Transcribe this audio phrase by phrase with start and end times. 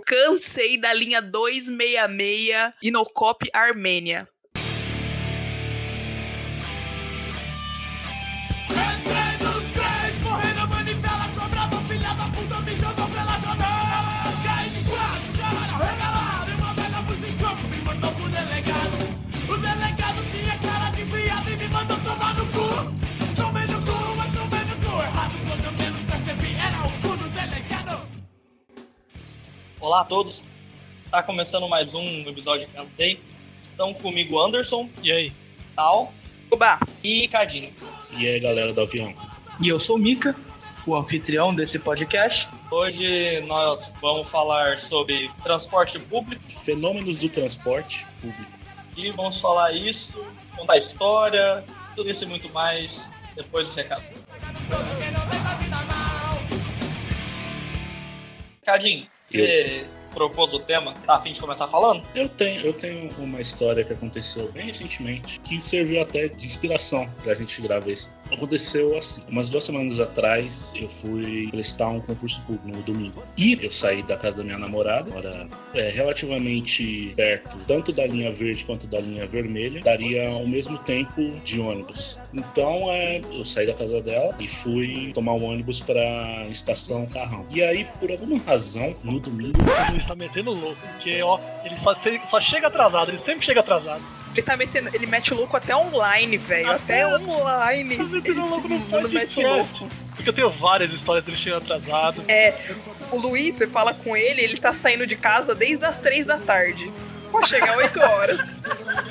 [0.00, 4.28] Cansei da linha 266 Inocop Armênia.
[29.86, 30.42] Olá a todos,
[30.92, 33.20] está começando mais um episódio de Cansei.
[33.56, 35.32] Estão comigo Anderson, E aí?
[35.76, 36.12] Tal
[36.50, 36.80] Oba!
[37.04, 37.72] e Cadinho.
[38.18, 39.14] E aí, galera do avião?
[39.60, 40.34] E eu sou o Mika,
[40.84, 42.48] o anfitrião desse podcast.
[42.68, 48.50] Hoje nós vamos falar sobre transporte público Fenômenos do transporte público.
[48.96, 50.20] e vamos falar isso,
[50.56, 54.10] contar história, tudo isso e muito mais depois dos recados.
[58.64, 59.84] Cadinho, você
[60.16, 62.02] propôs o tema, tá a fim de começar falando?
[62.14, 67.06] Eu tenho, eu tenho uma história que aconteceu bem recentemente, que serviu até de inspiração
[67.22, 68.16] pra gente gravar isso.
[68.32, 73.22] Aconteceu assim, umas duas semanas atrás, eu fui prestar um concurso público no domingo.
[73.36, 78.32] E eu saí da casa da minha namorada, era é, relativamente perto, tanto da linha
[78.32, 82.18] verde quanto da linha vermelha, daria o mesmo tempo de ônibus.
[82.36, 87.46] Então, é, eu saí da casa dela e fui tomar um ônibus pra estação Carrão.
[87.50, 91.78] E aí, por alguma razão, no domingo, O Luiz tá metendo louco, porque, ó, ele
[91.80, 91.94] só,
[92.28, 94.02] só chega atrasado, ele sempre chega atrasado.
[94.32, 94.90] Ele tá metendo.
[94.92, 96.70] Ele mete o louco até online, velho.
[96.70, 97.96] Até, Até- online.
[97.96, 99.88] Tá metendo louco no Ele mete louco.
[100.14, 102.22] Porque eu tenho várias histórias dele chegando atrasado.
[102.28, 102.54] É,
[103.10, 106.36] o Luiz, você fala com ele, ele tá saindo de casa desde as três da
[106.38, 106.92] tarde.
[107.40, 108.40] Pode chegar 8 horas.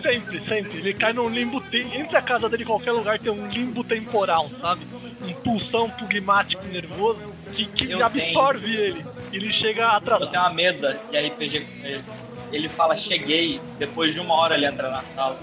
[0.02, 0.78] Sempre, sempre.
[0.80, 1.62] Ele cai num limbo.
[1.62, 4.86] Tem, entre a casa dele e qualquer lugar tem um limbo temporal, sabe?
[5.24, 9.06] Um pulsão pugmático nervoso que, que Eu absorve ele.
[9.32, 10.30] E ele chega Eu atrasado.
[10.32, 12.04] tenho uma mesa de RPG com ele.
[12.52, 15.40] Ele fala cheguei, depois de uma hora ele entra na sala.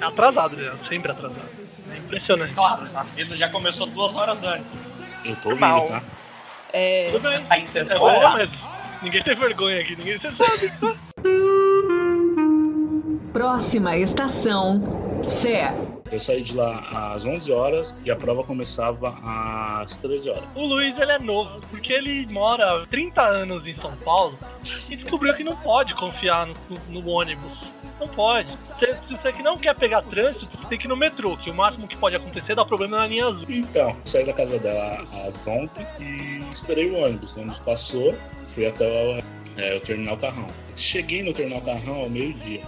[0.00, 0.72] Atrasado, né?
[0.88, 1.42] Sempre atrasado.
[1.92, 2.54] É impressionante.
[2.54, 4.92] Claro, a mesa já começou duas horas antes.
[5.24, 6.02] eu tô ouvindo, tá?
[6.72, 7.08] É.
[7.12, 7.44] Tudo bem.
[7.50, 8.64] A É intenção bom, é, mas
[9.02, 10.72] ninguém tem vergonha aqui, ninguém você sabe.
[13.34, 14.80] Próxima estação,
[15.42, 15.76] Sé.
[16.12, 19.08] Eu saí de lá às 11 horas e a prova começava
[19.82, 20.44] às 13 horas.
[20.54, 24.38] O Luiz ele é novo, porque ele mora há 30 anos em São Paulo
[24.88, 27.64] e descobriu que não pode confiar no, no- no ônibus.
[27.98, 28.48] Não pode.
[28.78, 31.50] Se, se você que não quer pegar trânsito, você tem que ir no metrô, que
[31.50, 33.46] o máximo que pode acontecer é dar problema na linha azul.
[33.50, 37.34] Então, saí da casa dela às 11 e esperei o ônibus.
[37.34, 38.14] O ônibus passou,
[38.46, 40.46] fui até o, é, o terminal Carrão.
[40.76, 42.60] Cheguei no terminal Carrão ao meio-dia.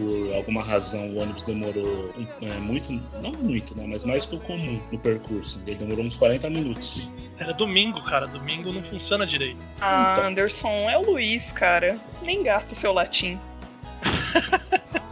[0.00, 3.84] Por alguma razão, o ônibus demorou é, muito, não muito, né?
[3.86, 5.62] Mas mais que o comum no percurso.
[5.66, 7.10] Ele demorou uns 40 minutos.
[7.38, 8.26] Era domingo, cara.
[8.26, 9.60] Domingo não funciona direito.
[9.80, 10.28] Ah, Então.
[10.30, 11.98] Anderson, é o Luiz, cara.
[12.22, 13.38] Nem gasta o seu latim.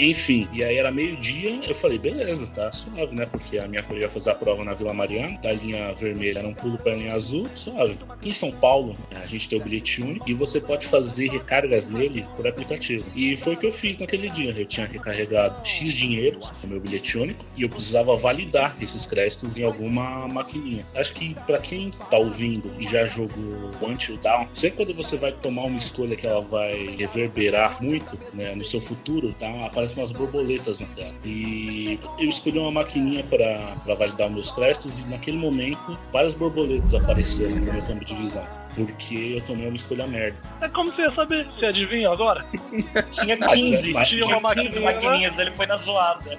[0.00, 3.26] Enfim, e aí era meio-dia, eu falei, beleza, tá suave, né?
[3.26, 6.48] Porque a minha eu ia fazer a prova na Vila Mariana, da linha vermelha era
[6.48, 7.98] um pulo pra linha azul, suave.
[8.22, 12.24] Em São Paulo, a gente tem o bilhete único e você pode fazer recargas nele
[12.34, 13.04] por aplicativo.
[13.14, 14.52] E foi o que eu fiz naquele dia.
[14.52, 19.58] Eu tinha recarregado X dinheiros no meu bilhete único e eu precisava validar esses créditos
[19.58, 20.86] em alguma maquininha.
[20.94, 25.32] Acho que pra quem tá ouvindo e já jogou Until Down, sempre quando você vai
[25.32, 29.68] tomar uma escolha que ela vai reverberar muito né, no seu futuro, tá?
[29.94, 31.12] Umas borboletas na tela.
[31.24, 37.56] E eu escolhi uma maquininha pra validar meus créditos e naquele momento várias borboletas apareceram
[37.56, 38.46] no meu campo de visão.
[38.74, 40.36] Porque eu tomei uma escolha merda.
[40.60, 41.44] É como você ia saber?
[41.46, 42.44] Você adivinha agora?
[43.10, 44.80] Tinha Mas 15, é- tinha uma 15 maquininha.
[44.80, 46.38] maquininhas, ele foi na zoada.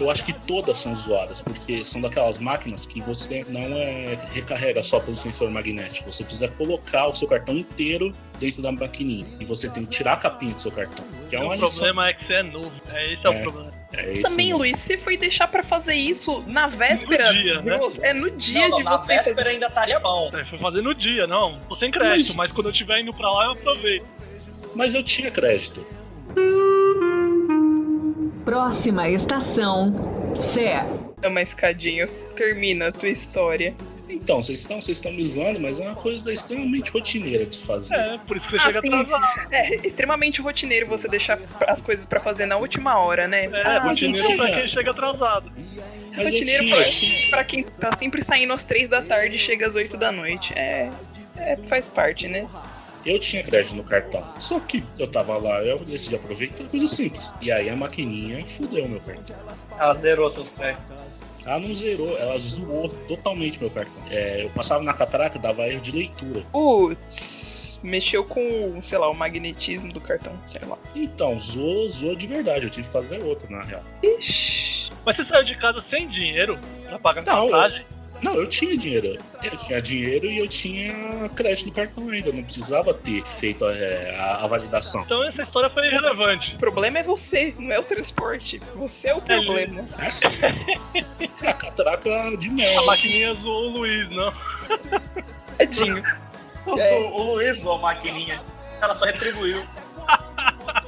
[0.00, 4.82] Eu acho que todas são zoadas, porque são daquelas máquinas que você não é, recarrega
[4.82, 6.10] só pelo sensor magnético.
[6.10, 9.26] Você precisa colocar o seu cartão inteiro dentro da maquininha.
[9.38, 11.04] E você tem que tirar a capinha do seu cartão.
[11.28, 11.68] Que é o uma lição.
[11.70, 12.72] problema é que você é novo.
[12.92, 13.38] É, esse é, É.
[13.38, 13.81] o problema.
[13.94, 14.58] É isso Também, mesmo.
[14.58, 17.30] Luiz, você foi deixar pra fazer isso na véspera.
[17.32, 17.76] No dia, né?
[18.00, 19.06] É no dia Não, não, de na você.
[19.16, 20.30] véspera ainda estaria bom.
[20.32, 21.58] É, foi fazer no dia, não.
[21.68, 24.04] Tô sem crédito, Mas- mas quando eu estiver indo pra lá, eu aproveito.
[24.74, 25.86] Mas eu tinha crédito.
[28.44, 29.94] Próxima estação,
[30.54, 30.86] Sé.
[31.20, 32.08] É uma escadinha.
[32.34, 33.74] Termina a tua história.
[34.12, 37.62] Então, vocês estão, vocês estão me zoando, mas é uma coisa extremamente rotineira de se
[37.62, 37.94] fazer.
[37.94, 38.88] É, por isso que você Ah, chega sim.
[38.94, 39.52] atrasado.
[39.52, 43.46] É extremamente rotineiro você deixar as coisas pra fazer na última hora, né?
[43.46, 44.54] É, Ah, rotineiro gente, pra é.
[44.60, 45.50] quem chega atrasado.
[46.14, 47.30] Mas eu rotineiro tinha, pra, tinha.
[47.30, 50.52] pra quem tá sempre saindo às três da tarde e chega às 8 da noite.
[50.54, 50.90] É.
[51.38, 52.46] é, faz parte, né?
[53.04, 54.22] Eu tinha crédito no cartão.
[54.38, 57.32] Só que eu tava lá, eu decidi aproveitar coisa simples.
[57.40, 59.34] E aí a maquininha fudeu meu cartão.
[59.76, 60.84] Ela zerou seus créditos.
[61.44, 64.02] Ela não zerou, ela zoou totalmente meu cartão.
[64.10, 66.42] É, eu passava na catraca, dava erro de leitura.
[66.52, 67.80] Putz.
[67.82, 70.78] Mexeu com, sei lá, o magnetismo do cartão, sei lá.
[70.94, 72.66] Então, zoou, zoou de verdade.
[72.66, 73.82] Eu tive que fazer outra, na real.
[74.02, 74.90] Ixi.
[75.04, 76.56] Mas você saiu de casa sem dinheiro
[76.88, 77.84] pra pagar a Não, passagem?
[78.22, 79.18] Não, eu tinha dinheiro.
[79.42, 82.28] Eu tinha dinheiro e eu tinha crédito no cartão ainda.
[82.28, 85.02] Eu não precisava ter feito é, a, a validação.
[85.02, 86.54] Então essa história foi irrelevante.
[86.54, 88.60] O problema é você, não é o transporte.
[88.76, 89.84] Você é o problema.
[89.98, 90.26] É assim.
[91.42, 92.86] É a catraca de A mel.
[92.86, 94.32] maquininha zoou o Luiz, não.
[95.58, 96.02] Tadinho.
[96.64, 98.40] O, o Luiz usou a maquininha.
[98.80, 99.66] Ela só retribuiu.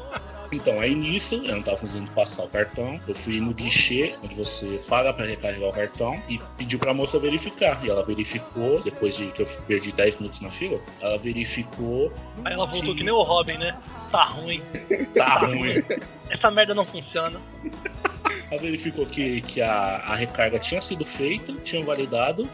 [0.55, 3.01] Então, aí nisso, eu não tava conseguindo passar o cartão.
[3.09, 7.19] Eu fui no guichê, onde você paga pra recarregar o cartão, e pediu pra moça
[7.19, 7.85] verificar.
[7.85, 12.13] E ela verificou, depois de que eu perdi 10 minutos na fila, ela verificou,
[12.45, 13.77] Aí ela voltou Que- que nem o Robin, né?
[14.11, 14.63] Tá ruim.
[15.15, 15.83] tá ruim.
[16.31, 17.41] Essa merda não funciona.
[18.51, 22.49] Ela verificou que, que a, a recarga tinha sido feita, tinha validado,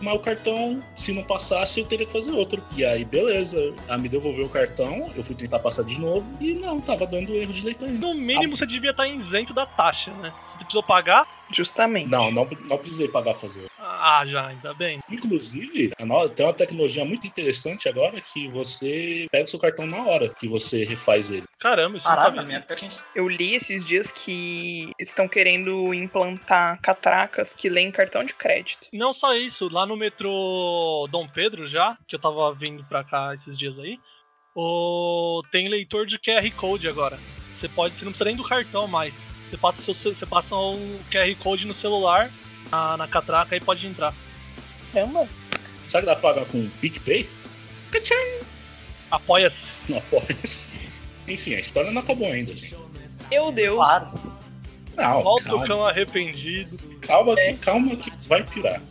[0.00, 2.62] mas o cartão, se não passasse, eu teria que fazer outro.
[2.76, 3.74] E aí, beleza.
[3.86, 7.34] Ela me devolveu o cartão, eu fui tentar passar de novo, e não, tava dando
[7.34, 7.90] erro de leitura.
[7.90, 10.32] No mínimo você devia estar isento da taxa, né?
[10.46, 11.26] Você precisou pagar?
[11.52, 12.08] Justamente.
[12.08, 13.66] Não, não, não precisei pagar pra fazer.
[14.10, 15.00] Ah, já, ainda bem.
[15.10, 19.86] Inclusive, a no- tem uma tecnologia muito interessante agora que você pega o seu cartão
[19.86, 21.44] na hora que você refaz ele.
[21.58, 22.42] Caramba, isso sabia.
[22.42, 22.66] minha.
[23.14, 28.86] Eu li esses dias que estão querendo implantar catracas que leem cartão de crédito.
[28.94, 33.34] Não só isso, lá no metrô Dom Pedro já, que eu tava vindo pra cá
[33.34, 33.98] esses dias aí,
[34.54, 35.42] o...
[35.52, 37.18] tem leitor de QR Code agora.
[37.56, 39.14] Você pode, você não precisa nem do cartão mais.
[39.48, 40.78] Você passa, seu, você passa o
[41.10, 42.30] QR Code no celular,
[42.70, 44.14] na, na catraca e pode entrar.
[44.92, 45.28] Caramba.
[45.88, 47.28] Sabe que dá pra pagar com PicPay?
[49.10, 49.68] Apoia-se.
[49.88, 50.26] Não apoia
[51.26, 52.76] Enfim, a história não acabou ainda, gente.
[53.30, 53.76] Meu Deus.
[53.76, 54.38] Claro.
[54.96, 56.76] Não, Volta o cão arrependido.
[57.00, 58.82] calma, que, calma que vai pirar.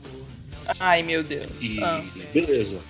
[0.80, 1.52] Ai, meu Deus.
[1.60, 2.04] E Ah.
[2.34, 2.82] beleza.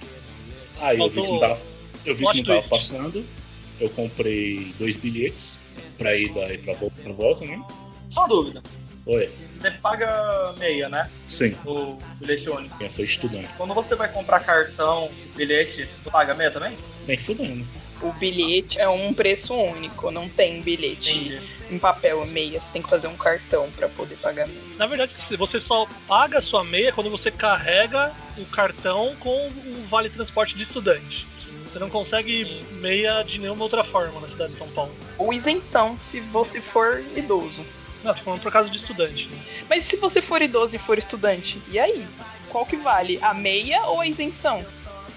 [0.80, 1.62] Aí eu vi que não tava,
[2.06, 3.26] eu vi que não tava passando.
[3.80, 5.60] Eu comprei dois bilhetes
[5.98, 7.62] pra ida e pra, vol- pra volta, né?
[8.10, 8.64] Só uma dúvida.
[9.10, 11.10] Oi, Você paga meia, né?
[11.30, 12.76] sim, O bilhete único.
[12.84, 13.48] eu sou estudante.
[13.56, 16.78] Quando você vai comprar cartão, bilhete, tu paga meia também?
[17.08, 17.66] Nem fudendo.
[18.02, 21.42] O bilhete é um preço único, não tem bilhete Entendi.
[21.72, 22.60] em papel meia.
[22.60, 24.60] Você tem que fazer um cartão pra poder pagar meia.
[24.78, 29.48] Na verdade, se você só paga a sua meia quando você carrega o cartão com
[29.48, 31.26] o vale transporte de estudante.
[31.64, 34.94] Você não consegue meia de nenhuma outra forma na cidade de São Paulo.
[35.18, 37.66] Ou isenção, se você for idoso.
[38.04, 39.28] Não, tô falando por causa de estudante.
[39.28, 39.38] Né?
[39.70, 42.06] Mas se você for idoso e for estudante, e aí?
[42.50, 43.20] Qual que vale?
[43.22, 44.66] A meia ou a isenção?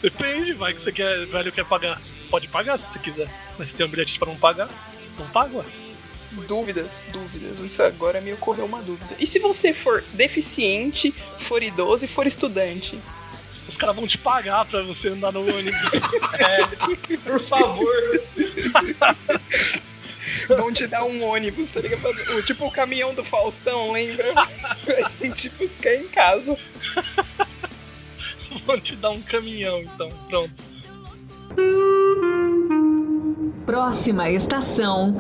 [0.03, 2.01] Depende, vai que você quer, velho quer pagar.
[2.31, 3.29] Pode pagar se você quiser.
[3.59, 4.69] Mas se tem um bilhete pra não pagar,
[5.19, 5.65] não paga.
[6.47, 7.59] Dúvidas, dúvidas.
[7.61, 9.15] Isso agora me ocorreu uma dúvida.
[9.19, 11.13] E se você for deficiente,
[11.49, 12.99] for idoso e for estudante?
[13.69, 15.91] Os caras vão te pagar pra você andar no ônibus.
[17.25, 18.21] Por favor.
[20.49, 22.07] Vão te dar um ônibus, tá ligado?
[22.37, 24.33] O- Tipo o caminhão do Faustão, lembra?
[24.85, 26.57] Pra gente buscar em casa.
[28.67, 30.11] vão te dar um caminhão, então.
[30.29, 30.53] Pronto.
[33.67, 35.15] Próxima estação,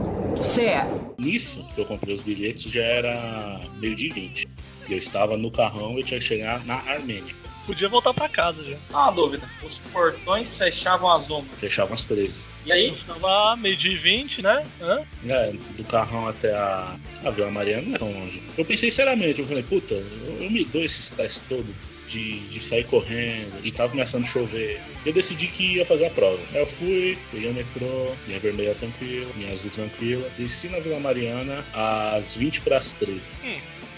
[0.55, 0.87] Sé.
[1.19, 4.49] Nisso que eu comprei os bilhetes já era meio de 20.
[4.89, 7.35] E eu estava no carrão e tinha que chegar na Armênia.
[7.71, 8.77] Podia voltar pra casa já.
[8.85, 9.49] Só uma dúvida.
[9.63, 11.47] Os portões fechavam às 11.
[11.57, 12.41] Fechavam às 13.
[12.67, 12.91] E aí?
[12.91, 14.65] Estava meio dia e 20, né?
[14.81, 15.03] Hã?
[15.25, 18.43] É, do carrão até a, a Vila Mariana não é tão longe.
[18.59, 21.73] Eu pensei seriamente, eu falei, puta, eu, eu me dou esse estresse todo
[22.09, 24.83] de, de sair correndo e tava começando a chover.
[25.07, 26.41] Eu decidi que ia fazer a prova.
[26.53, 30.99] Aí eu fui, peguei o metrô, minha vermelha tranquila, minha azul tranquila, desci na Vila
[30.99, 33.31] Mariana às 20 para as 13.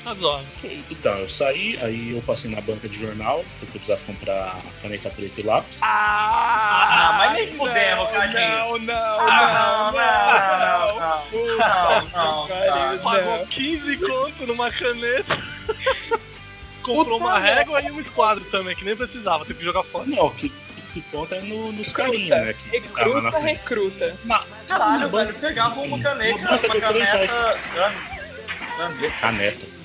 [0.05, 0.47] Razoável.
[0.91, 5.09] Então, eu saí, aí eu passei na banca de jornal, porque eu precisava comprar caneta
[5.11, 5.79] preta e lápis.
[5.83, 8.49] Ah, mas nem fudendo, Cadinho.
[8.49, 13.03] Não, não, Ah, não, não, não, não, não, pariu, não.
[13.03, 13.47] Pagou não.
[13.47, 15.39] 15 conto numa caneta.
[16.83, 20.05] Comprou Puta uma régua e um esquadro também, que nem precisava, teve que jogar fora.
[20.05, 20.49] Não, o que,
[20.93, 22.55] que conta é no, nos carinha, né?
[22.55, 23.59] Que ficava na Recruta, frente.
[23.61, 24.17] recruta.
[24.25, 25.35] Na, Caralho, na velho.
[25.35, 27.61] Pegava uma caneta, uma caneta.
[28.77, 29.11] Grande.
[29.21, 29.82] Caneta.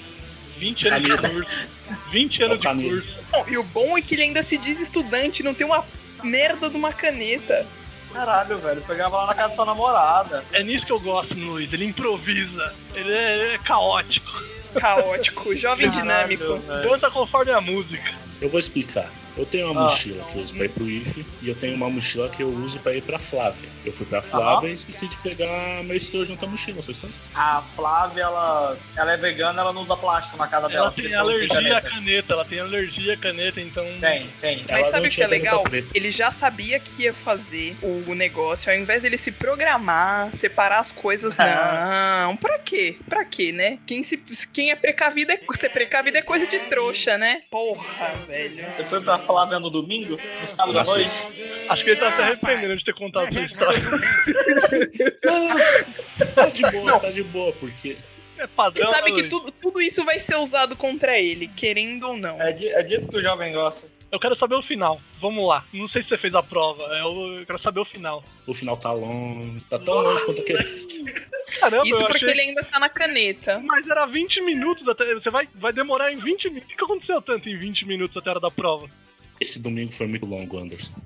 [0.57, 1.67] 20 anos de curso.
[2.11, 2.89] 20 anos de Caneta.
[2.89, 3.19] curso.
[3.31, 5.85] Não, e o bom é que ele ainda se diz estudante, não tem uma
[6.23, 7.65] merda de uma caneta.
[8.13, 8.81] Caralho, velho.
[8.81, 10.43] Pegava lá na casa da sua namorada.
[10.51, 12.73] É nisso que eu gosto no Luiz, ele improvisa.
[12.95, 14.31] Ele é, ele é caótico.
[14.79, 16.57] Caótico, jovem Caralho, dinâmico.
[16.59, 16.89] velho.
[16.89, 18.13] Dança conforme a música.
[18.41, 19.09] Eu vou explicar.
[19.37, 19.83] Eu tenho uma Ah.
[19.83, 22.49] mochila que eu uso pra ir pro IFE e eu tenho uma mochila que eu
[22.49, 23.69] uso pra ir pra Flávia.
[23.85, 27.07] Eu fui pra Flávia e esqueci de pegar meu estojo na mochila, foi só?
[27.35, 30.87] A Flávia, ela, ela é vegana, ela não usa plástico na casa dela.
[30.87, 31.89] Ela tem isso ela alergia à caneta.
[31.89, 33.85] caneta, ela tem alergia à caneta, então.
[34.01, 34.65] Tem, tem.
[34.67, 35.63] Ela Mas não sabe o que tinha é caneta legal?
[35.63, 35.87] preta.
[35.93, 40.91] Ele já sabia que ia fazer o negócio, ao invés dele se programar, separar as
[40.91, 42.35] coisas, não.
[42.37, 42.97] Pra quê?
[43.07, 43.77] Pra quê, né?
[43.85, 44.17] Quem, se,
[44.51, 47.41] quem é precavido é, ser precavido é coisa de trouxa, né?
[47.51, 48.65] Porra, velho.
[48.75, 50.17] Você foi pra Flávia no domingo?
[50.41, 51.11] No sábado à Nossa, noite?
[51.69, 53.81] Acho que ele tá se arrependendo de ter contado essa história.
[56.35, 57.97] Tá de boa, tá de boa, porque
[58.37, 58.91] É Ele padrão.
[58.91, 62.39] sabe né, que tudo, tudo isso vai ser usado contra ele, querendo ou não.
[62.41, 63.87] É, di- é disso que o jovem gosta.
[64.11, 65.01] Eu quero saber o final.
[65.19, 65.65] Vamos lá.
[65.73, 66.83] Não sei se você fez a prova.
[66.97, 68.23] Eu, eu quero saber o final.
[68.45, 70.63] o final tá longe, tá tão longe quanto aquele.
[71.59, 72.29] Caramba, Isso eu porque achei.
[72.29, 73.59] ele ainda tá na caneta.
[73.59, 75.13] Mas era 20 minutos até.
[75.13, 76.73] Você vai, vai demorar em 20 minutos.
[76.73, 78.89] O que aconteceu tanto em 20 minutos até a hora da prova?
[79.39, 80.99] Esse domingo foi muito longo, Anderson.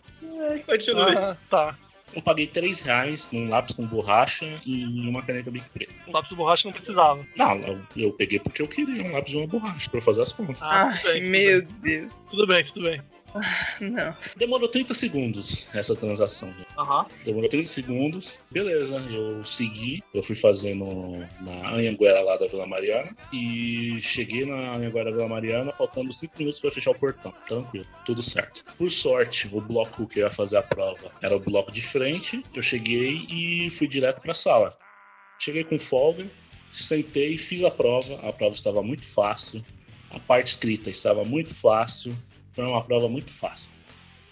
[0.66, 1.16] Continue.
[1.18, 1.78] Ah, tá.
[2.14, 5.94] Eu paguei 3 reais num lápis com borracha e uma caneta Bic preta.
[6.08, 7.26] O lápis de borracha não precisava.
[7.38, 10.22] Não, eu, eu peguei porque eu queria um lápis e uma borracha pra eu fazer
[10.22, 10.62] as contas.
[10.62, 11.78] Ah, Ai, tudo bem, tudo meu bem.
[11.82, 12.12] Deus.
[12.30, 13.02] Tudo bem, tudo bem.
[13.80, 14.16] Não.
[14.36, 16.54] Demorou 30 segundos essa transação.
[16.78, 17.06] Aham.
[17.26, 18.40] Demorou 30 segundos.
[18.50, 20.04] Beleza, eu segui.
[20.14, 20.86] Eu fui fazendo
[21.42, 23.16] na Anhanguera lá da Vila Mariana.
[23.34, 27.34] E cheguei na Anhanguera da Vila Mariana, faltando 5 minutos pra fechar o portão.
[27.48, 28.64] Tranquilo, tudo certo.
[28.78, 32.44] Por sorte, o bloco que eu ia fazer a prova era o bloco de frente.
[32.54, 34.76] Eu cheguei e fui direto pra sala.
[35.40, 36.30] Cheguei com folga,
[36.72, 38.28] sentei, fiz a prova.
[38.28, 39.66] A prova estava muito fácil.
[40.12, 42.16] A parte escrita estava muito fácil.
[42.52, 43.72] Foi uma prova muito fácil.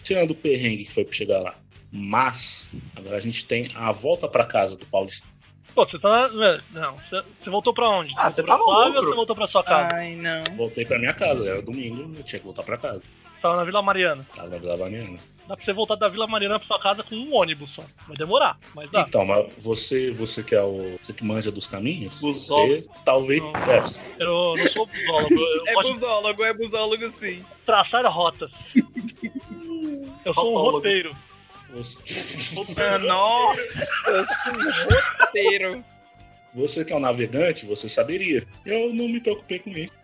[0.02, 1.54] Tirando o perrengue que foi pra chegar lá.
[1.92, 5.26] Mas, agora a gente tem a volta pra casa do Paulista.
[5.74, 6.28] Pô, você tá.
[6.28, 8.12] na- Não, você, você voltou pra onde?
[8.16, 9.94] Ah, você voltou tá Flávia ou você voltou pra sua casa?
[9.94, 10.42] Ai, não.
[10.56, 13.02] Voltei pra minha casa, era domingo, eu tinha que voltar pra casa.
[13.34, 14.26] Você tava na Vila Mariana.
[14.34, 15.18] Tava na Vila Mariana.
[15.50, 17.82] Dá pra você voltar da Vila Mariana pra sua casa com um ônibus só.
[18.06, 19.00] Vai demorar, mas dá.
[19.00, 20.96] Então, mas você, você que é o.
[21.02, 22.80] Você que manja dos caminhos, Busólogo.
[22.82, 23.42] você talvez.
[23.42, 23.50] Não.
[23.56, 23.82] É,
[24.22, 27.44] Eu não sou busólogo, eu É gosto busólogo, é busólogo sim.
[27.66, 28.74] traçar rotas.
[30.24, 31.16] Eu sou um roteiro.
[31.70, 33.60] você, Ah, nossa,
[34.50, 35.84] um roteiro.
[36.54, 38.46] você que é um navegante, você saberia.
[38.64, 39.98] Eu não me preocupei com isso.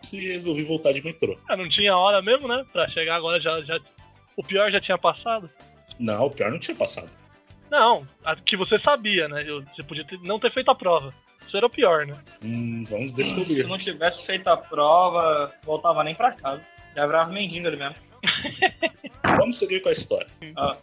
[0.00, 1.36] Se resolvi voltar de metrô.
[1.48, 2.64] Ah, não tinha hora mesmo, né?
[2.72, 3.60] Pra chegar agora já.
[3.62, 3.80] já...
[4.36, 5.48] O pior já tinha passado.
[5.98, 7.10] Não, o pior não tinha passado.
[7.70, 9.44] Não, a que você sabia, né?
[9.46, 11.12] Eu- Você podia ter- não ter feito a prova.
[11.46, 12.16] Isso era o pior, né?
[12.42, 13.66] Hum, vamos Se descobrir.
[13.66, 16.62] não tivesse feito a prova, voltava nem pra casa.
[16.94, 17.94] Já virava mendigo ali mesmo.
[19.38, 20.26] Vamos seguir com a história.
[20.56, 20.76] Ah.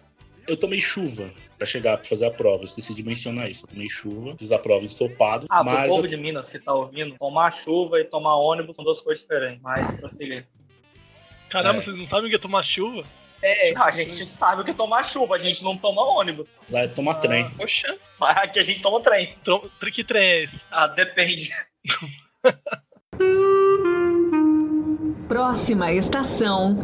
[0.48, 2.64] Eu tomei chuva pra chegar pra fazer a prova.
[2.64, 3.66] Eu esqueci de mencionar isso.
[3.66, 5.46] Eu tomei chuva, fiz a prova ensopado.
[5.50, 8.76] Ah, pro mas povo eu- de Minas que tá ouvindo, tomar chuva e tomar ônibus
[8.76, 9.62] são duas coisas diferentes.
[9.62, 10.46] Mas prossiga.
[11.50, 11.82] Caramba, É.
[11.82, 13.04] vocês não sabem o que é tomar chuva?
[13.42, 16.58] É, Ah, a gente sabe o que é tomar chuva, a gente não toma ônibus.
[16.70, 17.50] lá é tomar trem.
[17.52, 17.98] poxa.
[18.20, 19.36] Mas aqui a gente toma trem.
[19.44, 20.60] Tro- Que trem é esse?
[20.72, 21.50] Ah, depende.
[25.28, 26.78] Próxima estação,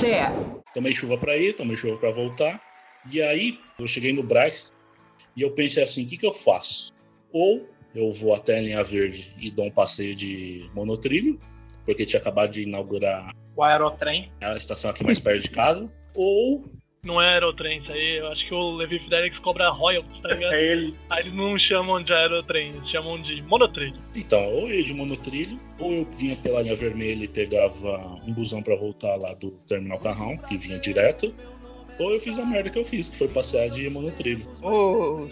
[0.00, 0.30] Sé.
[0.72, 2.60] Tomei chuva pra ir, tomei chuva pra voltar.
[3.10, 4.72] E aí, eu cheguei no Braz
[5.36, 6.92] e eu pensei assim: o que, que eu faço?
[7.30, 11.38] Ou eu vou até a linha verde e dou um passeio de monotrilho,
[11.84, 14.30] porque tinha acabado de inaugurar O aerotrem.
[14.40, 15.92] a estação aqui mais perto de casa.
[16.14, 16.64] Ou
[17.04, 18.18] Não é aerotrem isso aí.
[18.18, 20.52] Eu acho que o Levi Fidelix cobra royalties, tá ligado?
[20.54, 20.94] É ele.
[21.10, 23.96] Aí eles não chamam de aerotrem, eles chamam de monotrilho.
[24.14, 28.32] Então, ou eu ia de monotrilho, ou eu vinha pela linha vermelha e pegava um
[28.32, 31.34] busão pra voltar lá do Terminal Carrão, que vinha direto,
[31.98, 34.46] ou eu fiz a merda que eu fiz, que foi passear de monotrilho.
[34.62, 35.28] Oh,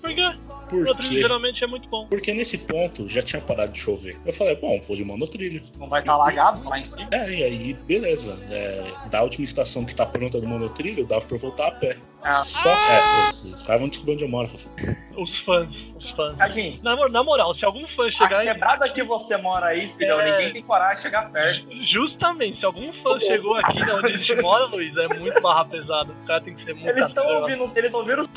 [0.00, 0.34] Por quê?
[0.68, 1.22] Por Monotrilho quê?
[1.22, 2.06] geralmente é muito bom.
[2.06, 4.18] Porque nesse ponto já tinha parado de chover.
[4.24, 5.62] Eu falei, bom, vou de monotrilho.
[5.78, 7.08] Não vai estar alagado lá em cima.
[7.12, 8.38] É, e aí, beleza.
[8.50, 11.96] É, da última estação que tá pronta do monotrilho, dava pra eu voltar a pé.
[12.22, 12.68] Ah, Só.
[12.70, 14.68] É, vocês caras vão descobrir onde eu moro, Rafa.
[15.16, 16.36] Os fãs, os fãs.
[16.82, 20.20] Na, na moral, se algum fã A chegar em quebrada que você mora aí, filhão,
[20.20, 20.30] É.
[20.32, 21.60] ninguém tem coragem de chegar perto.
[21.72, 25.40] Ju- Justamente, se algum fã chegou aqui de onde a gente mora, Luiz, é muito
[25.40, 26.12] barra pesada.
[26.12, 28.28] O cara tem que ser muito Eles estão ouvindo, eles ouviram os...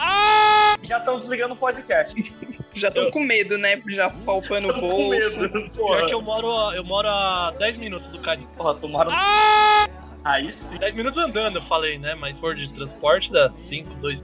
[0.84, 2.34] Já estão desligando o podcast.
[2.76, 3.82] já estão com medo, né?
[3.90, 5.10] Já palpando o Tão com bolso.
[5.10, 5.50] medo.
[5.50, 8.48] Pior Porra, que eu moro, a- eu moro a 10 minutos do carinho.
[8.58, 9.12] porra tomaram...
[10.24, 10.78] Aí sim.
[10.78, 12.16] 10 minutos andando, eu falei, né?
[12.16, 14.24] Mas por de transporte dá 5, 2.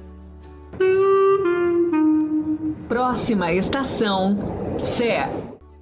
[2.88, 4.38] Próxima estação,
[4.80, 5.30] Sé.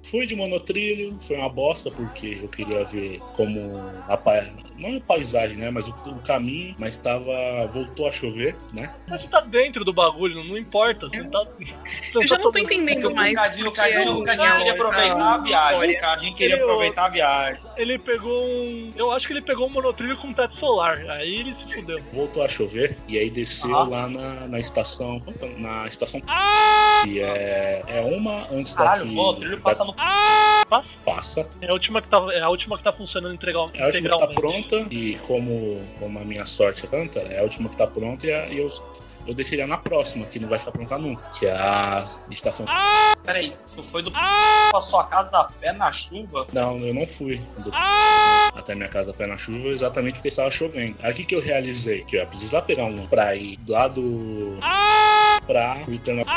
[0.02, 4.16] Fui de monotrilho, foi uma bosta, porque eu queria ver como a
[4.78, 5.70] não a paisagem, né?
[5.70, 7.66] Mas o, o caminho, mas tava.
[7.72, 8.92] voltou a chover, né?
[9.08, 11.08] Mas você tá dentro do bagulho, não importa.
[11.08, 11.46] Você tá,
[12.10, 13.34] você Eu já não tô entendendo O mais.
[13.34, 15.96] Cadinho, o Cadinho, o é Cadinho queria aproveitar a viagem.
[15.96, 15.98] O.
[16.00, 17.62] Cadinho queria Ele- aproveitar a viagem.
[17.76, 18.90] Ele pegou um.
[18.96, 20.98] Eu acho que ele pegou um monotrilho com teto solar.
[21.10, 22.00] Aí ele se fudeu.
[22.12, 23.84] Voltou a chover e aí desceu Ah.
[23.84, 25.20] lá na, na estação.
[25.58, 26.20] Na estação.
[27.04, 29.14] Que é, é uma antes Caralho, daqui.
[29.14, 29.94] pô, o trilho da- passa no.
[30.68, 30.90] Passa.
[31.04, 31.50] passa.
[31.60, 34.08] É a última que tá, é a última que tá funcionando integral, É a última
[34.10, 34.65] que tá integralmente.
[34.68, 38.26] Pronta e como, como a minha sorte é tanta, é a última que tá pronta
[38.26, 38.68] e, a- e eu,
[39.26, 42.66] eu desceria na próxima, que não vai ficar pronta nunca, que é a estação.
[43.24, 46.46] Peraí, tu foi do pra sua casa a pé na chuva?
[46.52, 47.70] Não, eu não fui do-
[48.54, 50.96] até minha casa a pé na chuva exatamente porque estava chovendo.
[51.02, 52.04] Aí o que, que eu realizei?
[52.04, 54.56] Que eu ia precisar pegar um pra ir lá do.
[55.46, 56.30] Pra Return of-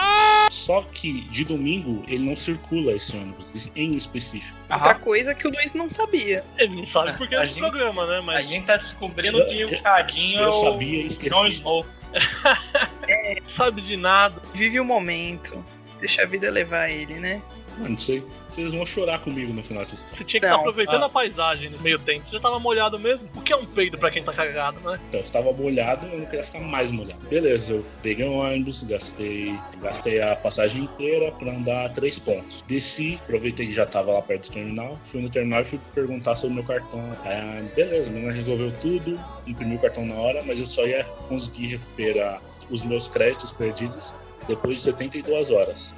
[0.51, 4.57] Só que de domingo ele não circula esse ônibus em específico.
[4.71, 6.43] Outra coisa que o Luiz não sabia.
[6.57, 8.17] Ele não sabe porque é A esse gente- programa, né?
[8.17, 11.29] A Mas gente tá descobrindo que o Cadinho é Eu o sabia esqueci.
[11.35, 11.85] Jon Snow.
[12.11, 14.41] não sabe de nada.
[14.53, 15.63] Vive o momento.
[15.99, 17.41] Deixa a vida levar ele, né?
[17.79, 20.17] Mano, vocês, vocês vão chorar comigo no final dessa história.
[20.17, 21.05] Você tinha que estar aproveitando Ah.
[21.05, 22.27] a paisagem no meio tempo.
[22.27, 23.27] Você já tava molhado mesmo?
[23.35, 24.99] O que é um peido pra quem tá cagado, né?
[25.07, 27.21] Então, eu estava molhado, eu não queria ficar mais molhado.
[27.29, 32.61] Beleza, eu peguei um ônibus, gastei, gastei a passagem inteira para andar três pontos.
[32.67, 36.35] Desci, aproveitei que já estava lá perto do terminal, fui no terminal e fui perguntar
[36.35, 37.01] sobre o meu cartão.
[37.23, 39.17] Aí, beleza, a menina resolveu tudo,
[39.47, 44.13] imprimiu o cartão na hora, mas eu só ia conseguir recuperar os meus créditos perdidos
[44.47, 45.95] depois de 72 horas.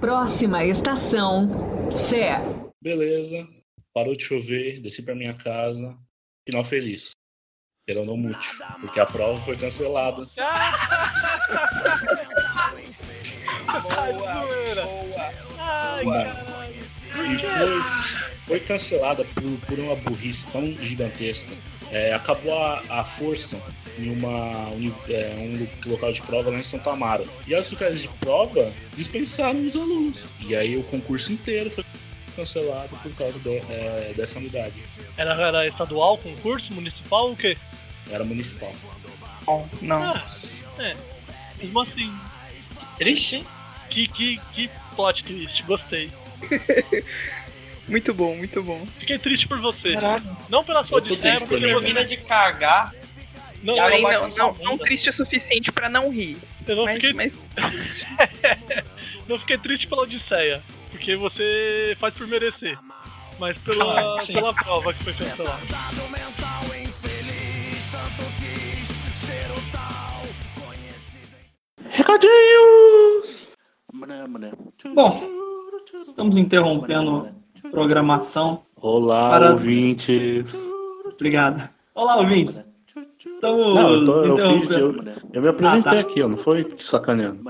[0.00, 1.48] Próxima estação,
[2.08, 2.40] Sé.
[2.80, 3.46] Beleza,
[3.92, 5.98] parou de chover, desci para minha casa,
[6.46, 7.10] final feliz.
[7.88, 10.22] Verão não mútil, porque a prova foi cancelada.
[13.96, 14.84] Ai, zoeira.
[15.58, 16.04] Ai.
[17.34, 17.82] E foi,
[18.46, 21.50] foi cancelada por, por uma burrice tão gigantesca.
[21.90, 23.58] É, acabou a, a força
[23.98, 24.70] em uma,
[25.08, 27.26] é, um lo- local de prova lá em Santo Amaro.
[27.46, 30.26] E as locais de prova dispensaram os alunos.
[30.46, 31.84] E aí o concurso inteiro foi
[32.36, 34.74] cancelado por causa de- é, dessa unidade.
[35.16, 37.56] Era, era estadual, concurso, municipal, o quê?
[38.10, 38.72] Era municipal.
[39.44, 40.02] Bom, não.
[40.02, 40.24] Ah,
[40.78, 40.94] é.
[41.58, 42.12] Mesmo assim,
[42.98, 43.46] Triste, hein?
[43.90, 46.10] que, que, que plot twist, gostei.
[47.88, 48.84] Muito bom, muito bom.
[48.98, 49.94] Fiquei triste por você.
[49.94, 50.36] Caralho.
[50.48, 52.92] Não pela sua Eu triste porque você Termina de cagar.
[53.62, 54.84] não, E não, não, não bunda.
[54.84, 56.36] triste o suficiente pra não rir.
[56.66, 57.32] eu não Mas, fiquei, mas
[59.26, 62.78] não fiquei triste pela odisseia, porque você faz por merecer.
[63.38, 65.62] Mas pela, Ah, pela prova que foi cancelada.
[74.94, 75.20] Bom,
[76.02, 77.30] estamos interrompendo
[77.70, 78.62] programação.
[78.76, 80.56] Olá, Para- ouvintes.
[81.12, 81.68] Obrigado.
[81.94, 82.64] Olá, ouvintes.
[83.18, 84.68] Estamos Não, eu, tô, eu fiz.
[84.70, 85.10] interrompendo.
[85.10, 86.00] Eu, eu me apresentei Ah, tá.
[86.00, 87.40] aqui, eu não foi te sacaneando.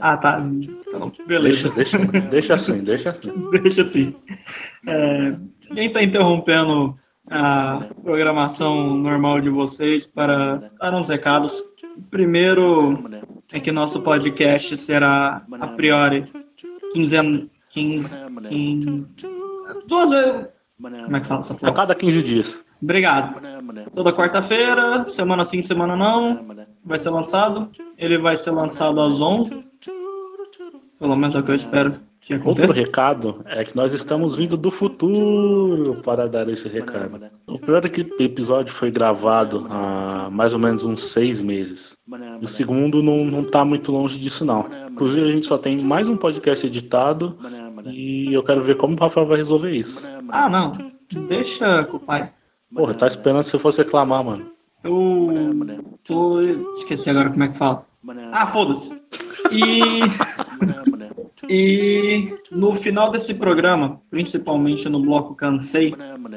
[0.00, 0.40] Ah, tá.
[0.86, 1.70] Então, beleza.
[1.70, 3.32] Deixa, deixa, deixa assim, deixa assim.
[3.62, 4.14] Deixa assim.
[4.86, 5.34] É,
[5.74, 6.96] quem está interrompendo
[7.30, 11.62] a programação normal de vocês para dar uns recados.
[12.10, 12.98] Primeiro
[13.52, 16.24] é que nosso podcast será a priori
[16.92, 19.14] quinzen, quinze, quinze,
[19.88, 20.46] duas vezes.
[20.80, 22.64] Como é que fala essa A cada 15 dias.
[22.80, 23.34] Obrigado.
[23.92, 26.46] Toda quarta-feira, semana sim, semana não,
[26.84, 27.68] vai ser lançado.
[27.96, 29.64] Ele vai ser lançado às 11.
[30.98, 32.74] Pelo menos é o que eu espero que Outro aconteça.
[32.74, 37.20] recado é que nós estamos vindo do futuro para dar esse recado.
[37.46, 41.96] O primeiro equi- episódio foi gravado há mais ou menos uns seis meses.
[42.40, 44.66] E o segundo não, não tá muito longe disso, não.
[44.90, 47.36] Inclusive, a gente só tem mais um podcast editado
[47.92, 50.06] e eu quero ver como o Rafael vai resolver isso.
[50.28, 50.72] Ah, não.
[51.28, 52.30] Deixa com o pai.
[52.74, 54.50] Porra, tá esperando se eu fosse reclamar, mano.
[54.84, 55.66] Eu
[56.04, 56.40] tô.
[56.72, 57.86] Esqueci agora como é que fala.
[58.32, 58.92] Ah, foda-se.
[59.50, 59.80] E.
[61.48, 65.94] E no final desse programa, principalmente no bloco Cansei,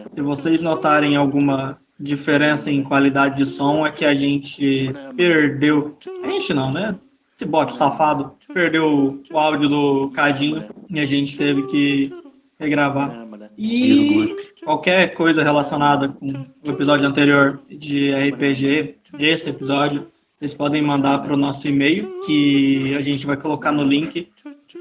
[0.08, 5.98] se vocês notarem alguma diferença em qualidade de som, é que a gente perdeu.
[6.24, 6.96] A gente não, né?
[7.32, 12.14] Esse bot safado perdeu o áudio do Cadinho e a gente teve que
[12.60, 13.26] regravar.
[13.58, 21.20] E qualquer coisa relacionada com o episódio anterior de RPG, esse episódio, vocês podem mandar
[21.20, 24.30] para o nosso e-mail, que a gente vai colocar no link,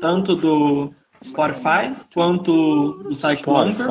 [0.00, 3.42] tanto do Spotify quanto do site.
[3.42, 3.86] Spotify.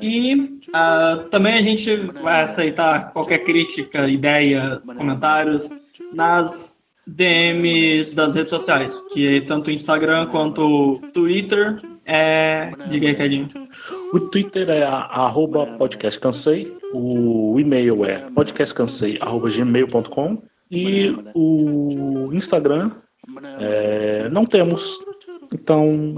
[0.00, 5.68] E ah, também a gente vai aceitar qualquer crítica, ideias, comentários
[6.14, 12.72] nas DMs das redes sociais, que é tanto o Instagram quanto o Twitter é.
[12.88, 13.48] Diga aí, Cadinho.
[14.12, 22.90] O Twitter é arroba podcastcansei, o e-mail é podcastcansei.gmail.com e o Instagram
[23.60, 24.98] é, não temos.
[25.52, 26.14] Então,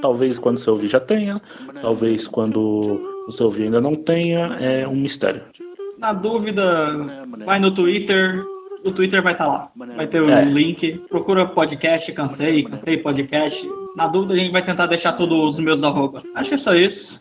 [0.00, 1.40] talvez quando você ouvir já tenha,
[1.80, 5.42] talvez quando você ouvir ainda não tenha, é um mistério.
[5.98, 6.90] Na dúvida,
[7.44, 8.44] vai no Twitter.
[8.84, 9.70] O Twitter vai estar lá.
[9.96, 10.44] Vai ter o É.
[10.44, 10.92] link.
[11.08, 13.66] Procura podcast, cansei, cansei podcast.
[13.96, 16.22] Na dúvida, a gente vai tentar deixar todos os meus arroba.
[16.34, 17.20] Acho que é só isso.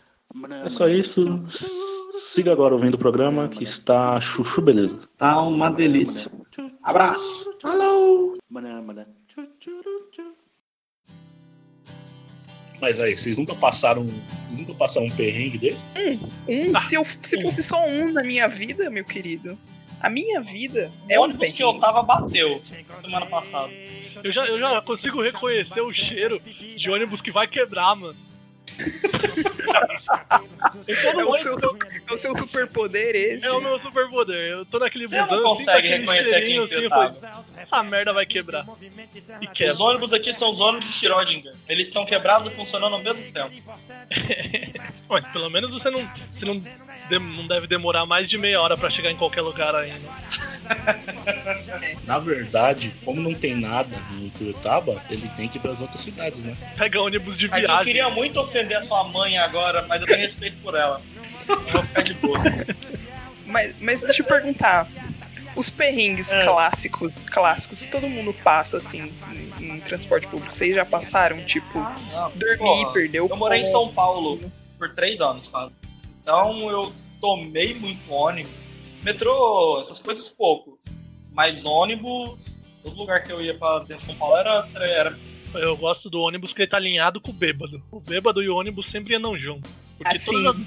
[0.65, 1.39] É só isso.
[1.49, 4.97] Siga agora ouvindo o programa que está chuchu beleza.
[5.17, 6.31] Tá uma delícia.
[6.81, 7.51] Abraço.
[12.79, 14.05] Mas aí, vocês nunca passaram,
[14.47, 15.93] vocês nunca passaram um perrengue desse?
[16.47, 19.57] Um, se, eu, se fosse só um na minha vida, meu querido.
[20.01, 22.61] A minha vida é o um ônibus que eu tava bateu
[22.91, 23.71] semana passada.
[24.23, 28.17] Eu já, eu já consigo reconhecer o cheiro de ônibus que vai quebrar, mano.
[30.87, 31.57] Em É o, seu,
[32.07, 33.45] é o seu superpoder esse.
[33.45, 34.51] É o meu superpoder.
[34.51, 37.13] Eu tô naquele Você não busão, consegue sinto aquele reconhecer eu tava.
[37.13, 38.65] falei, Essa merda vai quebrar.
[39.41, 39.73] E quebra.
[39.73, 41.53] Os ônibus aqui são os ônibus de Schrödinger.
[41.67, 43.51] Eles estão quebrados e funcionando ao mesmo tempo.
[45.09, 46.61] Mas pelo menos você não, você não,
[47.19, 50.07] não deve demorar mais de meia hora pra chegar em qualquer lugar ainda.
[52.05, 56.01] Na verdade, como não tem nada em Ituiutaba, ele tem que ir para as outras
[56.01, 56.55] cidades, né?
[56.77, 57.85] Pega ônibus de Mas eu viagem.
[57.85, 61.01] queria muito ofender a sua mãe agora, mas eu tenho respeito por ela.
[61.47, 62.37] Eu vou ficar de boa.
[63.45, 64.87] Mas, mas deixa eu perguntar.
[65.53, 66.45] Os perrengues É.
[66.45, 69.11] clássicos, clássicos, que todo mundo passa, assim,
[69.59, 70.55] em, em transporte público.
[70.55, 73.65] Vocês já passaram, tipo, Não, dormir, perdeu Eu morei em.
[73.65, 74.39] São Paulo
[74.79, 75.73] por três anos, quase.
[76.21, 78.69] Então eu tomei muito ônibus.
[79.03, 80.79] Metrô, essas coisas pouco.
[81.31, 85.19] Mas ônibus, todo lugar que eu ia pra dentro de São Paulo era, era
[85.55, 87.81] Eu gosto do ônibus que ele tá alinhado com o bêbado.
[87.91, 89.69] O bêbado e o ônibus sempre andam junto.
[89.97, 90.25] Porque Assim.
[90.25, 90.61] todas, as,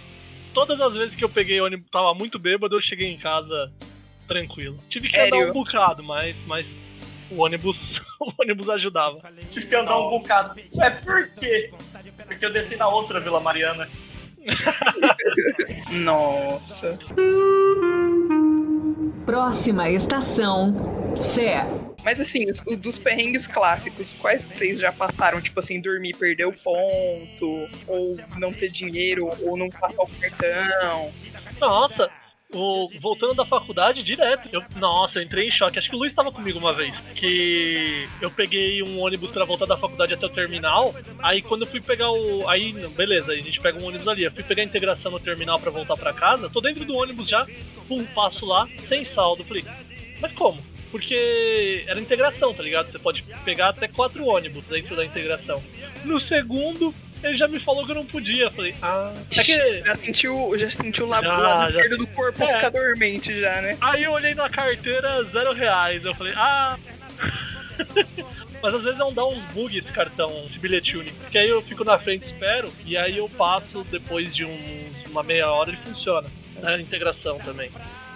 [0.52, 3.72] todas as vezes que eu peguei ônibus, tava muito bêbado, eu cheguei em casa
[4.26, 4.78] tranquilo.
[4.88, 5.50] Tive que andar Sério?
[5.50, 6.66] um bocado, mas, mas
[7.30, 9.20] o ônibus, o ônibus ajudava.
[9.48, 10.58] Tive que andar um bocado.
[10.80, 11.70] É por quê?
[12.26, 13.88] Porque eu desci na outra Vila Mariana.
[16.02, 16.98] Nossa.
[19.24, 20.74] Próxima estação,
[21.16, 21.66] Sé.
[22.04, 25.40] Mas assim, os, os dos perrengues clássicos, quais que vocês já passaram?
[25.40, 31.12] Tipo assim, dormir, perder o ponto, ou não ter dinheiro, ou não passar o cartão.
[31.60, 32.10] Nossa,
[32.52, 34.48] o- voltando da faculdade direto.
[34.52, 35.78] Eu, nossa, eu entrei em choque.
[35.78, 36.94] Acho que o Luiz estava comigo uma vez.
[37.14, 40.94] Que eu peguei um ônibus pra voltar da faculdade até o terminal.
[41.20, 42.48] Aí quando eu fui pegar o.
[42.48, 44.24] Aí, beleza, a gente pega um ônibus ali.
[44.24, 46.50] Eu fui pegar a integração no terminal pra voltar pra casa.
[46.50, 47.46] Tô dentro do ônibus já.
[47.88, 49.44] Pum, passo lá, sem saldo.
[49.44, 49.64] Falei,
[50.20, 50.62] mas como?
[50.94, 52.88] Porque era integração, tá ligado?
[52.88, 55.60] Você pode pegar até quatro ônibus dentro da integração.
[56.04, 58.48] No segundo, ele já me falou que eu não podia.
[58.48, 59.12] Falei, ah.
[59.32, 62.44] É que Já sentiu, já sentiu o lado, Já, o lado já esquerdo do corpo
[62.44, 62.54] É.
[62.54, 63.76] ficar dormente já, né?
[63.80, 66.04] Aí eu olhei na carteira, zero reais.
[66.04, 66.78] Eu falei, ah.
[68.62, 71.16] Mas às vezes é um dá uns bugs esse cartão, esse bilhete único.
[71.16, 75.24] Porque aí eu fico na frente, espero, e aí eu passo depois de uns, uma
[75.24, 76.28] meia hora ele funciona.
[76.64, 77.68] É integração também.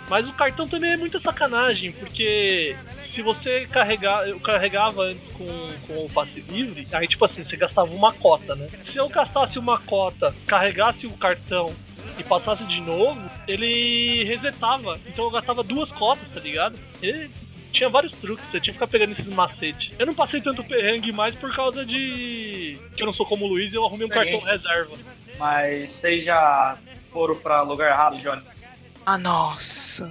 [0.08, 4.28] Mas o cartão também é muita sacanagem, porque se você carregar.
[4.28, 5.46] Eu carregava antes com,
[5.86, 8.68] com o passe livre, aí tipo assim, você gastava uma cota, né?
[8.82, 11.72] Se eu gastasse uma cota, carregasse o cartão
[12.18, 14.98] e passasse de novo, ele resetava.
[15.06, 16.78] Então eu gastava duas cotas, tá ligado?
[17.02, 17.30] Ele
[17.70, 19.92] tinha vários truques, você tinha que ficar pegando esses macetes.
[19.98, 22.78] Eu não passei tanto perrengue mais por causa de.
[22.96, 24.94] que eu não sou como o Luiz e eu arrumei um cartão reserva.
[25.38, 28.67] Mas vocês já foram pra lugar errado ônibus?
[29.10, 30.06] Ah, nossa.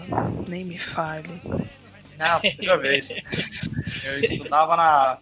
[0.47, 1.39] Nem me fale.
[2.17, 3.07] Não, primeira vez.
[4.03, 5.19] Eu estudava na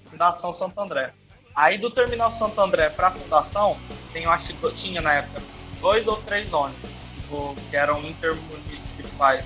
[0.00, 1.12] Fundação Santo André.
[1.54, 3.76] Aí do Terminal Santo André pra Fundação,
[4.14, 5.42] tem, eu acho que tinha na época
[5.78, 9.44] dois ou três ônibus, tipo, que eram intermunicipais,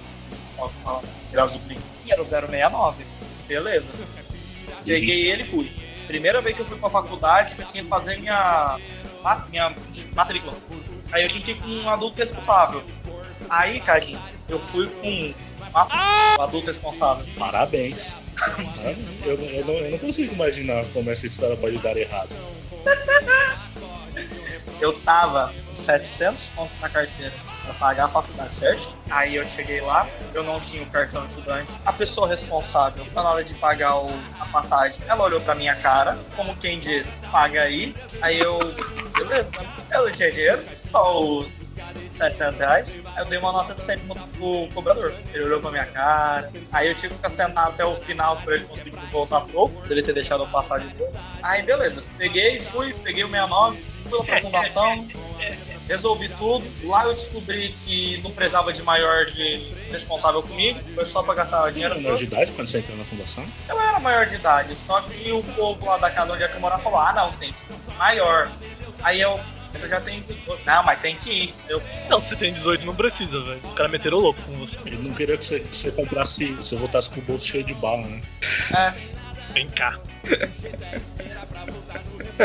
[0.56, 1.44] como fala, que era.
[2.06, 3.04] E era o 069.
[3.48, 3.92] Beleza.
[4.86, 5.72] Peguei ele e fui.
[6.06, 8.78] Primeira vez que eu fui pra faculdade, que eu tinha que fazer minha,
[9.48, 9.74] minha
[10.14, 10.56] matrícula.
[11.10, 12.84] Aí eu tinha que ir com um adulto responsável.
[13.50, 15.08] Aí, Cadinho, eu fui com
[16.38, 17.26] um adulto responsável.
[17.38, 18.14] Parabéns.
[18.38, 18.78] Parabéns.
[19.22, 22.30] Eu, não- eu não, eu não consigo imaginar como essa história pode dar errado.
[24.80, 27.32] eu tava com 700 conto na carteira
[27.66, 28.88] pra pagar a faculdade, certo?
[29.10, 31.70] Aí eu cheguei lá, eu não tinha o cartão estudante.
[31.84, 34.10] A pessoa responsável, na hora de pagar o-
[34.40, 37.94] a passagem, ela olhou pra minha cara, como quem diz, paga aí.
[38.22, 38.58] Aí eu,
[39.12, 39.50] beleza,
[39.92, 41.59] eu não tinha dinheiro, só os
[42.16, 43.00] 700 reais.
[43.16, 45.14] Aí eu dei uma nota de 100 pro, pro cobrador.
[45.32, 46.50] Ele olhou pra minha cara.
[46.72, 49.68] Aí eu tive que ficar sentado até o final pra ele conseguir voltar pro.
[49.68, 51.10] Pra ele ter deixado eu passar de boa.
[51.42, 52.02] Aí beleza.
[52.18, 55.08] Peguei, fui, peguei o 69, fui lá pra fundação.
[55.88, 56.64] Resolvi tudo.
[56.86, 60.78] Lá eu descobri que não precisava de maior de responsável comigo.
[60.94, 61.96] Foi só pra gastar Você era dinheiro.
[61.96, 63.44] menor de idade quando você entrou na fundação?
[63.68, 66.54] Eu era maior de idade, só que o povo lá da casa onde é que
[66.54, 68.48] eu morava falou: ah, não, tem que ser maior.
[69.02, 69.40] Aí eu,
[69.74, 70.64] eu já tenho 18.
[70.64, 71.54] Não, mas tem que ir.
[71.68, 73.60] Eu, Não, se tem 18 não precisa, velho.
[73.64, 74.76] Os caras meteram o louco com você.
[74.86, 77.74] Ele não queria que você, que você comprasse, você voltasse com o bolso cheio de
[77.74, 78.22] bala, né?
[78.74, 79.20] é,
[79.52, 79.98] Vem cá.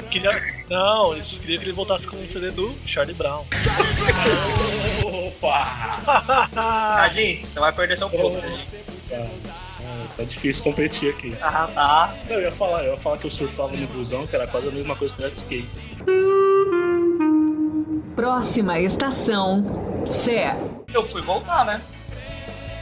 [0.09, 0.41] Queria...
[0.69, 3.45] Não, eles queriam que ele voltasse com um CD do Charlie Brown.
[5.03, 6.49] Opa!
[6.53, 8.65] Cadinho, você vai perder seu posto, Cadinho.
[9.07, 9.27] Tá,
[9.81, 11.37] ah, tá difícil competir aqui.
[11.41, 12.15] Ah, tá.
[12.27, 14.67] Não, eu ia falar, eu ia falar que eu surfava no busão, que era quase
[14.67, 15.77] a mesma coisa que o de skate.
[15.77, 15.95] Assim.
[18.15, 19.65] Próxima estação,
[20.23, 20.57] Sé.
[20.93, 21.81] Eu fui voltar, né?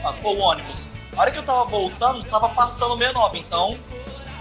[0.05, 0.87] Ah, pô, o ônibus.
[1.15, 3.77] A hora que eu tava voltando, tava passando o 69, então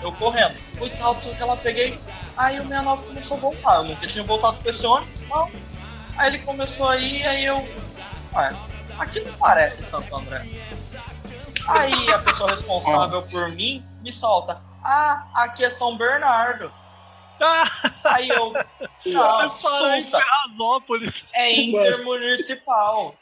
[0.03, 0.55] eu correndo.
[0.77, 1.99] Fui tal, tudo que ela peguei.
[2.37, 3.77] Aí o 69 começou a voltar.
[3.77, 5.51] Eu nunca tinha voltado com esse ônibus e tal.
[6.17, 7.67] Aí ele começou a ir, aí eu.
[8.35, 8.55] Ué,
[8.99, 10.47] aqui não parece Santo André.
[11.69, 14.59] Aí a pessoa responsável por mim me solta.
[14.85, 16.71] Ah, aqui é São Bernardo.
[18.05, 18.53] Aí eu.
[19.07, 21.25] Não, Ferrazópolis.
[21.35, 23.15] é intermunicipal.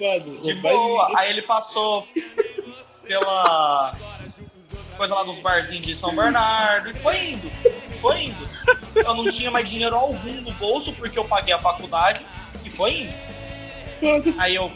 [0.00, 1.18] Mano, De boa.
[1.18, 2.06] Aí ele passou
[3.02, 3.94] pela
[4.96, 7.50] coisa lá dos barzinhos de São Bernardo e foi indo.
[7.94, 8.48] Foi indo.
[8.94, 12.24] Eu não tinha mais dinheiro algum no bolso porque eu paguei a faculdade
[12.64, 13.14] e foi indo.
[14.02, 14.70] Mano, Aí eu.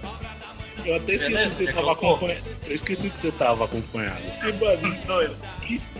[0.85, 2.44] eu até esqueci Beleza, que você tava acompanhado.
[2.66, 4.22] Eu esqueci que você tava acompanhado.
[4.42, 5.37] E, mano, Doido.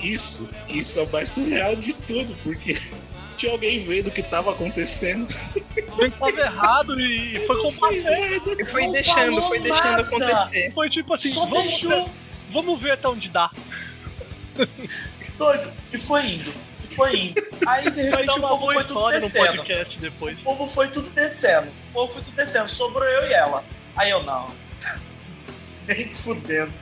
[0.03, 2.77] Isso, isso é o mais surreal de tudo, porque
[3.37, 5.27] tinha alguém vendo o que tava acontecendo.
[5.98, 8.53] Ele tava errado e foi merda.
[8.59, 10.03] E foi deixando, foi deixando nada.
[10.03, 10.72] acontecer.
[10.72, 11.90] Foi tipo assim, Só vamos deixou.
[12.05, 12.11] ver,
[12.50, 13.50] vamos ver até onde dá.
[15.37, 15.72] Doido.
[15.92, 16.53] E foi indo.
[16.85, 17.42] E foi indo.
[17.66, 19.46] Aí de repente o uma povo foi tudo história no descendo.
[19.46, 20.38] podcast depois.
[20.38, 21.68] O povo foi tudo descendo.
[21.90, 22.68] O povo foi tudo descendo.
[22.68, 23.64] Sobrou eu e ela.
[23.96, 24.46] Aí eu, não.
[25.88, 26.72] Nem fudendo.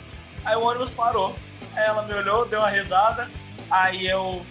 [0.45, 1.37] Aí o ônibus parou.
[1.75, 3.31] Aí ela me olhou, deu uma risada.
[3.71, 4.45] Aí eu.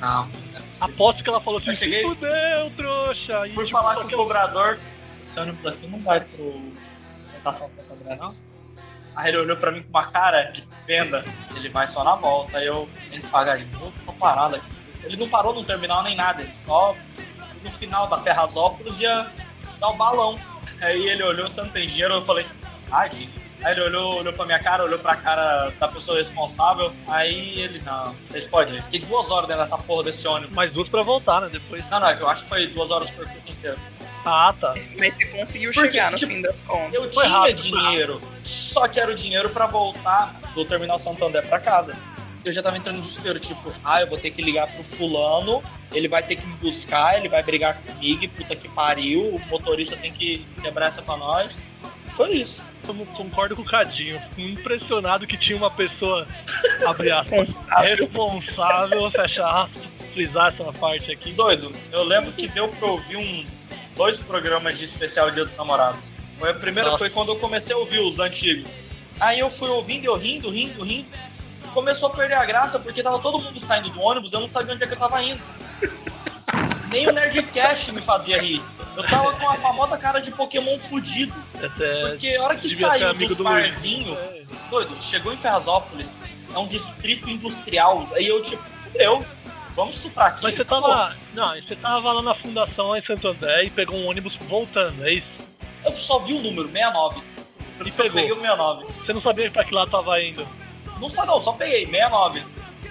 [0.00, 0.26] Não.
[0.26, 0.62] não é.
[0.80, 3.46] Aposto que ela falou assim, Eu cheguei- se fudeu, trouxa.
[3.46, 4.78] E, Fui tipo, falar só com que o eu- cobrador.
[5.22, 6.72] Esse ônibus aqui não vai pro.
[7.36, 8.34] Estação Santo André, não?
[9.16, 11.24] Aí ele olhou pra mim com uma cara de pena.
[11.54, 12.58] Ele vai só na volta.
[12.58, 14.66] Aí eu tenho que pagar de novo essa parada aqui.
[15.04, 16.42] Ele não parou no terminal nem nada.
[16.42, 16.94] Ele só
[17.62, 19.26] no final da Ferrazópolis ia
[19.78, 20.38] dar o balão.
[20.80, 22.14] Aí ele olhou, você não tem dinheiro?
[22.14, 22.46] Eu falei,
[22.90, 23.32] ah, dinheiro.
[23.62, 26.92] Aí ele olhou, olhou pra minha cara, olhou pra cara da pessoa responsável.
[27.06, 28.82] Aí ele, não, vocês podem ir.
[28.84, 30.54] Fiquei duas horas dentro dessa porra desse ônibus.
[30.54, 31.48] Mais duas pra voltar, né?
[31.52, 31.84] Depois.
[31.90, 33.78] Não, não, eu acho que foi duas horas por curso inteiro.
[34.24, 34.74] Ah, tá.
[34.98, 36.94] Mas você conseguiu Porque, chegar no tipo, fim das contas.
[36.94, 41.24] Eu Foi tinha rápido, dinheiro, só que era o dinheiro pra voltar do Terminal Santo
[41.24, 41.96] André pra casa.
[42.44, 45.62] Eu já tava entrando em desespero, tipo, ah, eu vou ter que ligar pro fulano,
[45.92, 49.96] ele vai ter que me buscar, ele vai brigar comigo, puta que pariu, o motorista
[49.96, 51.62] tem que quebrar essa pra nós.
[52.10, 52.62] Foi isso.
[52.86, 54.20] Eu concordo com o Cadinho.
[54.34, 56.26] Fico impressionado que tinha uma pessoa,
[56.86, 61.32] abre aspas, responsável, fecha aspas, frisar essa parte aqui.
[61.32, 66.00] Doido, eu lembro que deu pra ouvir uns dois programas de especial Dia dos Namorados.
[66.34, 66.98] Foi a primeira, Nossa.
[66.98, 68.70] foi quando eu comecei a ouvir os antigos.
[69.20, 71.06] Aí eu fui ouvindo, eu rindo, rindo, rindo.
[71.74, 74.74] Começou a perder a graça porque tava todo mundo saindo do ônibus, eu não sabia
[74.74, 75.40] onde é que eu tava indo.
[76.90, 78.60] Nem o Nerdcast me fazia rir.
[78.96, 81.32] Eu tava com a famosa cara de Pokémon fudido.
[81.62, 84.18] Até Porque a hora que saiu dos do barzinhos,
[84.68, 86.18] doido, chegou em Ferrazópolis,
[86.54, 88.08] é um distrito industrial.
[88.14, 89.24] Aí eu, tipo, fudeu.
[89.76, 90.42] Vamos estuprar aqui.
[90.42, 90.90] Mas você acabou.
[90.90, 91.16] tava.
[91.32, 95.06] Não, você tava lá na fundação lá em Santo André e pegou um ônibus voltando,
[95.06, 95.38] é isso?
[95.84, 97.22] Eu só vi o número, 69.
[97.78, 98.16] Eu E só pegou.
[98.20, 98.84] peguei o 69.
[98.92, 100.46] Você não sabia pra que lado tava indo.
[101.00, 102.42] Não sei não, só peguei, 69.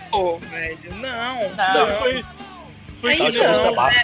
[0.09, 1.49] Pô, velho, não.
[1.49, 1.97] Não, Não, não.
[1.99, 2.25] foi.
[3.01, 3.99] Foi Aí que, Tá não, baixo.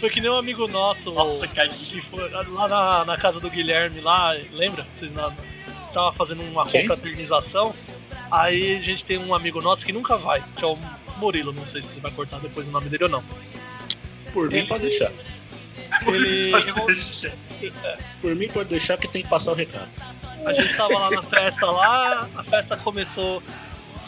[0.00, 1.12] foi que nem um amigo nosso.
[1.12, 4.86] Nossa, que foi lá na, na casa do Guilherme lá, lembra?
[4.94, 5.32] Vocês na,
[5.92, 7.74] tava fazendo uma confraternização.
[8.30, 10.78] Aí a gente tem um amigo nosso que nunca vai, que é o
[11.18, 13.22] Murilo, não sei se você vai cortar depois o nome dele ou não.
[14.32, 15.12] Por mim, pode deixar.
[16.06, 16.50] Ele.
[18.20, 19.90] Por mim, pode deixar que tem que passar o recado.
[20.46, 23.42] A gente tava lá na festa lá, a festa começou.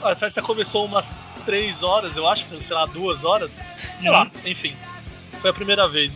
[0.02, 1.06] A festa começou umas
[1.44, 3.50] três horas, eu acho, sei lá, duas horas.
[4.00, 4.74] Sei lá, enfim.
[5.40, 6.12] Foi a primeira vez.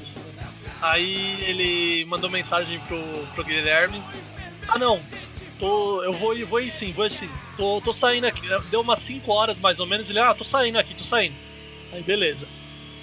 [0.81, 2.99] Aí ele mandou mensagem pro,
[3.35, 4.03] pro Guilherme.
[4.69, 5.01] Ah não,
[5.59, 6.03] tô.
[6.03, 7.29] Eu vou ir, vou ir sim, vou ir sim.
[7.57, 8.43] Tô, tô saindo aqui.
[8.71, 11.35] Deu umas 5 horas mais ou menos, ele, ah, tô saindo aqui, tô saindo.
[11.93, 12.47] Aí beleza.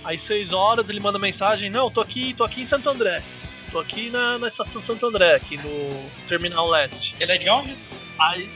[0.03, 3.21] Aí 6 horas ele manda mensagem, não, tô aqui, tô aqui em Santo André.
[3.71, 7.15] tô aqui na, na estação Santo André, aqui no Terminal Leste.
[7.19, 7.75] Ele é de onde?
[8.19, 8.47] Aí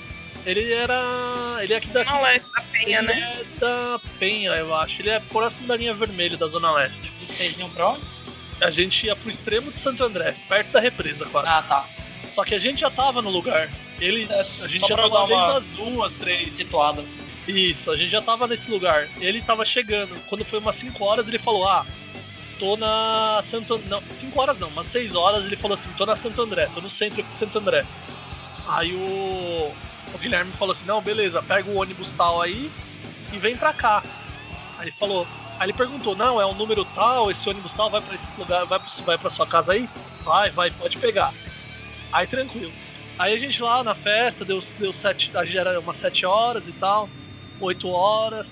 [0.46, 1.58] ele era.
[1.62, 2.10] Ele é aqui daqui.
[2.10, 3.38] Zona Leste da Penha, ele né?
[3.42, 5.02] é da Penha, eu acho.
[5.02, 7.12] Ele é próximo da linha vermelha da Zona Leste.
[7.22, 8.02] E vocês iam pra onde?
[8.62, 11.48] A gente ia pro extremo de Santo André, perto da represa, quase.
[11.48, 11.86] Ah, tá.
[12.34, 13.70] Só que a gente já tava no lugar.
[14.00, 14.28] Ele.
[14.30, 16.52] É, A gente só já tava dar uma desde as duas, três.
[16.52, 17.04] situada.
[17.48, 19.08] Isso, a gente já tava nesse lugar.
[19.20, 20.16] Ele tava chegando.
[20.28, 21.86] Quando foi umas 5 horas, ele falou: Ah,
[22.60, 26.16] tô na Santo Não, 5 horas não, umas 6 horas ele falou assim: tô na
[26.16, 27.86] Santo André, tô no centro de Santo André.
[28.68, 29.74] Aí o,
[30.14, 32.70] o Guilherme falou assim: Não, beleza, pega o ônibus tal aí
[33.34, 34.04] e vem pra cá.
[34.78, 35.28] Aí ele falou.
[35.60, 38.66] Aí ele perguntou: Não, é um número tal, esse ônibus tal vai pra esse lugar,
[38.66, 39.88] vai, pro- vai pra sua casa aí?
[40.24, 41.34] Vai, vai, pode pegar.
[42.12, 42.72] Aí tranquilo.
[43.18, 46.68] Aí a gente lá na festa, deu, deu sete, a gente era umas 7 horas
[46.68, 47.10] e tal.
[47.60, 48.48] 8 horas.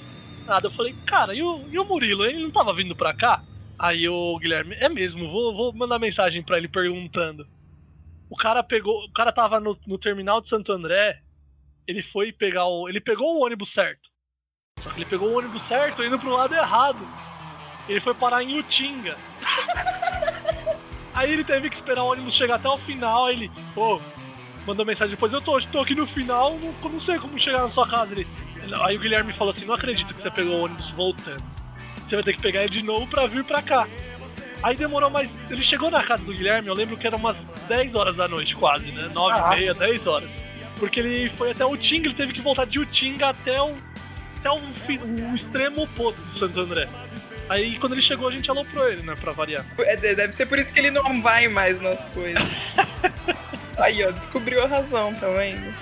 [0.45, 2.25] Nada, eu falei, cara, e o, e o Murilo?
[2.25, 3.41] Ele não tava vindo pra cá?
[3.79, 7.47] Aí o Guilherme, é mesmo, vou, vou mandar mensagem pra ele perguntando.
[8.29, 9.05] O cara pegou.
[9.05, 11.21] O cara tava no, no terminal de Santo André.
[11.87, 12.89] Ele foi pegar o.
[12.89, 14.09] Ele pegou o ônibus certo.
[14.79, 17.07] Só que ele pegou o ônibus certo indo pro lado errado.
[17.87, 19.17] Ele foi parar em Utinga.
[21.15, 23.25] Aí ele teve que esperar o ônibus chegar até o final.
[23.25, 24.01] Aí ele, pô,
[24.65, 27.71] mandou mensagem depois: Eu tô, tô aqui no final, não, não sei como chegar na
[27.71, 28.13] sua casa.
[28.13, 28.27] Ele,
[28.83, 31.43] aí o Guilherme falou assim: Não acredito que você pegou o ônibus voltando.
[31.97, 33.87] Você vai ter que pegar ele de novo pra vir pra cá.
[34.61, 35.35] Aí demorou mais.
[35.49, 38.55] Ele chegou na casa do Guilherme, eu lembro que era umas 10 horas da noite,
[38.55, 39.09] quase, né?
[39.13, 40.46] 9 e meia, 10 horas.
[40.79, 43.73] Porque ele foi até Utinga, ele teve que voltar de Utinga até o,
[44.39, 44.57] até o,
[45.31, 46.87] o extremo oposto de Santo André.
[47.49, 49.15] Aí quando ele chegou, a gente aloprou ele, né?
[49.19, 49.65] Pra variar.
[49.79, 52.43] É, de- deve ser por isso que ele não vai mais nas coisas.
[53.77, 55.73] Aí, ó, descobriu a razão, tá vendo?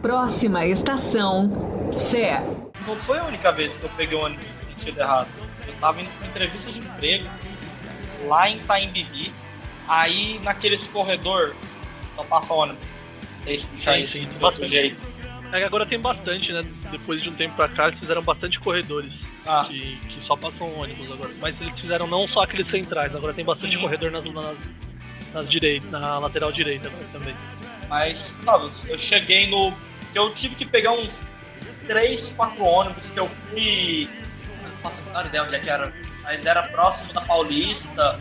[0.00, 2.40] Próxima estação, Sé.
[2.86, 5.28] Não foi a única vez que eu peguei o ônibus no sentido errado.
[5.66, 7.26] Eu tava indo pra entrevista de emprego
[8.26, 9.32] lá em Paimbibi.
[9.88, 11.54] Aí naqueles corredor
[12.14, 12.86] só passa ônibus.
[13.28, 15.14] Você explicar Sim, isso sim, de outro jeito.
[15.52, 16.62] É que agora tem bastante, né?
[16.90, 19.14] Depois de um tempo pra cá, eles fizeram bastante corredores
[19.46, 21.30] Ah, que, que só passam ônibus agora.
[21.40, 23.80] Mas eles fizeram não só aqueles centrais, agora tem bastante Sim.
[23.82, 24.74] corredor nas, nas,
[25.32, 27.36] nas direitas, na lateral direita agora também.
[27.88, 29.72] mas, sabe, eu cheguei no.
[30.12, 31.32] que Eu tive que pegar uns
[31.86, 34.08] 3, 4 ônibus que eu fui.
[34.62, 35.94] Eu não faço a menor ideia onde é que era.
[36.24, 38.18] Mas era próximo da Paulista.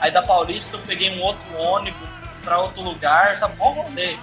[0.00, 3.56] Aí da Paulista eu peguei um outro ônibus pra outro lugar, sabe?
[3.56, 4.16] Bom rolê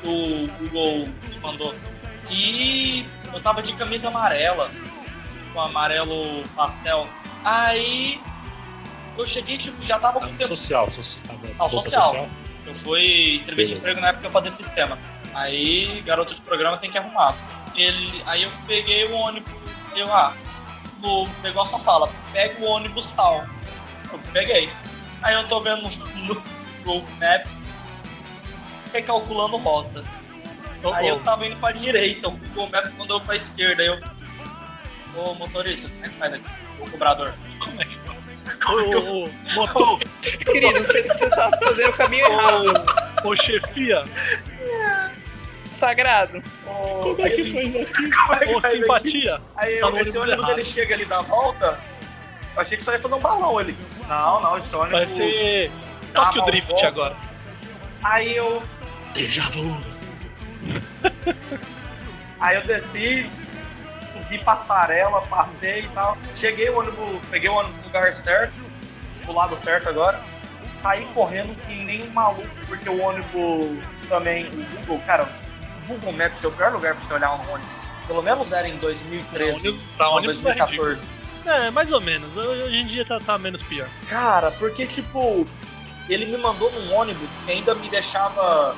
[0.00, 1.74] que o Google me mandou.
[2.30, 4.70] E eu tava de camisa amarela,
[5.36, 7.08] tipo amarelo pastel.
[7.44, 8.20] Aí
[9.18, 10.46] eu cheguei, tipo, já tava com tempo.
[10.46, 11.36] social, social.
[11.58, 12.28] Ah, roupa social.
[12.64, 15.10] Eu fui entrevista de emprego na época que eu fazia sistemas.
[15.34, 17.34] Aí, garoto de programa tem que arrumar.
[17.74, 19.52] Ele, aí eu peguei o ônibus,
[19.94, 20.32] eu, ah,
[21.00, 23.44] no negócio só fala, pega o ônibus tal.
[24.12, 24.70] Eu peguei.
[25.22, 25.82] Aí eu tô vendo
[26.26, 26.42] no
[26.86, 27.64] Google Maps,
[28.92, 30.04] recalculando rota.
[30.82, 33.82] Oh, Aí eu tava indo pra direita, o Google Maps mandou pra esquerda.
[33.82, 33.98] Aí eu,
[35.16, 36.44] ô motorista, como é que faz aqui?
[36.80, 37.34] O cobrador.
[37.58, 37.96] Como é que
[38.68, 42.72] Ô, ô, ô, motor, Querido, você, você tá fazendo o caminho errado.
[43.24, 44.04] ô, ô chefia,
[45.74, 46.40] Sagrado.
[46.64, 48.10] Como é que faz aqui?
[48.10, 48.82] Como é que ô faz aqui?
[48.82, 49.40] simpatia.
[49.56, 51.78] Aí Tá eu, esse ônibus ele chega ali da volta.
[52.54, 53.76] Eu achei que só ia fazer um balão ele.
[54.08, 54.92] Não, não, esse ônibus.
[54.92, 55.70] Vai ser
[56.16, 56.88] Tokyo Drift volta.
[56.88, 57.16] agora.
[58.04, 58.62] Aí eu.
[59.14, 59.76] Déjà vu.
[62.40, 63.28] Aí eu desci,
[64.12, 66.16] subi passarela, passei e tal.
[66.34, 68.54] Cheguei o ônibus, peguei o ônibus no lugar certo,
[69.24, 70.20] do lado certo agora.
[70.82, 75.24] Saí correndo que nem um maluco, porque o ônibus também, o Google, cara,
[75.84, 77.86] o Google Maps é o pior lugar pra você olhar um ônibus.
[78.06, 81.06] Pelo menos era em 2013 Pra ônibus- pra ou ônibus é 2014.
[81.46, 82.36] É, mais ou menos.
[82.36, 83.88] Hoje em dia tá, tá menos pior.
[84.08, 85.46] Cara, porque tipo,
[86.08, 88.76] ele me mandou num ônibus que ainda me deixava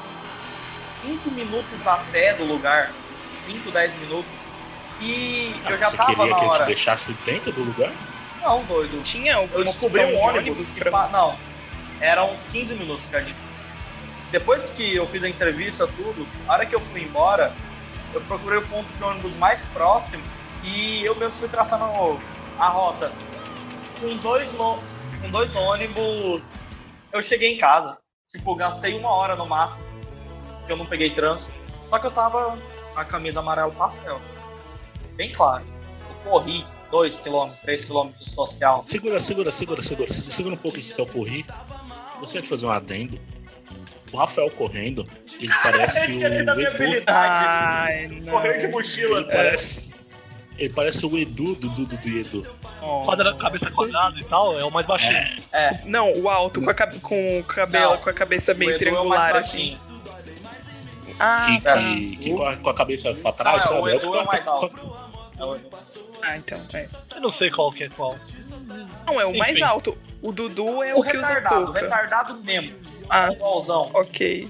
[1.00, 2.90] 5 minutos a pé do lugar.
[3.44, 4.30] 5, 10 minutos.
[5.00, 7.92] E Ah, eu já você tava queria que ele te deixasse dentro do lugar?
[8.42, 9.02] Não, doido.
[9.04, 10.80] Tinha Eu descobri um ônibus que.
[10.80, 11.38] pra- pa- Não,
[12.00, 13.36] era uns 15 minutos, Cardinho.
[14.30, 17.52] Depois que eu fiz a entrevista, tudo, a hora que eu fui embora,
[18.12, 20.22] eu procurei o ponto de ônibus mais próximo
[20.62, 21.84] e eu mesmo fui traçando
[22.58, 23.12] a rota.
[24.00, 24.82] Com dois, no-
[25.22, 26.57] com dois ônibus,
[27.12, 27.98] eu cheguei em casa.
[28.28, 29.86] Tipo, gastei uma hora no máximo,
[30.66, 31.52] que eu não peguei trânsito.
[31.86, 32.58] Só que eu tava
[32.92, 34.20] com a camisa amarelo pastel.
[35.14, 35.64] Bem claro.
[36.10, 38.82] Eu corri 2 km, 3 km de social.
[38.82, 40.12] Segura, segura, segura, segura.
[40.12, 41.44] Segura um pouco esse seu corri.
[42.20, 43.18] Gostaria de fazer um adendo.
[44.12, 45.06] O Rafael correndo,
[45.38, 46.82] ele parece Esqueci da o minha Edu.
[46.82, 47.44] habilidade.
[47.44, 48.20] Ai.
[48.30, 49.20] Correr de mochila.
[49.20, 49.94] Ele parece.
[50.58, 52.46] Ele parece o Edu do Dudu do Edu.
[53.04, 55.16] Quadra, cabeça quadrada e tal, é o mais baixinho.
[55.52, 58.70] É, Não, o alto com, a, com o cabelo, Não, com a cabeça bem é
[58.72, 59.76] mais triangular, assim.
[59.76, 59.98] baixinho.
[61.20, 61.76] Ah, que, tá.
[61.78, 63.80] que, que com, a, com a cabeça pra trás, Ah, sabe?
[63.80, 64.96] o É o Edu que é o tá- mais alto.
[65.40, 65.58] É.
[66.22, 66.60] Ah, então.
[66.74, 66.88] É.
[67.14, 68.16] Eu não sei qual que é qual.
[69.06, 69.62] Não, é o mais Enfim.
[69.62, 69.96] alto.
[70.20, 71.80] O Dudu é O o que usa retardado, o touca.
[71.80, 72.76] retardado mesmo.
[73.08, 73.90] Ah, Igualzão.
[73.94, 74.48] ok.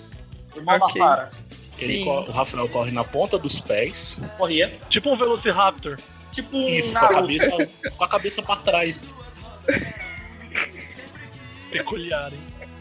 [0.56, 1.00] Irmão Ok.
[1.00, 1.30] da Sara.
[1.78, 2.04] Ele Sim.
[2.04, 4.20] co- o Rafael corre na ponta dos pés.
[4.36, 4.68] Corria.
[4.88, 5.96] Tipo um Velociraptor.
[6.32, 9.00] Tipo um Isso, com a cabeça, com a cabeça pra trás.
[11.70, 12.40] Peculiar, hein?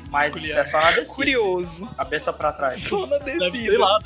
[0.09, 0.59] Mas Peculiar.
[0.59, 1.15] é só na descida.
[1.15, 1.87] Curioso.
[1.97, 2.81] Cabeça pra trás.
[2.81, 3.77] Só na descida.
[3.79, 3.99] lá.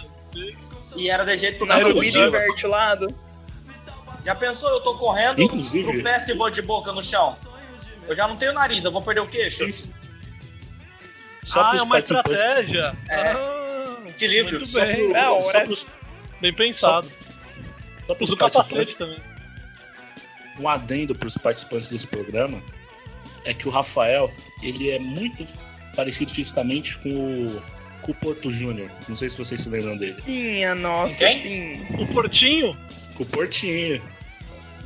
[0.95, 1.87] E era de jeito que o Naruto.
[1.93, 2.27] subida possível.
[2.27, 3.07] inverte o lado.
[4.25, 7.35] Já pensou, eu tô correndo Inclusive- no pé e vou de boca no chão?
[8.07, 9.63] Eu já não tenho nariz, eu vou perder o queixo.
[9.63, 9.93] Isso.
[11.43, 12.91] Só ah, é uma estratégia.
[13.09, 13.31] É.
[13.31, 13.60] Ah,
[14.15, 14.59] Equilíbrio.
[14.59, 14.95] Muito Só, bem.
[14.95, 15.87] pro- É, só pros,
[16.41, 17.09] Bem pensado.
[18.07, 19.19] só pros o capacete participantes, também.
[20.59, 22.61] um adendo pros participantes desse programa
[23.45, 24.31] é que o Rafael,
[24.61, 25.45] ele é muito
[25.95, 27.61] parecido fisicamente com o,
[28.01, 28.89] com o Porto Júnior.
[29.07, 30.21] Não sei se vocês se lembram dele.
[30.25, 31.41] Minha nossa, Quem?
[31.41, 31.85] sim.
[32.01, 32.77] O Portinho?
[33.15, 34.01] Com o Portinho.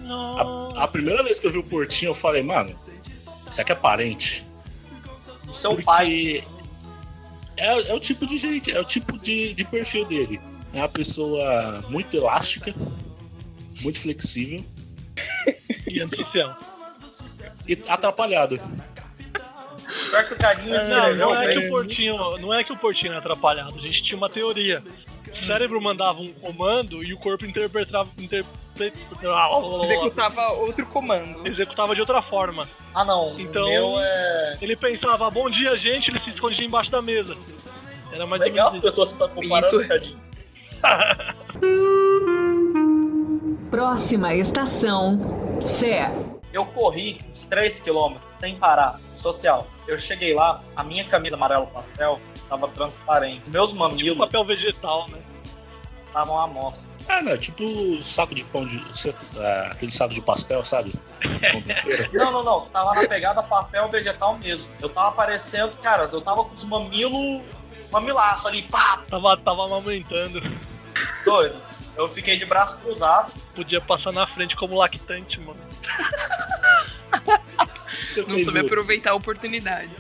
[0.08, 2.72] A, a primeira vez que eu vi o Portinho, eu falei, mano,
[3.52, 4.46] isso aqui é parente.
[5.46, 6.44] Do seu pai.
[7.58, 10.40] É, é o tipo de gente, é o tipo de, de perfil dele.
[10.74, 12.74] É uma pessoa muito elástica,
[13.82, 14.64] muito flexível
[15.88, 16.60] E antissocial.
[17.68, 18.60] e atrapalhada.
[20.16, 20.76] Pior que o Cadinho
[21.18, 23.76] Não, é que o Portinho, não é que o Portinho é atrapalhado.
[23.78, 24.82] A gente tinha uma teoria.
[25.32, 28.94] O cérebro mandava um comando e o corpo interpretava, interpre-
[29.84, 31.48] Executava outro comando.
[31.48, 32.68] executava de outra forma.
[32.94, 33.36] Ah, não.
[33.38, 34.58] Então- é.
[34.62, 37.36] Ele pensava, bom dia, gente, ele se escondia embaixo da mesa.
[38.12, 39.88] Era mais Legal as pessoas estão comparando, Isso.
[39.90, 40.20] Cadinho.
[43.70, 45.20] Próxima estação,
[45.80, 46.10] Sé.
[46.54, 48.98] Eu corri uns 3km sem parar.
[49.14, 49.68] Social.
[49.88, 53.50] Eu cheguei lá, a minha camisa amarelo pastel estava transparente.
[53.50, 55.20] Meus Tipo mamilos papel vegetal, né?
[55.94, 56.92] estavam à mostra.
[57.08, 57.64] Ah, não, tipo
[58.04, 58.84] saco de pão de.
[59.38, 60.92] ah, aquele saco de pastel, sabe?
[61.52, 62.10] Pão de feira.
[62.14, 62.66] Não, não, não.
[62.68, 64.72] Tava na pegada papel vegetal mesmo.
[64.82, 67.42] Eu tava aparecendo, cara, eu tava com os mamilos.
[67.92, 70.42] Mamilaço ali, pá, Tava, tava amamentando.
[71.24, 71.56] doido.
[71.96, 73.32] Eu fiquei de braço cruzado.
[73.56, 75.60] Podia passar na frente como lactante, mano.
[78.08, 79.92] Você Não soube aproveitar a oportunidade.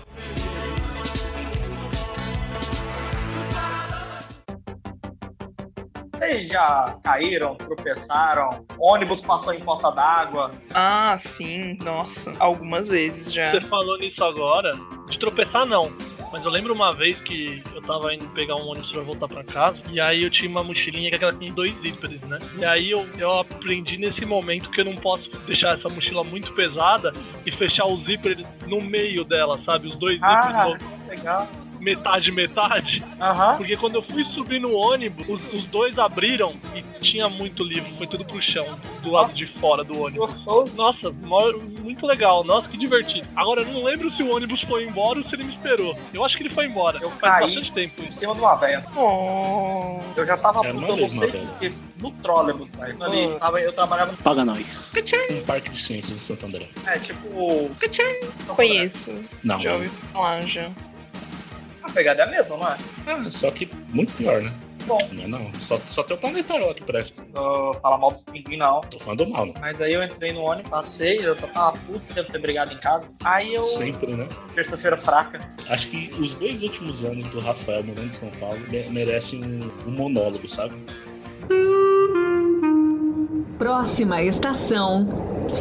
[6.13, 10.51] Vocês já caíram, tropeçaram, ônibus passou em poça d'água.
[10.73, 12.33] Ah, sim, nossa.
[12.39, 13.51] Algumas vezes já.
[13.51, 14.71] Você falou nisso agora,
[15.09, 15.91] de tropeçar não.
[16.31, 19.43] Mas eu lembro uma vez que eu tava indo pegar um ônibus pra voltar pra
[19.43, 22.39] casa, e aí eu tinha uma mochilinha que era com dois zíperes, né?
[22.57, 26.51] E aí eu, eu aprendi nesse momento que eu não posso deixar essa mochila muito
[26.53, 27.13] pesada
[27.45, 29.87] e fechar o zíper no meio dela, sabe?
[29.87, 31.47] Os dois zíperes, Ah, no- legal.
[31.85, 33.03] Metade, metade.
[33.21, 33.57] Aham.
[33.57, 37.89] Porque quando eu fui subir no ônibus, os, os dois abriram e tinha muito livro,
[37.97, 38.65] foi tudo pro chão,
[39.03, 40.35] do lado de fora do ônibus.
[40.37, 40.73] Gostoso.
[40.75, 43.27] Nossa, muito legal, nossa, que divertido.
[43.35, 45.97] Agora, eu não lembro se o ônibus foi embora ou se ele me esperou.
[46.13, 46.97] Eu acho que ele foi embora.
[47.01, 47.45] Eu Faz caí.
[47.45, 48.19] bastante tempo Em isso.
[48.19, 48.83] cima de uma véia.
[48.95, 49.99] Oh.
[50.17, 53.03] Eu já tava É, puto, não eu não mesmo, sei porque no trólebus, velho.
[53.03, 54.17] Ali, tava, eu trabalhava no.
[54.17, 54.91] Paga nós.
[55.31, 56.67] um parque de ciências em Santo André.
[56.87, 57.69] É, tipo.
[58.55, 59.13] Conheço.
[59.43, 60.69] Não, Já ouvi falar já.
[61.85, 62.77] A pegada é a mesma, não é?
[63.07, 64.51] ah, só que muito pior, né?
[64.85, 64.97] Bom.
[65.13, 65.51] Não é não.
[65.59, 67.23] Só, só tem o planetário lá que presta.
[67.35, 68.81] Uh, falar mal dos pinguins, não.
[68.81, 69.53] Tô falando mal, né?
[69.59, 72.77] Mas aí eu entrei no ônibus, passei, eu só tava puto, devo ter brigado em
[72.79, 73.07] casa.
[73.23, 73.63] Aí eu.
[73.63, 74.27] Sempre, né?
[74.53, 75.47] Terça-feira fraca.
[75.69, 79.71] Acho que os dois últimos anos do Rafael morando em São Paulo me- merecem um,
[79.87, 80.75] um monólogo, sabe?
[83.57, 85.07] Próxima estação,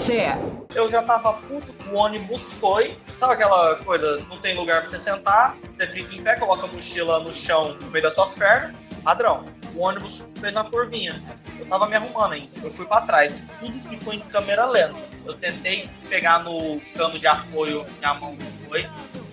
[0.05, 0.39] Sé.
[0.75, 2.99] Eu já tava puto, o ônibus foi.
[3.14, 6.66] Sabe aquela coisa, não tem lugar pra você sentar, você fica em pé, coloca a
[6.66, 8.75] mochila no chão, no meio das suas pernas.
[9.03, 9.47] Padrão.
[9.75, 11.20] O ônibus fez uma curvinha.
[11.59, 12.49] Eu tava me arrumando ainda.
[12.62, 13.43] Eu fui pra trás.
[13.61, 14.95] Tudo ficou em câmera lenta.
[15.25, 18.89] Eu tentei pegar no cano de apoio, minha mão não foi.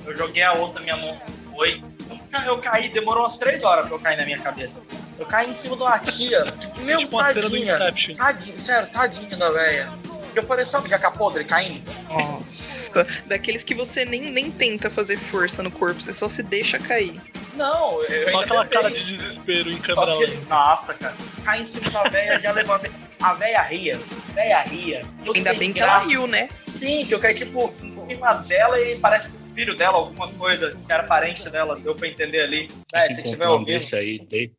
[0.06, 1.82] Eu joguei a outra, minha mão não foi.
[2.10, 4.82] Eu, eu caí, demorou umas três horas pra eu cair na minha cabeça.
[5.18, 6.44] Eu caí em cima de uma tia.
[6.80, 8.18] Meu, tipo cena do tadinha.
[8.18, 9.92] Tadinho, sério, tadinha da velha.
[10.32, 11.82] Porque eu parecia um jaca podre caindo.
[12.08, 13.06] Nossa.
[13.26, 17.20] Daqueles que você nem, nem tenta fazer força no corpo, você só se deixa cair.
[17.54, 20.46] Não, eu Só aquela cara de desespero em câmera que- lenta.
[20.50, 21.14] Nossa, cara.
[21.44, 22.90] Cai em cima da véia, já levantei.
[23.22, 24.00] A véia ria.
[24.30, 25.06] A véia ria.
[25.26, 26.48] Eu Ainda bem que ela riu, né?
[26.66, 30.32] Sim, que eu caí, tipo, em cima dela e parece que o filho dela, alguma
[30.32, 32.72] coisa, que era parente dela, deu pra entender ali.
[32.94, 33.68] É, se que tiver um ouvindo.
[33.68, 34.54] desse aí, dei.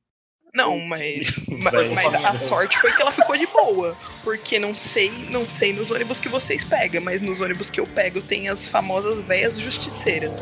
[0.55, 3.97] Não, mas, mas, mas a sorte foi que ela ficou de boa.
[4.23, 7.87] Porque não sei, não sei nos ônibus que vocês pegam, mas nos ônibus que eu
[7.87, 10.39] pego tem as famosas veias justiceiras.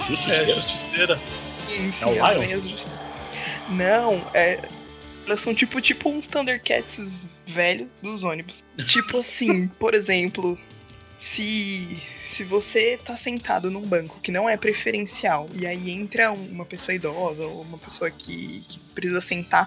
[0.00, 0.54] É, Justiceira.
[0.54, 1.20] justiceira.
[1.68, 2.60] Enfim, É o as Lion?
[2.60, 2.86] justi-
[3.70, 4.58] Não, é.
[5.26, 8.64] Elas são tipo, tipo uns Thundercats velho dos ônibus.
[8.86, 10.58] tipo assim, por exemplo,
[11.18, 12.00] se.
[12.38, 16.64] Se você tá sentado num banco que não é preferencial e aí entra um- uma
[16.64, 19.66] pessoa idosa ou uma pessoa que, que precisa sentar,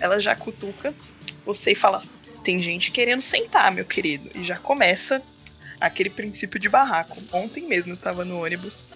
[0.00, 0.92] ela já cutuca
[1.46, 2.02] você e fala:
[2.42, 4.28] tem gente querendo sentar, meu querido.
[4.34, 5.22] E já começa
[5.80, 7.22] aquele princípio de barraco.
[7.32, 8.88] Ontem mesmo eu tava no ônibus,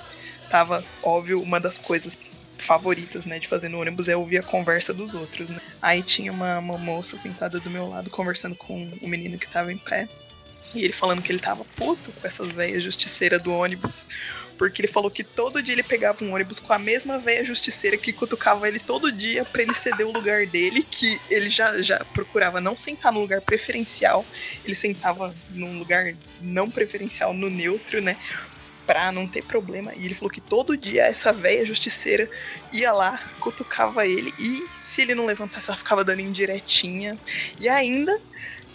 [0.50, 2.18] tava, óbvio, uma das coisas
[2.58, 5.60] favoritas, né, de fazer no ônibus é ouvir a conversa dos outros, né?
[5.80, 9.72] Aí tinha uma, uma moça sentada do meu lado conversando com o menino que tava
[9.72, 10.08] em pé.
[10.74, 14.04] E ele falando que ele tava puto com essas velhas justiceiras do ônibus.
[14.58, 17.96] Porque ele falou que todo dia ele pegava um ônibus com a mesma velha justiceira
[17.96, 22.04] que cutucava ele todo dia pra ele ceder o lugar dele, que ele já, já
[22.04, 24.24] procurava não sentar no lugar preferencial,
[24.64, 28.16] ele sentava num lugar não preferencial, no neutro, né?
[28.86, 29.94] Pra não ter problema.
[29.96, 32.30] E ele falou que todo dia essa velha justiceira
[32.72, 37.18] ia lá, cutucava ele e se ele não levantasse, ela ficava dando indiretinha.
[37.58, 38.16] E ainda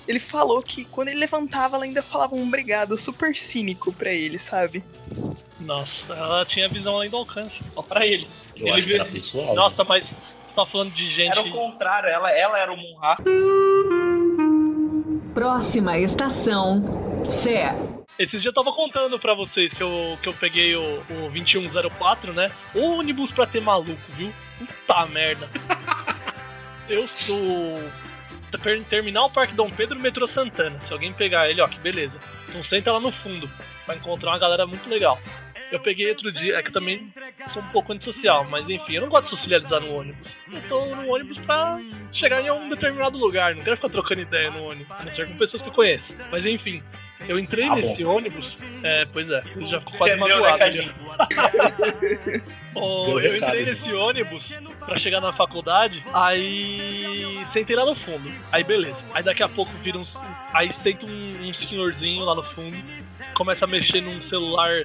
[0.07, 4.39] ele falou que quando ele levantava, ela ainda falava um obrigado super cínico pra ele,
[4.39, 4.83] sabe?
[5.59, 7.59] Nossa, ela tinha visão além do alcance.
[7.69, 8.27] Só pra ele.
[8.55, 9.55] Eu Ele acho que era viu- pessoal.
[9.55, 11.31] Nossa, mas você tá falando de gente.
[11.31, 13.17] Era o contrário, ela, ela era o Munra.
[15.33, 16.83] Próxima estação,
[17.43, 17.75] Sé.
[18.17, 22.33] Esses dias eu tava contando pra vocês que eu, que eu peguei o, o 2104,
[22.33, 22.51] né?
[22.73, 24.31] O ônibus pra ter maluco, viu?
[24.57, 25.47] Puta merda.
[26.89, 27.37] Eu sou.
[28.51, 30.79] Ter- Terminal Parque Dom Pedro, metrô Santana.
[30.81, 32.17] Se alguém pegar ele, ó, que beleza.
[32.49, 33.49] Então senta lá no fundo.
[33.85, 35.19] Vai encontrar uma galera muito legal.
[35.69, 37.11] Eu peguei outro dia, é que eu também
[37.45, 40.39] sou um pouco antissocial, mas enfim, eu não gosto de socializar no ônibus.
[40.49, 41.77] Eu tô no ônibus pra
[42.13, 45.27] chegar em um determinado lugar, não quero ficar trocando ideia no ônibus, a não ser
[45.27, 46.15] com pessoas que eu conheço.
[46.31, 46.81] Mas enfim,
[47.27, 50.57] eu entrei Ah, nesse ônibus, é, pois é, já ficou quase Entendeu, magoado.
[50.57, 50.57] né.
[50.57, 50.93] Cadinho?
[52.75, 57.95] Ô, Deu eu recado, entrei nesse ônibus pra chegar na faculdade, aí sentei lá no
[57.95, 58.31] fundo.
[58.51, 59.03] Aí beleza.
[59.13, 60.17] Aí daqui a pouco vira uns.
[60.53, 62.77] Aí senta um, um senhorzinho lá no fundo,
[63.33, 64.83] começa a mexer num celular,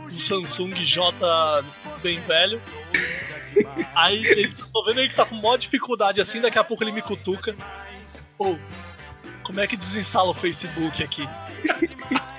[0.00, 1.64] um Samsung J
[2.02, 2.60] bem velho.
[3.94, 7.02] Aí tô vendo ele que tá com maior dificuldade assim, daqui a pouco ele me
[7.02, 7.54] cutuca.
[8.38, 8.56] Ô,
[9.44, 11.28] como é que desinstala o Facebook aqui?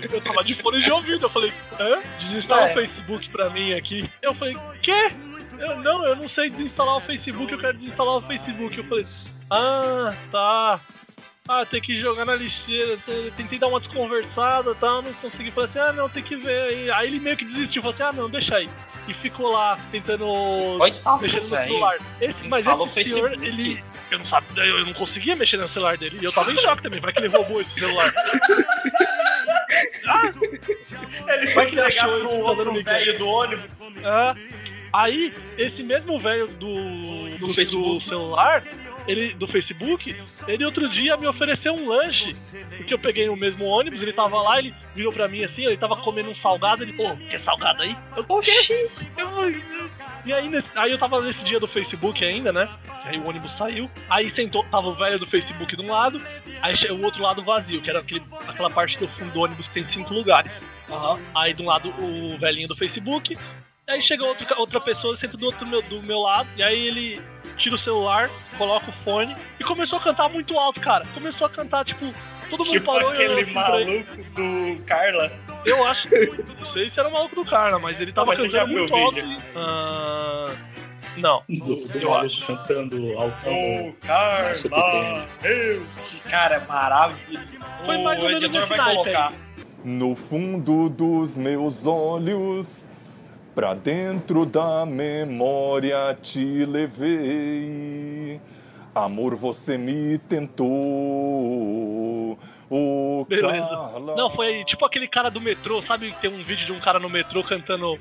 [0.00, 1.98] Eu tava de fone de ouvido, eu falei, hã?
[2.20, 2.70] Desinstala É.
[2.70, 4.08] o Facebook pra mim aqui.
[4.22, 5.10] Eu falei, quê?
[5.58, 8.78] Eu, não, eu não sei desinstalar o Facebook, eu quero desinstalar o Facebook.
[8.78, 9.04] Eu falei,
[9.50, 10.80] ah, tá.
[11.48, 12.98] Ah, tem que jogar na lixeira.
[13.36, 15.00] Tentei dar uma desconversada, tá?
[15.00, 15.50] Não consegui.
[15.50, 16.90] Falei assim, ah, não, tem que ver aí.
[16.90, 18.68] Aí ele meio que desistiu, falou assim, ah, não, deixa aí.
[19.08, 20.26] E ficou lá, tentando
[20.78, 21.62] Coitado, mexendo no velho.
[21.68, 21.96] celular.
[22.20, 22.88] Esse, mas esse senhor,
[23.30, 23.46] Facebook.
[23.46, 23.82] ele.
[24.10, 26.18] Eu não sabia, eu não conseguia mexer no celular dele.
[26.20, 28.12] E eu tava em choque também, vai que ele roubou esse celular.
[30.08, 30.22] ah,
[31.34, 33.78] Ele Vai foi que entregar achou pro outro velho do ônibus.
[34.04, 34.34] ah.
[34.90, 38.02] Aí, esse mesmo velho do, do, do Facebook.
[38.02, 38.64] celular,
[39.08, 40.14] ele do Facebook,
[40.46, 42.36] ele outro dia me ofereceu um lanche.
[42.76, 45.76] Porque eu peguei o mesmo ônibus, ele tava lá, ele virou pra mim assim, ele
[45.76, 47.96] tava comendo um salgado, ele, pô, quer salgado aí?
[49.16, 49.90] Eu, eu-
[50.26, 52.68] e aí, nesse- aí eu tava nesse dia do Facebook ainda, né?
[53.04, 56.20] Aí o ônibus saiu, aí sentou, tava o velho do Facebook de um lado,
[56.60, 59.74] aí o outro lado vazio, que era aquele, aquela parte do fundo do ônibus que
[59.74, 60.62] tem cinco lugares.
[60.90, 61.18] Aham.
[61.34, 63.36] Aí de um lado o velhinho do Facebook,
[63.88, 67.22] aí chega outro, outra pessoa, senta do outro meu, do meu lado, e aí ele
[67.56, 71.04] tira o celular, coloca o fone e começou a cantar muito alto, cara.
[71.14, 72.04] Começou a cantar, tipo,
[72.50, 75.32] todo mundo Tipo parou e olhou aquele assim maluco do Carla.
[75.64, 76.08] Eu acho,
[76.58, 78.78] não sei se era o maluco do cara, mas ele tava mas você já cantando
[78.78, 79.14] muito o alto.
[79.14, 79.36] vídeo?
[79.56, 80.46] Ah,
[81.16, 81.42] não.
[81.48, 82.46] Do, do Eu maluco acho.
[82.46, 83.52] cantando altão.
[83.52, 84.52] Ô, Carla,
[85.42, 85.86] meu.
[86.30, 87.46] Cara, é maravilhoso.
[87.84, 89.32] Foi mais ou o menos editor nesse vai colocar.
[89.84, 92.87] No fundo dos meus olhos,
[93.58, 98.40] pra dentro da memória te levei.
[98.94, 100.68] Amor, você me tentou.
[102.70, 103.66] Oh, Beleza.
[103.68, 104.14] Carla.
[104.14, 107.10] Não, foi tipo aquele cara do metrô, sabe tem um vídeo de um cara no
[107.10, 107.98] metrô cantando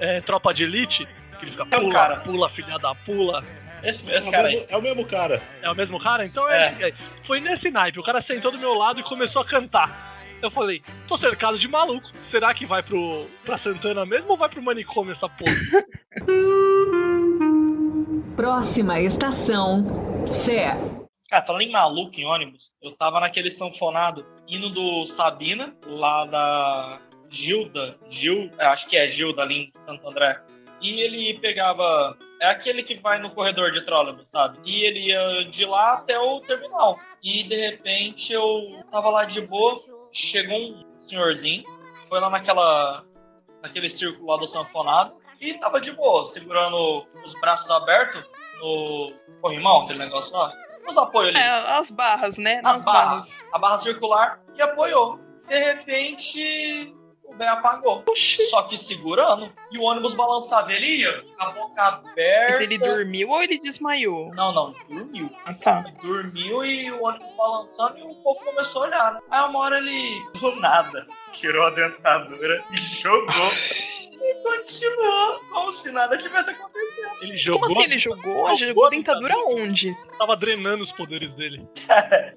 [0.00, 1.06] é, Tropa de Elite?
[1.38, 2.16] Que ele fica É pula, cara.
[2.16, 3.44] pula, filha da pula.
[3.84, 4.54] Esse, É esse o cara aí.
[4.56, 5.40] mesmo- é o mesmo cara.
[5.62, 6.26] É o mesmo cara?
[6.26, 6.84] Então é, É.
[6.86, 6.94] aí.
[7.24, 8.00] Foi nesse naipe.
[8.00, 10.15] O cara sentou do meu lado e começou a cantar.
[10.46, 12.08] Eu falei, tô cercado de maluco.
[12.20, 15.52] Será que vai pro, pra Santana mesmo ou vai pro manicômio essa porra?
[18.36, 19.84] Próxima estação,
[20.44, 20.76] Sé.
[21.28, 27.00] Cara, falando em maluco em ônibus, eu tava naquele sanfonado indo do Sabina, lá da.
[27.28, 30.40] Gilda, Gil, é, acho que é Gilda ali em Santo André.
[30.80, 32.16] E ele pegava.
[32.40, 34.58] É aquele que vai no corredor de trólebus, sabe?
[34.64, 37.00] E ele ia de lá até o terminal.
[37.22, 39.82] E de repente eu tava lá de boa,
[40.12, 41.64] chegou um senhorzinho,
[42.08, 43.04] foi lá naquela.
[43.62, 48.24] naquele círculo lá do sanfonado, e tava de boa, segurando os braços abertos
[48.60, 50.52] no corrimão, aquele negócio lá.
[50.84, 51.44] Nos apoios ali.
[51.44, 52.58] É, as barras, né?
[52.58, 55.18] as Nas barras, a barra circular e apoiou.
[55.46, 56.95] De repente,
[57.28, 58.04] o velho apagou.
[58.50, 59.52] Só que segurando.
[59.70, 60.72] E o ônibus balançava.
[60.72, 62.52] Ele ia com a boca aberta.
[62.52, 64.30] Mas ele dormiu ou ele desmaiou?
[64.34, 65.30] Não, não, dormiu.
[65.44, 65.84] Ah, tá.
[66.02, 69.12] Dormiu e o ônibus balançando e o povo começou a olhar.
[69.14, 69.20] né?
[69.30, 73.50] Aí uma hora ele, do nada, tirou a dentadura e jogou.
[74.46, 77.22] Continuou como se nada tivesse acontecendo.
[77.22, 77.68] Ele jogou.
[77.68, 78.22] Como assim ele jogou?
[78.32, 79.96] Jogou Jogou a dentadura onde?
[80.16, 81.66] Tava drenando os poderes dele.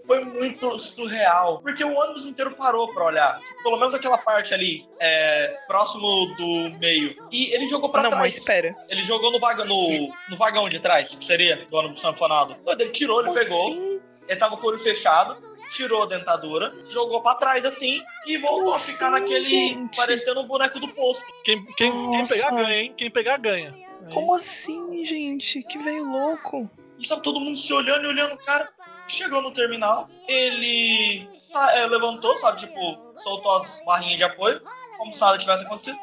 [0.07, 1.59] Foi muito surreal.
[1.61, 3.39] Porque o ônibus inteiro parou pra olhar.
[3.63, 7.15] Pelo menos aquela parte ali, é, próximo do meio.
[7.31, 8.37] E ele jogou pra Não, mas trás.
[8.37, 8.75] espera.
[8.89, 12.55] Ele jogou no, vaga, no, no vagão de trás, que seria do ônibus sanfonado.
[12.67, 13.69] Ele tirou, ele Como pegou.
[13.71, 13.99] assim?
[14.27, 15.35] Ele tava com o olho fechado,
[15.69, 19.49] tirou a dentadura, jogou pra trás assim e voltou a ficar naquele.
[19.49, 19.95] gente.
[19.95, 21.25] parecendo um boneco do posto.
[21.43, 22.93] Quem, quem, quem pegar ganha, hein?
[22.97, 23.73] Quem pegar ganha.
[24.13, 25.61] Como assim, gente?
[25.63, 26.69] Que velho louco.
[26.97, 28.69] E sabe, todo mundo se olhando e olhando o cara.
[29.07, 31.27] Chegou no terminal, ele
[31.73, 34.61] é, levantou, sabe, tipo, soltou as barrinhas de apoio,
[34.99, 35.97] como se nada tivesse acontecido.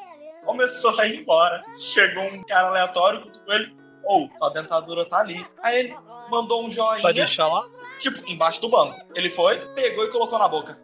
[0.45, 1.63] Começou a ir embora.
[1.79, 3.73] Chegou um cara aleatório, cutucou ele.
[4.05, 5.45] Ou, sua dentadura tá ali.
[5.63, 5.97] Aí ele
[6.31, 7.65] mandou um Vai joinha, deixar lá?
[7.99, 8.99] Tipo, embaixo do banco.
[9.15, 10.79] Ele foi, pegou e colocou na boca.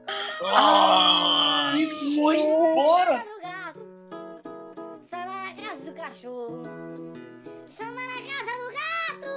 [0.45, 3.25] Ah, E foi embora.
[5.09, 6.63] Samba na casa do cachorro.
[7.69, 9.33] Samba na casa do gato.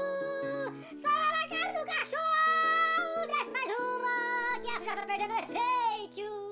[1.01, 3.27] Samba na casa do cachorro.
[3.27, 6.45] Desce mais uma, que essa já perdendo efeito.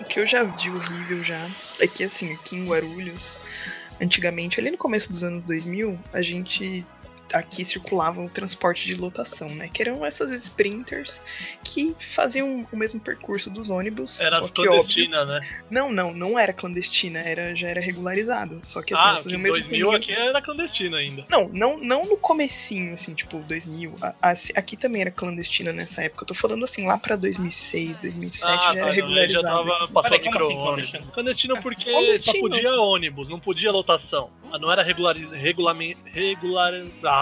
[0.00, 1.48] O que eu já vi horrível já
[1.80, 3.38] é que, assim, aqui em Guarulhos,
[4.00, 6.84] antigamente, ali no começo dos anos 2000, a gente
[7.32, 9.68] aqui circulava o transporte de lotação, né?
[9.72, 11.20] Que eram essas sprinters
[11.62, 14.20] que faziam o mesmo percurso dos ônibus.
[14.20, 15.40] Era só as que, óbvio, clandestinas, né?
[15.70, 18.58] Não, não, não era clandestina, era, já era regularizada.
[18.64, 20.02] Só que assim, ah, faziam em o mesmo 2000 caminho.
[20.02, 21.24] aqui era clandestina ainda.
[21.28, 23.94] Não, não, não no comecinho, assim, tipo, 2000.
[24.02, 26.24] A- a- aqui também era clandestina nessa época.
[26.24, 29.40] Eu tô falando, assim, lá pra 2006, 2007 Ah, já tá, era não, ele já
[29.40, 29.42] regularizado.
[29.44, 31.06] tava passando Peraí, como assim clandestino?
[31.06, 32.34] Clandestino porque Clandestino.
[32.36, 34.30] só podia ônibus, não podia lotação.
[34.52, 35.30] Ah, Não era regulariz...
[35.32, 35.96] regulamen...
[36.12, 36.72] regular...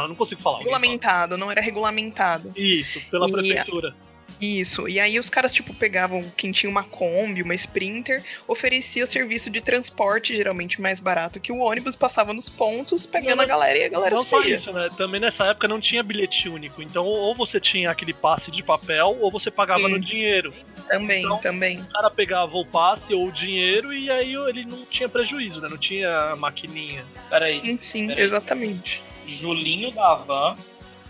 [0.04, 0.58] Ah, não consigo falar.
[0.58, 2.52] Regulamentado, não era regulamentado.
[2.56, 3.94] Isso, pela E- prefeitura.
[4.40, 4.88] Isso.
[4.88, 9.60] E aí os caras, tipo, pegavam quem tinha uma Kombi, uma Sprinter, oferecia serviço de
[9.60, 13.84] transporte, geralmente mais barato que o ônibus, passava nos pontos, pegando Não, a galera e
[13.84, 14.56] a galera Não só saía.
[14.56, 14.88] isso, né?
[14.96, 16.82] Também nessa época não tinha bilhete único.
[16.82, 19.90] Então, ou você tinha aquele passe de papel, ou você pagava Sim.
[19.90, 20.52] no dinheiro.
[20.88, 21.78] Também, Então- também.
[21.80, 25.68] O cara pegava o passe ou o dinheiro e aí ele não tinha prejuízo, né?
[25.68, 27.04] Não tinha maquininha.
[27.30, 27.60] Peraí.
[27.60, 28.24] Sim, sim, Peraí.
[28.24, 29.00] exatamente.
[29.26, 30.56] Julinho da van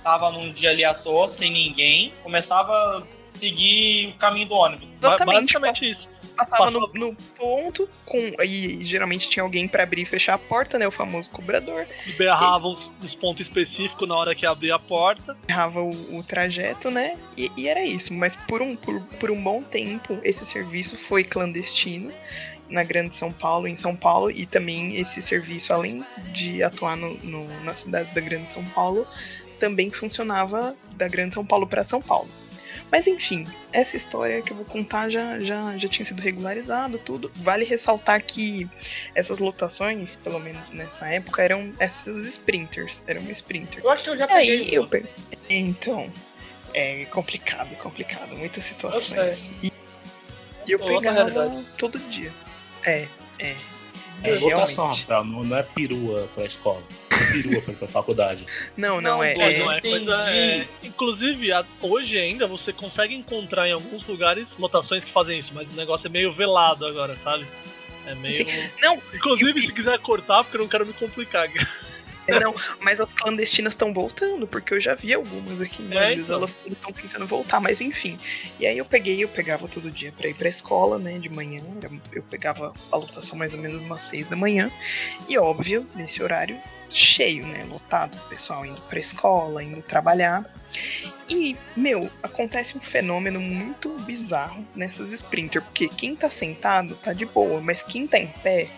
[0.02, 4.88] tava num dia ali à toa, sem ninguém, começava a seguir o caminho do ônibus.
[4.98, 5.40] Exatamente.
[5.40, 6.08] Basicamente isso.
[6.34, 10.78] Passava no, no ponto, com e geralmente tinha alguém pra abrir e fechar a porta,
[10.78, 10.88] né?
[10.88, 11.86] O famoso cobrador.
[12.06, 15.36] E berrava uns, uns pontos específicos na hora que abria a porta.
[15.46, 17.18] errava o, o trajeto, né?
[17.36, 18.14] E, e era isso.
[18.14, 22.10] Mas por um, por, por um bom tempo, esse serviço foi clandestino
[22.72, 27.14] na Grande São Paulo, em São Paulo, e também esse serviço, além de atuar no,
[27.18, 29.06] no- na cidade da Grande São Paulo,
[29.60, 32.28] também funcionava da Grande São Paulo para São Paulo.
[32.90, 37.30] Mas enfim, essa história que eu vou contar já, já, já tinha sido regularizado, tudo.
[37.36, 38.68] Vale ressaltar que
[39.14, 43.00] essas lotações, pelo menos nessa época, eram essas sprinters.
[43.06, 43.82] Eram sprinters.
[43.82, 44.60] Eu acho que eu já peguei.
[44.64, 45.04] aí eu pe-
[45.48, 46.10] Então,
[46.74, 49.50] é complicado, complicado, muitas situações.
[49.62, 49.72] E,
[50.68, 52.30] eu Outra pegava todo dia.
[52.84, 53.06] É,
[53.38, 53.56] é.
[54.24, 55.00] É lotação, realmente.
[55.00, 56.82] Rafael, não, não é perua pra escola.
[57.10, 58.46] Não é perua pra, pra faculdade.
[58.76, 59.34] Não, não, é.
[59.34, 60.14] Pô, é- não é coisa.
[60.30, 65.52] é- Inclusive, a- hoje ainda você consegue encontrar em alguns lugares lotações que fazem isso,
[65.54, 67.44] mas o negócio é meio velado agora, sabe?
[68.06, 68.34] É meio.
[68.46, 68.68] Sim.
[68.80, 71.48] Não, Inclusive, se quiser cortar, porque eu não quero me complicar.
[72.26, 75.94] é, não, mas as clandestinas estão voltando, porque eu já vi algumas aqui em É,
[75.94, 76.36] Guarulhos, então.
[76.36, 78.18] elas estão tentando voltar, mas enfim.
[78.58, 81.62] E aí eu peguei, eu pegava todo dia pra ir pra escola, né, de manhã,
[82.12, 84.70] eu pegava a lotação mais ou menos umas seis da manhã,
[85.28, 86.56] e óbvio, nesse horário,
[86.90, 90.44] cheio, né, lotado, o pessoal indo pra escola, indo trabalhar.
[91.28, 97.24] E, meu, acontece um fenômeno muito bizarro nessas sprinter, porque quem tá sentado tá de
[97.26, 98.68] boa, mas quem tá em pé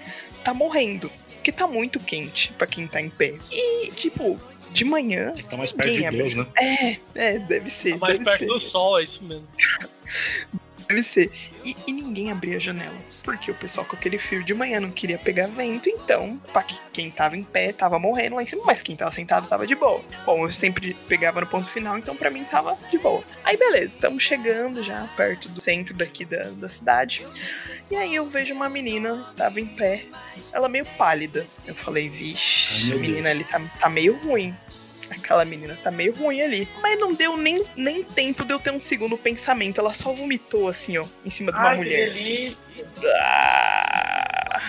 [0.44, 1.10] tá morrendo.
[1.44, 3.34] Porque tá muito quente pra quem tá em pé.
[3.52, 4.40] E, tipo,
[4.72, 5.34] de manhã.
[5.34, 6.46] Ele tá mais perto de Ninguém Deus, né?
[6.58, 7.90] É, é, deve ser.
[7.90, 8.46] Tá mais deve perto ser.
[8.46, 9.46] do sol, é isso mesmo.
[10.88, 11.30] Deve ser.
[11.64, 12.94] E, e ninguém abria a janela.
[13.22, 16.78] Porque o pessoal com aquele frio de manhã não queria pegar vento, então, pra que-
[16.92, 19.74] quem tava em pé tava morrendo lá em cima, mas quem tava sentado tava de
[19.74, 20.02] boa.
[20.26, 23.24] Bom, eu sempre pegava no ponto final, então pra mim tava de boa.
[23.42, 27.26] Aí beleza, estamos chegando já perto do centro daqui da, da cidade.
[27.90, 30.04] E aí eu vejo uma menina, tava em pé,
[30.52, 31.46] ela meio pálida.
[31.66, 33.26] Eu falei, vixe, menina Deus.
[33.26, 34.54] ali tá, tá meio ruim.
[35.16, 36.68] Aquela menina tá meio ruim ali.
[36.82, 39.80] Mas não deu nem, nem tempo de eu ter um segundo pensamento.
[39.80, 42.12] Ela só vomitou assim, ó, em cima de uma Ai, que mulher.
[42.12, 42.84] delícia.
[43.04, 44.60] Ah,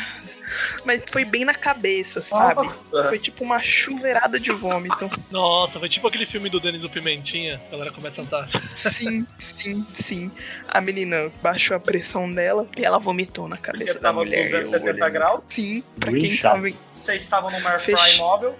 [0.85, 2.55] Mas foi bem na cabeça, sabe?
[2.55, 3.07] Nossa.
[3.09, 5.09] Foi tipo uma chuveirada de vômito.
[5.31, 7.61] Nossa, foi tipo aquele filme do Denis o Pimentinha.
[7.67, 8.47] A galera começa a andar.
[8.75, 10.31] Sim, sim, sim.
[10.67, 14.43] A menina baixou a pressão dela e ela vomitou na cabeça Porque da tava mulher.
[14.43, 15.45] 270 Eu olhei- graus.
[15.49, 16.75] Sim, pra quem tava em...
[16.91, 18.57] Vocês estavam numa air fry Fech- móvel.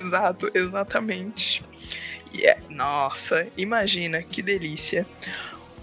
[0.00, 1.62] Exato, exatamente.
[2.32, 5.06] E é, nossa, imagina que delícia.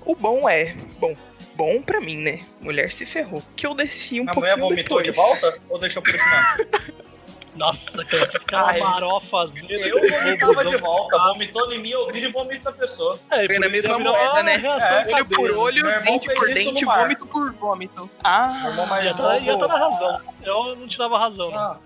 [0.03, 1.15] O bom é, bom,
[1.59, 2.39] bom pra mim, né?
[2.61, 3.43] Mulher se ferrou.
[3.53, 5.03] Que eu desci um A pouquinho mulher vomitou depois.
[5.03, 5.59] de volta?
[5.69, 6.23] Ou deixou por isso
[6.57, 7.09] mesmo?
[7.55, 8.79] Nossa, aquela, aquela Ai.
[8.79, 9.73] marofa azeda.
[9.73, 11.17] Eu vomitava de volta.
[11.17, 13.19] Vomitou em mim, eu viro e vomito na pessoa.
[13.29, 14.55] É, Foi na mesma virou moeda, né?
[14.63, 18.09] É, Olho por olho, dente por dente, vômito por vômito.
[18.23, 19.43] Ah, Meu irmão mais Ia novo.
[19.45, 20.21] ia tá na razão.
[20.45, 21.57] Eu não te dava razão, né?
[21.57, 21.77] Ah,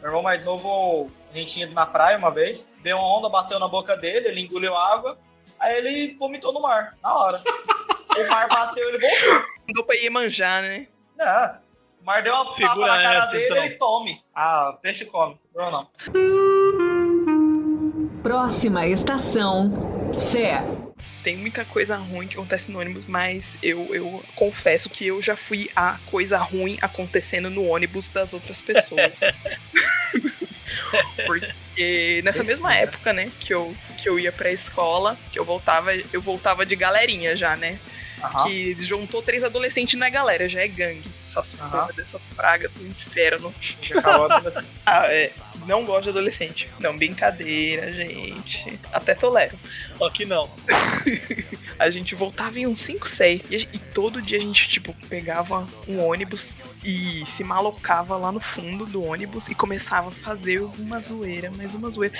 [0.00, 3.30] meu irmão mais novo, a gente tinha ido na praia uma vez, deu uma onda,
[3.30, 5.16] bateu na boca dele, ele engoliu água,
[5.58, 7.40] aí ele vomitou no mar, na hora.
[8.16, 9.44] O mar bateu, ele voltou.
[9.68, 10.86] Mandou pra Iemanjá, né?
[11.16, 11.56] Não,
[12.00, 13.64] o mar deu uma tapa Segura na cara essa, dele, então.
[13.64, 14.20] ele tome.
[14.34, 15.38] Ah, peixe come.
[15.54, 15.88] Não, não.
[18.22, 19.72] Próxima estação,
[20.30, 20.64] Sé.
[21.22, 25.36] Tem muita coisa ruim que acontece no ônibus, mas eu, eu confesso que eu já
[25.36, 29.20] fui a coisa ruim acontecendo no ônibus das outras pessoas.
[31.26, 35.94] Porque nessa mesma época, né, que eu, que eu ia pra escola, que eu voltava,
[36.12, 37.78] eu voltava de galerinha já, né?
[38.22, 38.44] Aham.
[38.44, 41.21] Que juntou três adolescentes não é galera, já é gangue.
[41.32, 43.54] Essas porra dessas pragas do inferno.
[44.46, 44.66] Assim.
[44.84, 45.32] Ah, é.
[45.66, 46.68] Não gosto de adolescente.
[46.78, 48.78] Não, brincadeira, gente.
[48.92, 49.58] Até tolero.
[49.96, 50.50] Só que não.
[51.78, 53.42] A gente voltava em uns 5, 6.
[53.50, 56.50] E, e todo dia a gente, tipo, pegava um ônibus
[56.84, 61.74] e se malocava lá no fundo do ônibus e começava a fazer uma zoeira, mais
[61.74, 62.16] uma zoeira.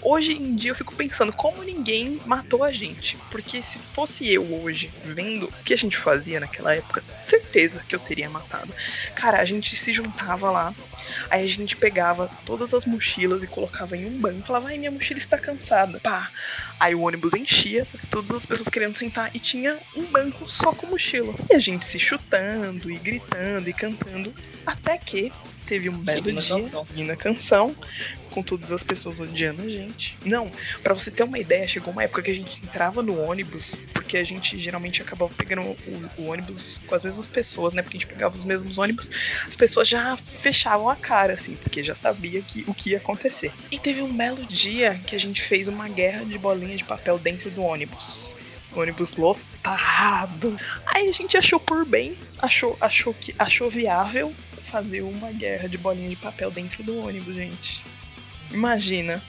[0.00, 3.16] Hoje em dia eu fico pensando como ninguém matou a gente.
[3.30, 7.94] Porque se fosse eu hoje, vendo o que a gente fazia naquela época, certeza que
[7.94, 8.53] eu teria matado.
[9.14, 10.74] Cara, a gente se juntava lá.
[11.30, 14.46] Aí a gente pegava todas as mochilas e colocava em um banco.
[14.46, 16.00] Falava, ai, minha mochila está cansada.
[16.00, 16.30] Pá.
[16.78, 20.86] Aí o ônibus enchia, todas as pessoas querendo sentar e tinha um banco só com
[20.86, 21.34] mochila.
[21.50, 24.34] E a gente se chutando e gritando e cantando.
[24.66, 25.32] Até que
[25.64, 26.84] teve um belo Seguindo dia, canção.
[26.84, 27.76] seguindo a canção,
[28.30, 30.16] com todas as pessoas odiando a gente.
[30.24, 30.50] Não,
[30.82, 34.16] pra você ter uma ideia, chegou uma época que a gente entrava no ônibus, porque
[34.16, 37.82] a gente geralmente acabava pegando o, o ônibus com as mesmas pessoas, né?
[37.82, 39.10] Porque a gente pegava os mesmos ônibus,
[39.46, 43.52] as pessoas já fechavam a cara, assim, porque já sabia que, o que ia acontecer.
[43.70, 47.18] E teve um belo dia que a gente fez uma guerra de bolinha de papel
[47.18, 48.32] dentro do ônibus.
[48.74, 50.58] Ônibus lotado.
[50.86, 54.34] Aí a gente achou por bem, achou, achou que achou viável
[54.74, 57.80] fazer uma guerra de bolinha de papel dentro do ônibus, gente.
[58.50, 59.22] Imagina.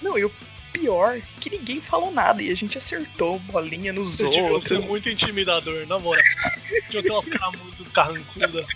[0.00, 0.32] Não, e o
[0.72, 4.82] pior que ninguém falou nada e a gente acertou bolinha nos ser outros.
[4.86, 6.24] muito intimidador, na moral.
[6.88, 8.66] Tinha aquelas caras muito carrancudas.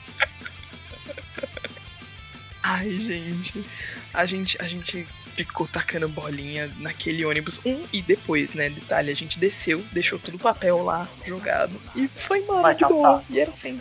[2.63, 3.65] Ai, gente.
[4.13, 7.59] A gente, a gente ficou tacando bolinha naquele ônibus.
[7.65, 8.69] Um e depois, né?
[8.69, 11.81] Detalhe, a gente desceu, deixou tudo papel lá jogado.
[11.95, 13.19] E foi embora Vai de boa.
[13.21, 13.25] catar.
[13.31, 13.81] E era assim.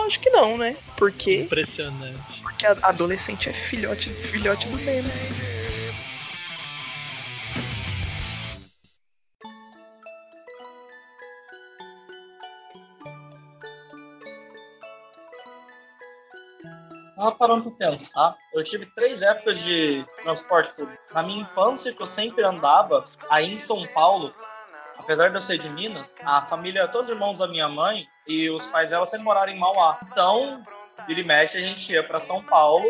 [0.00, 0.78] Lógico que não, né?
[0.96, 2.40] Porque, Impressionante.
[2.42, 5.10] porque a adolescente é filhote, filhote do meme.
[17.14, 18.34] Tava parando pra pensar.
[18.54, 21.02] Eu tive três épocas de transporte público.
[21.12, 24.34] Na minha infância, que eu sempre andava, aí em São Paulo,
[25.10, 28.48] apesar de eu ser de Minas, a família, todos os irmãos da minha mãe e
[28.48, 29.98] os pais dela sempre moraram em Mauá.
[30.04, 30.64] Então,
[31.04, 32.86] vira e mexe, a gente ia pra São Paulo,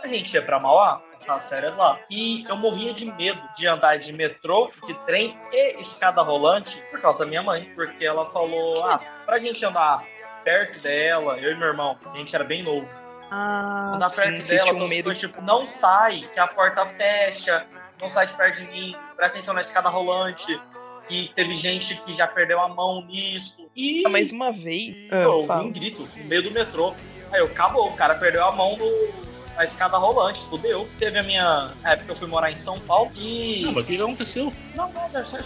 [0.00, 1.98] a gente ia pra Mauá, passar as férias lá.
[2.08, 7.00] E eu morria de medo de andar de metrô, de trem e escada rolante por
[7.00, 7.72] causa da minha mãe.
[7.74, 10.04] Porque ela falou, ah, pra gente andar
[10.44, 12.88] perto dela, eu e meu irmão, a gente era bem novo.
[13.32, 15.12] Ah, Andar sim, perto vocês dela, então, medo.
[15.12, 17.66] tipo, não sai, que a porta fecha,
[18.00, 20.60] não sai de perto de mim, presta atenção na escada rolante,
[21.06, 23.68] que teve gente que já perdeu a mão nisso.
[23.74, 24.96] E Ah, mas uma vez.
[25.10, 26.94] Ah, eu ouvi um grito no meio do metrô.
[27.32, 29.08] Aí eu, acabou, o cara perdeu a mão no,
[29.56, 30.88] na escada rolante, fudeu.
[30.98, 33.62] Teve a minha época que eu fui morar em São Paulo, que.
[33.64, 34.52] Não, mas o que aconteceu?
[34.74, 35.40] Não, não, deve ser.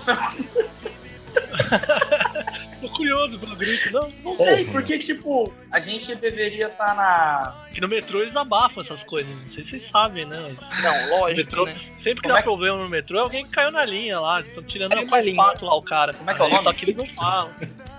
[2.81, 4.09] Tô curioso pelo grito, não.
[4.23, 4.73] Não sei, Porra.
[4.73, 7.67] porque, tipo, a gente deveria estar na.
[7.73, 10.55] Que no metrô eles abafam essas coisas, não sei se vocês sabem, né?
[10.57, 11.75] mas Não, lógico, metrô- né?
[11.97, 14.41] Sempre que Como dá é problema no metrô, é alguém que caiu na linha lá.
[14.41, 15.33] Estão tirando Caiu com a na linha.
[15.43, 16.15] espátula o cara.
[16.15, 16.63] Como é que é o nome?
[16.63, 17.53] Só que eles não falam.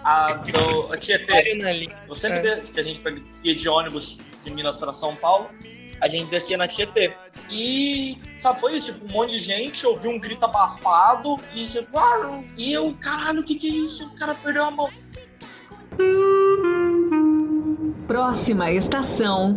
[0.04, 1.56] A do a Tietê.
[1.58, 1.98] Na linha.
[2.08, 2.62] Eu sempre É.
[2.62, 5.50] que a gente pega- ia de ônibus de Minas para São Paulo,
[6.02, 7.14] a gente descia na Tietê.
[7.50, 11.98] E sabe, foi isso, tipo, um monte de gente ouviu um grito abafado e tipo,
[11.98, 14.06] ah, e eu, caralho, o que que é isso?
[14.06, 14.90] O cara perdeu a mão.
[18.08, 19.56] Próxima estação,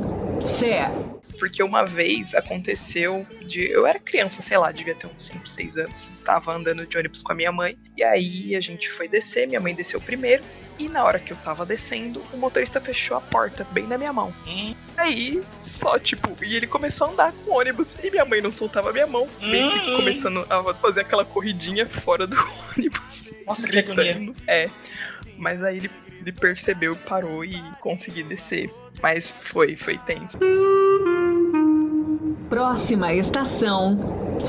[0.58, 1.11] Sé.
[1.42, 3.68] Porque uma vez aconteceu de.
[3.68, 6.08] Eu era criança, sei lá, devia ter uns 5, 6 anos.
[6.24, 7.76] Tava andando de ônibus com a minha mãe.
[7.96, 10.44] E aí a gente foi descer, minha mãe desceu primeiro.
[10.78, 14.12] E na hora que eu tava descendo, o motorista fechou a porta bem na minha
[14.12, 14.32] mão.
[14.46, 17.96] Hum, Aí, só tipo, e ele começou a andar com o ônibus.
[18.00, 19.28] E minha mãe não soltava a minha mão.
[19.40, 19.96] Meio que Hum.
[19.96, 22.36] começando a fazer aquela corridinha fora do
[22.78, 23.32] ônibus.
[23.44, 24.14] nossa, que agonia.
[24.14, 24.34] gritando.
[24.46, 24.66] É.
[25.36, 25.90] Mas aí ele,
[26.20, 28.70] ele percebeu, parou e conseguiu descer.
[29.02, 30.38] Mas foi, foi tenso.
[32.56, 33.98] Próxima estação,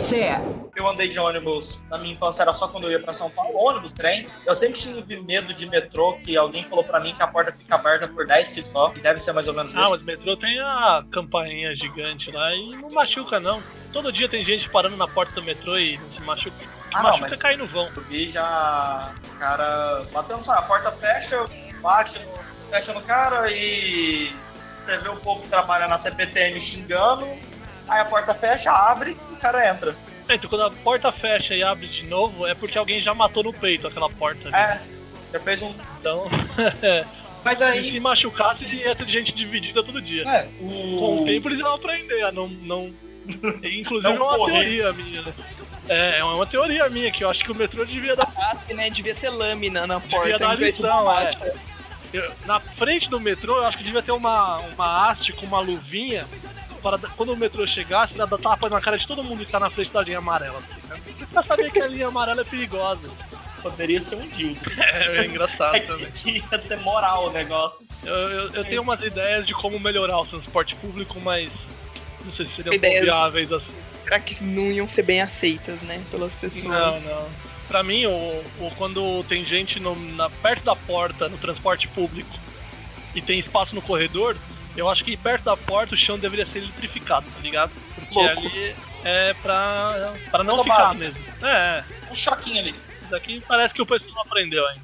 [0.10, 0.38] Sé.
[0.76, 3.58] Eu andei de ônibus na minha infância, era só quando eu ia pra São Paulo,
[3.58, 4.28] ônibus, trem.
[4.46, 7.76] Eu sempre tive medo de metrô, que alguém falou pra mim que a porta fica
[7.76, 8.92] aberta por 10 segundos só.
[8.94, 9.92] E deve ser mais ou menos Ah, isso.
[9.92, 13.64] mas metrô tem a campainha gigante lá e não machuca, não.
[13.94, 16.58] Todo dia tem gente parando na porta do metrô e não se machuca.
[16.60, 16.66] Que
[16.98, 17.90] Ah, não, machuca mas- é cair no vão.
[17.96, 21.46] Eu vi já o cara batendo, sabe, a porta fecha,
[21.82, 24.36] bate, no- fecha no cara e
[24.82, 27.26] você vê o povo que trabalha na CPTM xingando,
[27.88, 29.96] aí a porta fecha, abre e o cara entra.
[30.30, 33.44] É, Então quando a porta fecha e abre de novo, é porque alguém já matou
[33.44, 34.56] no peito aquela porta ali.
[34.56, 34.82] É,
[35.34, 35.74] já fez um.
[36.00, 36.28] Então,
[37.44, 37.90] Mas se aí.
[37.90, 40.24] se machucasse, ia ter gente dividida todo dia.
[40.28, 41.26] É, Com o o.
[41.26, 42.48] tempo eles iam aprender a não.
[42.48, 42.94] não...
[43.64, 44.54] Inclusive Não é uma correr.
[44.62, 45.34] teoria minha, né?
[45.90, 48.90] É, é uma teoria minha que eu acho que o metrô devia dar, Ah, né?
[48.90, 50.20] Devia ter lâmina na porta.
[50.20, 51.32] devia dar lição, é.
[52.14, 55.60] Eu- Na frente do metrô, eu acho que devia ter uma, uma haste com uma
[55.60, 56.26] luvinha
[56.84, 59.70] para quando o metrô chegasse, dar tapa na cara de todo mundo que tá na
[59.70, 60.62] frente da linha amarela.
[60.88, 60.96] tá?
[61.32, 63.10] Pra saber que a linha amarela é perigosa.
[63.62, 64.60] Poderia ser um dildo.
[64.78, 66.12] É, é engraçado também.
[66.12, 67.88] que ia ser moral o negócio.
[68.04, 71.66] Eu, eu- eu tenho umas ideias de como melhorar o transporte público, mas
[72.26, 73.74] não sei se seriam Ideias- viáveis assim.
[74.04, 76.04] Será que não iam ser bem aceitas, né?
[76.12, 76.66] Pelas pessoas.
[76.66, 77.30] Não, não.
[77.70, 78.12] Pra mim, o,
[78.60, 82.30] o- quando tem gente no- na- perto da porta no transporte público
[83.16, 84.36] e tem espaço no corredor,
[84.76, 87.72] eu acho que perto da porta o chão deveria ser eletrificado, tá ligado?
[87.96, 88.40] Porque Louco.
[88.48, 91.00] ali é pra, pra não Coisa ficar básica.
[91.00, 91.24] mesmo.
[91.44, 92.70] É, Um choquinho ali.
[92.72, 94.84] isso daqui parece que o pessoal não aprendeu ainda.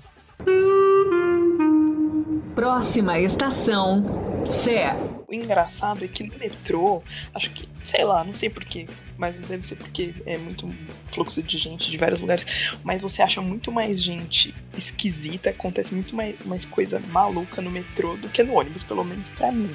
[2.55, 4.03] Próxima estação,
[4.45, 4.95] Sé.
[5.29, 7.03] O engraçado é que no metrô,
[7.35, 10.67] acho que, sei lá, não sei porquê, mas deve ser porque é muito
[11.13, 12.43] fluxo de gente de vários lugares,
[12.83, 18.17] mas você acha muito mais gente esquisita, acontece muito mais, mais coisa maluca no metrô
[18.17, 19.71] do que no ônibus, pelo menos pra mim.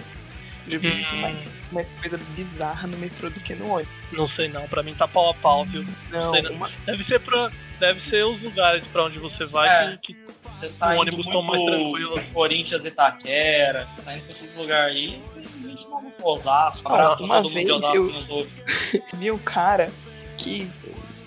[0.69, 1.21] Já vi muito Hum.
[1.21, 1.37] mais,
[1.73, 3.93] mais coisa bizarra no metrô do que no ônibus.
[4.13, 5.85] Não sei não, pra mim tá pau a pau, viu?
[6.11, 6.53] Não, sei não.
[6.53, 7.51] uma- Deve ser pra.
[7.81, 9.97] Deve ser os lugares pra onde você vai É.
[10.01, 12.21] que, que Você tá ônibus muito tão mais tranquilo.
[12.33, 15.23] Corinthians e Itaquera, tá indo pra esses lugares aí.
[15.61, 18.53] Gente maluco, Osasco, Ah, uma todo mundo de vez Osasco eu- que nos ouve.
[19.15, 19.91] vi um cara
[20.39, 20.71] que.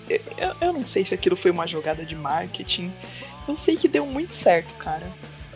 [0.08, 2.90] Eu, eu não sei se aquilo foi uma jogada de marketing.
[3.46, 5.06] Eu sei que deu muito certo, cara.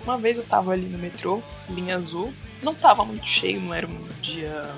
[0.05, 3.87] Uma vez eu tava ali no metrô, linha azul, não tava muito cheio, não era
[3.87, 4.69] um dia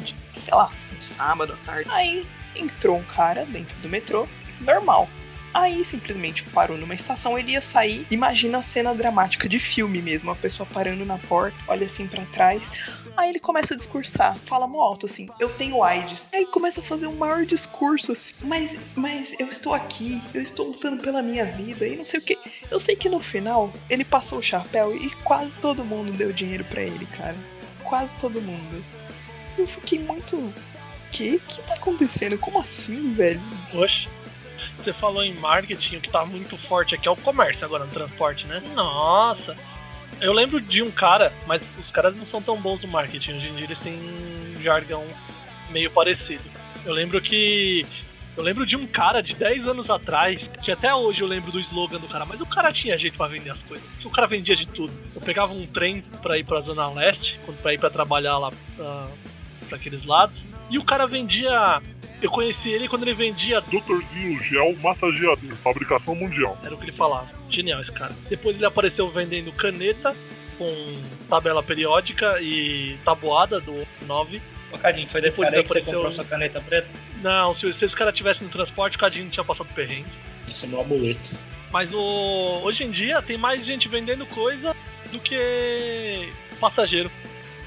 [0.00, 1.90] de, sei lá, um sábado à tarde.
[1.90, 2.26] Aí
[2.56, 4.26] entrou um cara dentro do metrô,
[4.60, 5.08] normal.
[5.54, 8.04] Aí simplesmente parou numa estação, ele ia sair.
[8.10, 12.24] Imagina a cena dramática de filme mesmo, a pessoa parando na porta, olha assim pra
[12.24, 12.60] trás.
[13.16, 16.22] Aí ele começa a discursar, fala mó alto assim, eu tenho AIDS.
[16.32, 20.66] Aí começa a fazer um maior discurso assim, mas, mas eu estou aqui, eu estou
[20.66, 22.36] lutando pela minha vida e não sei o que.
[22.68, 26.64] Eu sei que no final ele passou o chapéu e quase todo mundo deu dinheiro
[26.64, 27.36] pra ele, cara.
[27.84, 28.84] Quase todo mundo.
[29.56, 30.52] Eu fiquei muito.
[31.12, 31.38] Que?
[31.38, 32.36] que tá acontecendo?
[32.38, 33.40] Como assim, velho?
[33.72, 34.08] Oxe.
[34.84, 37.90] Você falou em marketing, o que tá muito forte aqui é o comércio agora no
[37.90, 38.62] transporte, né?
[38.74, 39.56] Nossa!
[40.20, 43.32] Eu lembro de um cara, mas os caras não são tão bons no marketing.
[43.32, 45.02] Hoje em dia eles têm um jargão
[45.70, 46.44] meio parecido.
[46.84, 47.86] Eu lembro que.
[48.36, 51.60] Eu lembro de um cara de 10 anos atrás, que até hoje eu lembro do
[51.60, 53.88] slogan do cara, mas o cara tinha jeito pra vender as coisas.
[54.04, 54.92] O cara vendia de tudo.
[55.14, 59.08] Eu pegava um trem pra ir pra Zona Leste, pra ir pra trabalhar lá pra,
[59.66, 61.80] pra aqueles lados, e o cara vendia
[62.22, 63.60] eu conheci ele quando ele vendia.
[63.60, 66.58] Doutorzinho Gel Massageador, fabricação mundial.
[66.62, 67.28] Era o que ele falava.
[67.50, 68.14] Genial esse cara.
[68.28, 70.14] Depois ele apareceu vendendo caneta,
[70.58, 74.40] com tabela periódica e tabuada do 9.
[74.72, 76.88] Ô, Cadinho, foi desse Depois cara aí que você comprou sua caneta preta?
[77.22, 80.10] Não, se, se esse cara tivesse no transporte, o Cadinho não tinha passado perrengue.
[80.48, 81.34] Esse é meu amuleto.
[81.70, 84.74] Mas o, hoje em dia tem mais gente vendendo coisa
[85.10, 86.28] do que
[86.60, 87.10] passageiro.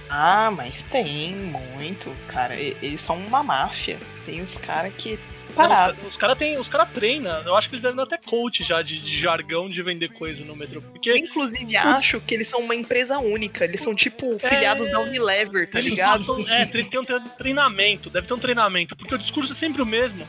[0.10, 2.56] Ah, mas tem muito, cara.
[2.56, 3.98] Eles são uma máfia.
[4.26, 5.20] Tem os caras que.
[5.50, 5.98] Não, Parado.
[6.08, 7.42] os caras tem, os cara treinam.
[7.42, 10.46] Eu acho que eles devem dar até coach já de, de jargão de vender coisa
[10.46, 10.82] no metrô.
[10.82, 13.64] Porque Eu, inclusive, acho que eles são uma empresa única.
[13.66, 16.20] Eles são tipo filiados da Unilever, tá eles ligado?
[16.26, 19.82] passam- é, tem um tre- treinamento, deve ter um treinamento, porque o discurso é sempre
[19.82, 20.28] o mesmo.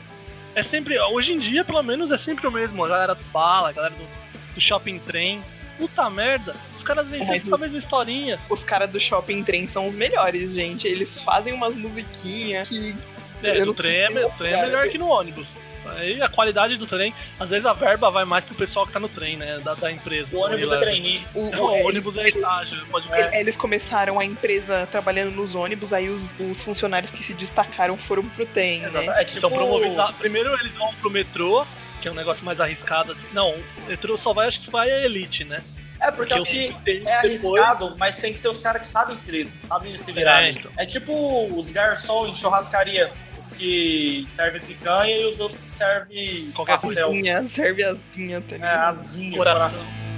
[0.55, 2.83] É sempre, hoje em dia, pelo menos, é sempre o mesmo.
[2.83, 5.43] A galera do bala, a galera do, do shopping trem.
[5.79, 8.39] Puta merda, os caras vêm sempre o- com a mesma historinha.
[8.49, 10.87] Os caras do shopping trem são os melhores, gente.
[10.87, 12.95] Eles fazem umas musiquinhas que.
[13.41, 15.47] É, o trem, é, o trem é melhor que no ônibus.
[15.95, 18.99] Aí a qualidade do trem, às vezes a verba vai mais pro pessoal que tá
[18.99, 19.59] no trem, né?
[19.63, 20.35] Da, da empresa.
[20.35, 21.25] O ônibus é trainee.
[21.33, 23.33] O, Não, o ônibus é estágio, pode ver.
[23.33, 28.23] Eles começaram a empresa trabalhando nos ônibus, aí os, os funcionários que se destacaram foram
[28.27, 29.05] pro trem, Exato.
[29.05, 29.21] né?
[29.21, 29.39] É tipo...
[29.39, 30.15] São promovidos.
[30.17, 31.65] Primeiro eles vão pro metrô,
[32.01, 33.11] que é um negócio mais arriscado.
[33.11, 33.27] Assim.
[33.33, 35.61] Não, o só vai, acho que vai a elite, né?
[36.01, 38.81] É, porque eu acho que sei é depois- arriscado, mas tem que ser os caras
[38.81, 40.41] que sabem se, sabem se virar.
[40.41, 40.57] É, né?
[40.59, 40.71] então.
[40.77, 41.13] É tipo
[41.53, 43.09] os garçons em churrascaria.
[43.41, 47.09] Os que servem picanha e os outros que servem Qualquer pastel.
[47.09, 48.61] Asinha, serve asinha também.
[48.61, 49.37] É, asinha.
[49.37, 50.08] Coração.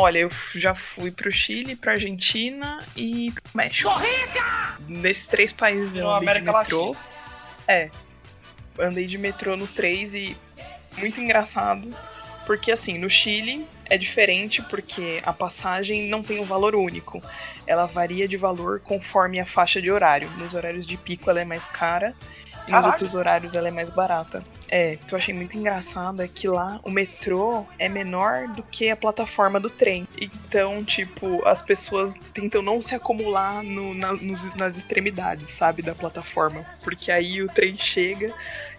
[0.00, 3.90] Olha, eu já fui pro Chile, pra Argentina e pro México.
[4.88, 6.86] Nesses três países eu No andei América de metrô.
[6.88, 7.06] Latina.
[7.68, 7.90] É.
[8.78, 10.34] Andei de metrô nos três e
[10.96, 11.90] muito engraçado.
[12.46, 17.22] Porque assim, no Chile é diferente porque a passagem não tem um valor único.
[17.66, 20.30] Ela varia de valor conforme a faixa de horário.
[20.38, 22.14] Nos horários de pico ela é mais cara
[22.66, 24.42] e nos outros horários ela é mais barata.
[24.70, 28.62] É, o que eu achei muito engraçado é que lá o metrô é menor do
[28.62, 30.06] que a plataforma do trem.
[30.20, 35.94] Então, tipo, as pessoas tentam não se acumular no- na- nos- nas extremidades, sabe, da
[35.94, 36.64] plataforma.
[36.84, 38.32] Porque aí o trem chega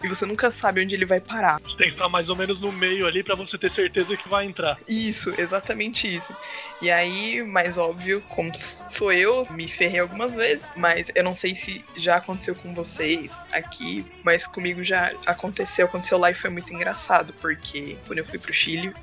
[0.03, 1.59] e você nunca sabe onde ele vai parar.
[1.61, 4.29] Você tem que estar mais ou menos no meio ali pra você ter certeza que
[4.29, 4.77] vai entrar.
[4.87, 6.33] Isso, exatamente isso.
[6.81, 11.55] E aí, mais óbvio, como sou eu, me ferrei algumas vezes, mas eu não sei
[11.55, 16.73] se já aconteceu com vocês aqui, mas comigo já aconteceu, aconteceu lá e foi muito
[16.73, 18.93] engraçado, porque quando eu fui pro Chile,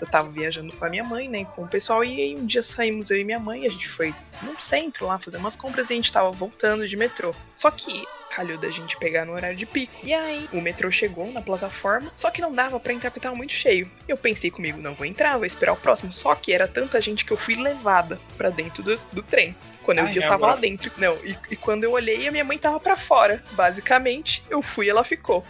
[0.00, 2.62] eu tava viajando com a minha mãe, né, com o pessoal, e aí um dia
[2.62, 5.92] saímos eu e minha mãe, a gente foi num centro lá fazer umas compras e
[5.92, 7.34] a gente tava voltando de metrô.
[7.54, 8.04] Só que
[8.38, 9.98] calhou da gente pegar no horário de pico.
[10.04, 13.34] E aí, o metrô chegou na plataforma, só que não dava pra entrar porque tava
[13.34, 13.90] muito cheio.
[14.06, 16.12] Eu pensei comigo, não vou entrar, vou esperar o próximo.
[16.12, 19.56] Só que era tanta gente que eu fui levada pra dentro do, do trem.
[19.82, 20.60] Quando eu Ai, vi, eu meu tava lá Deus.
[20.60, 20.92] dentro.
[20.96, 23.42] Não, e, e quando eu olhei, a minha mãe tava pra fora.
[23.52, 25.44] Basicamente, eu fui e ela ficou.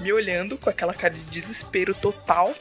[0.00, 2.54] Me olhando com aquela cara de desespero total,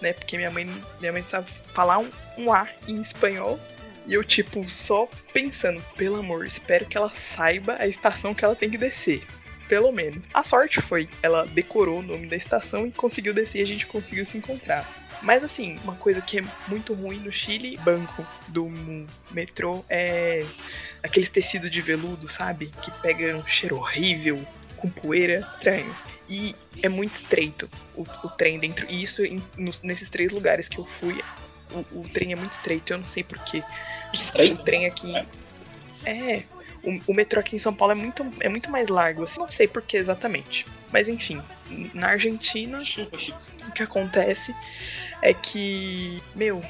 [0.00, 0.12] né?
[0.12, 0.64] Porque minha mãe,
[1.00, 3.58] minha mãe sabe falar um, um A em espanhol.
[4.06, 8.56] E eu, tipo, só pensando, pelo amor, espero que ela saiba a estação que ela
[8.56, 9.22] tem que descer.
[9.68, 10.24] Pelo menos.
[10.32, 13.86] A sorte foi, ela decorou o nome da estação e conseguiu descer e a gente
[13.86, 14.88] conseguiu se encontrar.
[15.20, 18.70] Mas assim, uma coisa que é muito ruim no Chile, banco do
[19.30, 20.44] metrô é
[21.02, 22.70] aqueles tecidos de veludo, sabe?
[22.80, 24.42] Que pega um cheiro horrível,
[24.78, 25.94] com poeira, estranho.
[26.28, 28.86] E é muito estreito o, o trem dentro.
[28.88, 31.22] E isso em- nos- nesses três lugares que eu fui,
[31.70, 33.62] o, o trem é muito estreito, eu não sei porquê.
[34.12, 34.54] Estranho.
[34.54, 35.14] O trem aqui.
[36.04, 36.42] É.
[36.82, 39.48] O, o metrô aqui em São Paulo é muito, é muito mais largo, assim, não
[39.50, 40.64] sei por que exatamente.
[40.92, 41.42] Mas enfim,
[41.92, 43.16] na Argentina, Chupa,
[43.68, 44.54] o que acontece
[45.20, 46.62] é que, meu,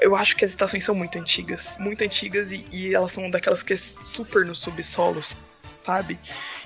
[0.00, 1.76] eu acho que as estações são muito antigas.
[1.78, 5.22] Muito antigas e, e elas são daquelas que é super no subsolo,
[5.84, 6.18] sabe?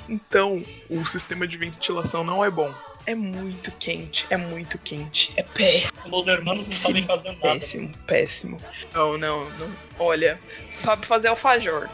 [0.09, 2.73] Então, o sistema de ventilação não é bom.
[3.07, 6.17] É muito quente, é muito quente, é péssimo.
[6.17, 7.41] Os hermanos não sabem fazer nada.
[7.41, 8.57] Péssimo, péssimo.
[8.93, 9.73] Não, não, não.
[9.99, 10.41] Olha,
[10.83, 11.89] sabe fazer alfajor.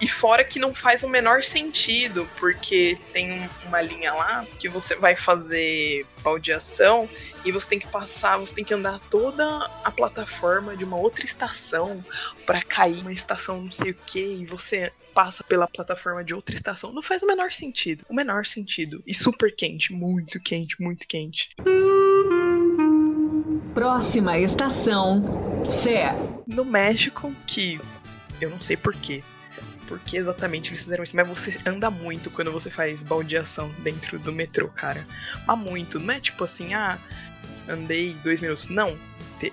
[0.00, 4.68] E fora que não faz o menor sentido, porque tem um- uma linha lá que
[4.68, 7.08] você vai fazer baldeação
[7.44, 9.44] e você tem que passar, você tem que andar toda
[9.84, 12.02] a plataforma de uma outra estação
[12.46, 16.54] pra cair uma estação não sei o que e você passa pela plataforma de outra
[16.56, 16.92] estação.
[16.92, 18.04] Não faz o menor sentido.
[18.08, 19.00] O menor sentido.
[19.06, 21.50] E super quente, muito quente, muito quente.
[23.72, 25.22] Próxima estação,
[25.82, 26.14] Sé.
[26.46, 27.78] no México, que
[28.40, 29.22] eu não sei porquê.
[29.98, 34.32] Porque exatamente eles fizeram isso, mas você anda muito quando você faz baldeação dentro do
[34.32, 35.06] metrô, cara.
[35.46, 36.98] Mas muito, não é tipo assim, ah,
[37.68, 38.68] andei dois minutos.
[38.68, 38.96] Não.
[39.40, 39.52] Te-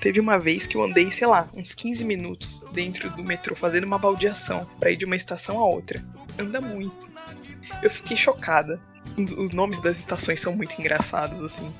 [0.00, 3.84] teve uma vez que eu andei, sei lá, uns 15 minutos dentro do metrô, fazendo
[3.84, 6.02] uma baldeação pra ir de uma estação a outra.
[6.38, 7.06] Anda muito.
[7.82, 8.80] Eu fiquei chocada.
[9.16, 11.70] Os nomes das estações são muito engraçados, assim.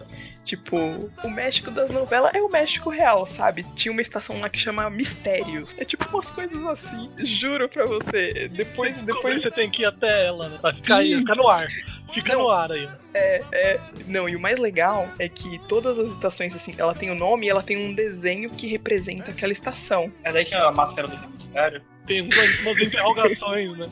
[0.44, 0.76] Tipo,
[1.22, 3.64] o México das novelas é o México real, sabe?
[3.76, 5.72] Tinha uma estação lá que chama Mistérios.
[5.78, 7.08] É tipo umas coisas assim.
[7.24, 8.48] Juro pra você.
[8.52, 9.42] Depois, Você depois.
[9.42, 10.58] você tem que ir até ela, né?
[10.60, 11.18] Vai ficar aí, Sim.
[11.18, 11.68] fica no ar.
[12.12, 12.42] Fica Não.
[12.42, 12.88] no ar aí.
[13.14, 13.80] É, é.
[14.08, 17.46] Não, e o mais legal é que todas as estações, assim, ela tem o nome
[17.46, 20.12] e ela tem um desenho que representa aquela estação.
[20.24, 21.80] Mas aí tinha a máscara do mistério.
[22.04, 23.88] Tem umas, umas interrogações, né?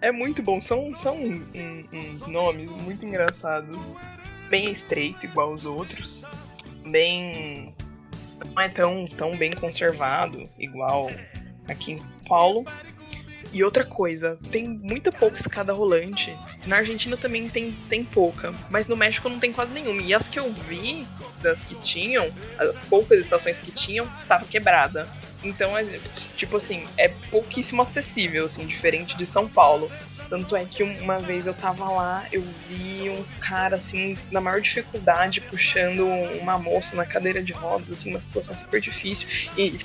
[0.00, 0.60] É muito bom.
[0.60, 3.76] São, são um- uns nomes muito engraçados.
[4.48, 6.24] Bem estreito, igual os outros.
[6.90, 7.74] Bem.
[8.54, 11.10] Não é tão, tão bem conservado, igual
[11.68, 12.64] aqui em São Paulo.
[13.52, 16.34] E outra coisa, tem muita pouca escada rolante.
[16.66, 20.02] Na Argentina também tem, tem pouca, mas no México não tem quase nenhuma.
[20.02, 21.06] E as que eu vi,
[21.40, 25.08] das que tinham, as poucas estações que tinham, estava quebrada.
[25.42, 25.84] Então, é,
[26.36, 29.90] tipo assim, é pouquíssimo acessível, assim, diferente de São Paulo.
[30.28, 34.60] Tanto é que uma vez eu tava lá, eu vi um cara, assim, na maior
[34.60, 36.06] dificuldade, puxando
[36.40, 39.26] uma moça na cadeira de rodas, assim, uma situação super difícil.
[39.56, 39.78] E,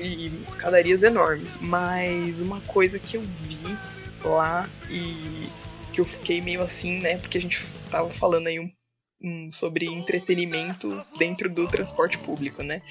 [0.00, 1.58] e escadarias enormes.
[1.60, 3.76] Mas uma coisa que eu vi
[4.24, 5.46] lá e
[5.92, 7.18] que eu fiquei meio assim, né?
[7.18, 8.70] Porque a gente tava falando aí um,
[9.52, 12.82] sobre entretenimento dentro do transporte público, né?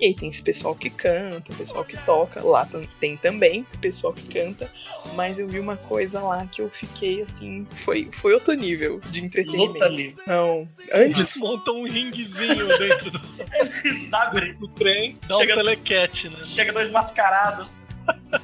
[0.00, 2.66] E aí tem esse pessoal que canta, pessoal que toca, lá
[2.98, 4.72] tem também pessoal que canta,
[5.14, 9.22] mas eu vi uma coisa lá que eu fiquei assim, foi, foi outro nível de
[9.22, 9.72] entretenimento.
[9.74, 10.22] Luta livre.
[10.26, 13.20] Não, antes Eles montam um ringuezinho dentro do,
[14.16, 16.44] abrem, do trem, dá Chega- um telequete, né?
[16.44, 17.78] chega dois mascarados.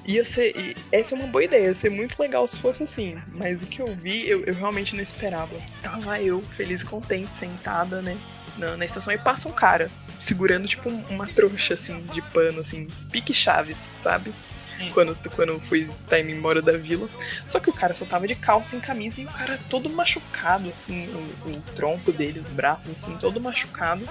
[0.04, 0.76] Ia ser.
[0.92, 3.16] Essa é uma boa ideia, ia ser muito legal se fosse assim.
[3.34, 5.56] Mas o que eu vi, eu, eu realmente não esperava.
[5.82, 8.16] Tava eu, feliz e contente, sentada, né?
[8.56, 9.90] Na, na estação e passa um cara,
[10.20, 14.32] segurando tipo um- uma trouxa assim, de pano, assim, pique chaves, sabe?
[14.80, 14.90] Hum.
[14.92, 17.08] Quando, quando eu fui tá indo embora da vila.
[17.48, 20.68] Só que o cara só tava de calça em camisa e o cara todo machucado,
[20.68, 24.08] assim, o, o tronco dele, os braços, assim, todo machucado.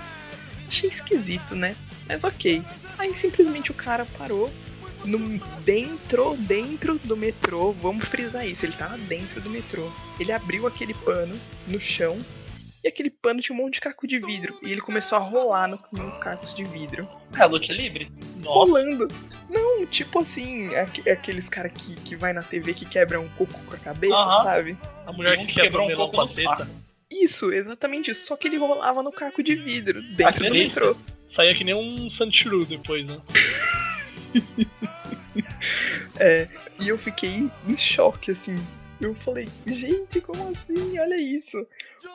[0.68, 1.76] Achei esquisito, né?
[2.08, 2.62] Mas ok.
[2.98, 4.52] Aí simplesmente o cara parou
[5.08, 7.72] no dentro, dentro do metrô.
[7.74, 9.92] Vamos frisar isso, ele tava dentro do metrô.
[10.20, 11.34] Ele abriu aquele pano
[11.68, 12.20] no chão
[12.84, 14.58] e aquele pano tinha um monte de caco de vidro.
[14.62, 17.08] E ele começou a rolar no- nos cacos de vidro.
[17.38, 18.12] É, luta livre.
[18.38, 19.08] Nossa, Rolando.
[19.50, 23.60] Não, tipo assim, aque- aqueles caras que, que vai na TV que quebram um coco
[23.66, 24.44] com a cabeça, Aham.
[24.44, 24.78] sabe?
[25.06, 26.68] a mulher que que quebrou um quebrou um melão pouco com a.
[27.10, 28.26] Isso, exatamente isso.
[28.26, 30.98] Só que ele rolava no caco de vidro, dentro do metrô.
[31.28, 33.18] Saía que nem um Sanchuru depois, né?
[36.20, 36.48] É,
[36.80, 38.56] e eu fiquei em choque, assim.
[39.00, 40.98] Eu falei, gente, como assim?
[41.00, 41.56] Olha isso.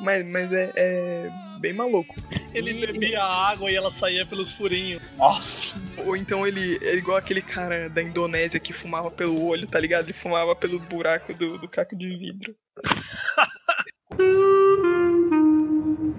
[0.01, 1.31] Mas, mas é, é
[1.61, 2.13] bem maluco.
[2.53, 5.01] Ele E- bebia água e ela saía pelos furinhos.
[5.17, 5.81] Nossa.
[6.05, 10.07] Ou então ele é igual aquele cara da Indonésia que fumava pelo olho, tá ligado?
[10.07, 12.53] Ele fumava pelo buraco do, do caco de vidro.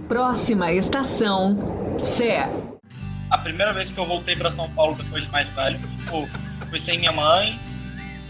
[0.07, 1.57] Próxima estação,
[2.15, 2.47] Sé.
[3.29, 6.29] A primeira vez que eu voltei pra São Paulo depois de mais velho, tipo,
[6.61, 7.59] eu fui sem minha mãe,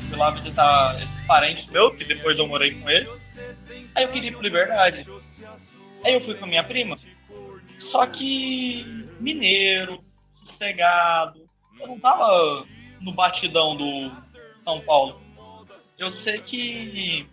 [0.04, 3.38] fui lá visitar esses parentes meus, que depois eu morei com eles.
[3.96, 5.06] Aí eu queria ir pro Liberdade.
[6.04, 6.96] Aí eu fui com a minha prima.
[7.76, 11.42] Só que mineiro, sossegado.
[11.80, 12.66] Eu não tava
[13.02, 14.12] no batidão do
[14.52, 15.22] São Paulo.
[16.00, 17.28] Eu sei que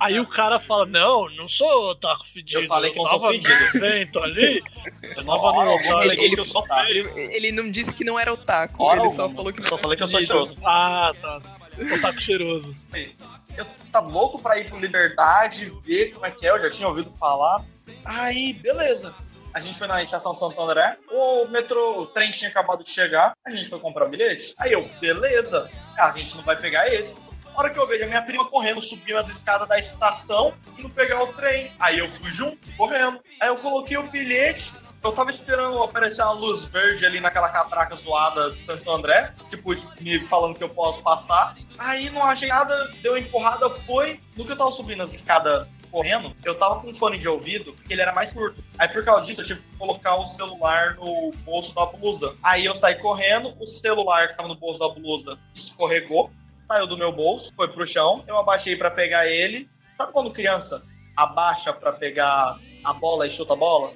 [0.00, 2.60] Aí o cara fala, não, não sou otaku fedido.
[2.60, 3.48] Eu falei que eu não sou fedido.
[3.54, 4.62] no evento ali.
[5.16, 6.90] eu não Tava no lugar, ele- que eu sou otaku.
[6.90, 9.36] Ele, ele não disse que não era otaku, Hora ele só alguma.
[9.36, 10.38] falou que Eu só falei que eu sou fedido.
[10.38, 10.56] cheiroso.
[10.64, 11.40] Ah, tá.
[11.94, 12.76] Otaku cheiroso.
[13.56, 16.88] Eu tá louco pra ir pro Liberdade, ver como é que é, eu já tinha
[16.88, 17.64] ouvido falar.
[18.04, 19.14] Aí, beleza.
[19.52, 23.36] A gente foi na estação Santo André, o metrô, o trem tinha acabado de chegar,
[23.46, 24.52] a gente foi comprar o bilhete.
[24.58, 27.16] Aí eu, beleza, a gente não vai pegar esse.
[27.54, 30.90] A hora que eu vejo a minha prima correndo, subindo as escadas da estação, indo
[30.90, 31.70] pegar o trem.
[31.78, 33.20] Aí eu fui junto, correndo.
[33.40, 34.72] Aí eu coloquei o bilhete,
[35.04, 39.70] eu tava esperando aparecer uma luz verde ali naquela catraca zoada de Santo André, tipo,
[40.00, 41.54] me falando que eu posso passar.
[41.78, 44.20] Aí não achei nada, deu uma empurrada, foi.
[44.34, 47.74] No que eu tava subindo as escadas correndo, eu tava com um fone de ouvido,
[47.84, 48.64] que ele era mais curto.
[48.78, 52.34] Aí por causa disso, eu tive que colocar o celular no bolso da blusa.
[52.42, 56.96] Aí eu saí correndo, o celular que tava no bolso da blusa escorregou, saiu do
[56.96, 59.68] meu bolso, foi pro chão, eu abaixei pra pegar ele.
[59.92, 60.82] Sabe quando criança
[61.16, 63.92] abaixa pra pegar a bola e chuta a bola?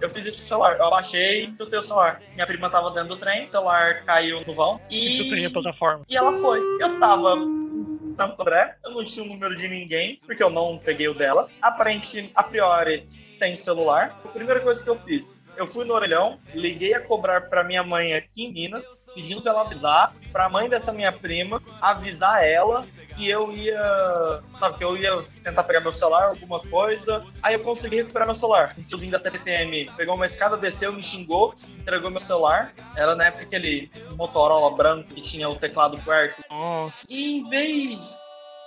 [0.00, 0.76] Eu fiz isso com o celular.
[0.78, 2.20] Eu abaixei e chutei o celular.
[2.34, 6.04] Minha prima tava dentro do trem, o celular caiu no vão E e, a plataforma.
[6.08, 6.60] e ela foi.
[6.80, 10.76] Eu tava em Santo André, eu não tinha o número de ninguém, porque eu não
[10.78, 11.48] peguei o dela.
[11.62, 14.18] Aparente, a priori, sem celular.
[14.24, 17.82] A primeira coisa que eu fiz, Eu fui no orelhão, liguei a cobrar pra minha
[17.82, 22.84] mãe aqui em Minas, pedindo pra ela avisar, pra mãe dessa minha prima, avisar ela
[23.14, 23.80] que eu ia.
[24.54, 27.24] Sabe, que eu ia tentar pegar meu celular, alguma coisa.
[27.42, 28.74] Aí eu consegui recuperar meu celular.
[28.76, 32.74] O tiozinho da CPTM pegou uma escada, desceu, me xingou, entregou meu celular.
[32.94, 36.42] Era na época aquele Motorola branco que tinha o teclado quarto.
[36.50, 37.06] Nossa.
[37.08, 38.18] E em vez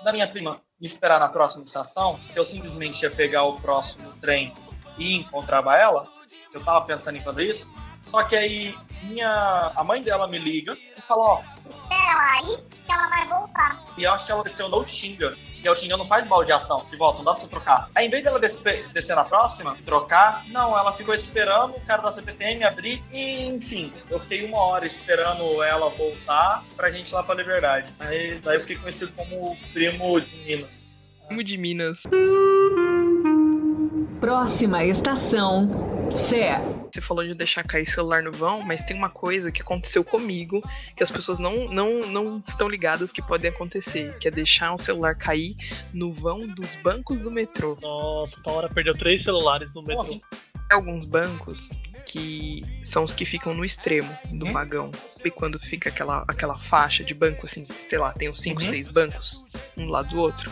[0.03, 4.11] da minha prima me esperar na próxima estação, que eu simplesmente ia pegar o próximo
[4.21, 4.53] trem
[4.97, 6.07] e encontrava ela,
[6.49, 7.71] que eu tava pensando em fazer isso.
[8.01, 12.57] Só que aí minha, a mãe dela me liga e fala, ó, Espera ela aí,
[12.85, 13.83] que ela vai voltar.
[13.97, 15.35] e eu acho que ela desceu no Xinga.
[15.61, 17.89] E o Xinga não faz baldeação, de volta, não dá pra você trocar.
[17.93, 22.01] Aí, em vez dela descer, descer na próxima, trocar, não, ela ficou esperando o cara
[22.01, 23.03] da CPTM abrir.
[23.11, 27.93] E, enfim, eu fiquei uma hora esperando ela voltar pra gente ir lá pra Liberdade.
[27.99, 30.93] Mas aí eu fiquei conhecido como o primo de Minas.
[31.27, 32.03] Primo de Minas.
[34.21, 35.69] Próxima estação,
[36.11, 36.59] Sé.
[36.91, 40.61] Você falou de deixar cair celular no vão, mas tem uma coisa que aconteceu comigo
[40.95, 44.77] que as pessoas não, não, não estão ligadas que pode acontecer, que é deixar um
[44.77, 45.55] celular cair
[45.93, 47.77] no vão dos bancos do metrô.
[47.81, 50.03] Nossa, tal hora perdeu três celulares no metrô.
[50.03, 50.21] Tem
[50.77, 51.69] alguns bancos
[52.05, 54.53] que são os que ficam no extremo do Uhum.
[54.53, 54.91] vagão.
[55.23, 58.67] E quando fica aquela, aquela faixa de banco, assim, sei lá, tem uns 5, Uhum.
[58.69, 59.43] 6 bancos,
[59.77, 60.49] um do lado do outro.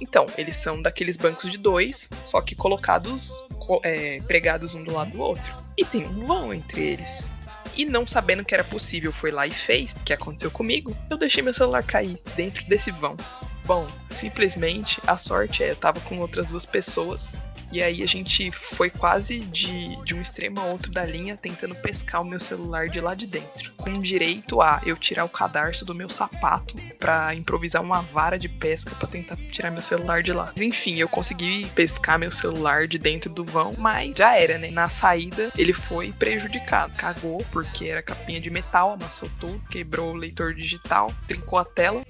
[0.00, 3.47] Então, eles são daqueles bancos de dois, só que colocados, co-
[3.82, 5.54] é, pregados um do lado do outro.
[5.76, 7.30] E tem um vão entre eles.
[7.76, 11.42] E não sabendo que era possível, foi lá e fez, que aconteceu comigo, eu deixei
[11.42, 13.16] meu celular cair dentro desse vão.
[13.64, 13.86] Bom,
[14.18, 17.32] simplesmente a sorte é, eu tava com outras duas pessoas.
[17.70, 21.74] E aí a gente foi quase de, de um extremo a outro da linha tentando
[21.74, 23.72] pescar o meu celular de lá de dentro.
[23.76, 28.48] Com direito a eu tirar o cadarço do meu sapato pra improvisar uma vara de
[28.48, 30.52] pesca pra tentar tirar meu celular de lá.
[30.56, 34.70] Mas, enfim, eu consegui pescar meu celular de dentro do vão, mas já era, né?
[34.70, 36.94] Na saída ele foi prejudicado.
[36.96, 42.02] Cagou porque era capinha de metal, amassou tudo, quebrou o leitor digital, trincou a tela.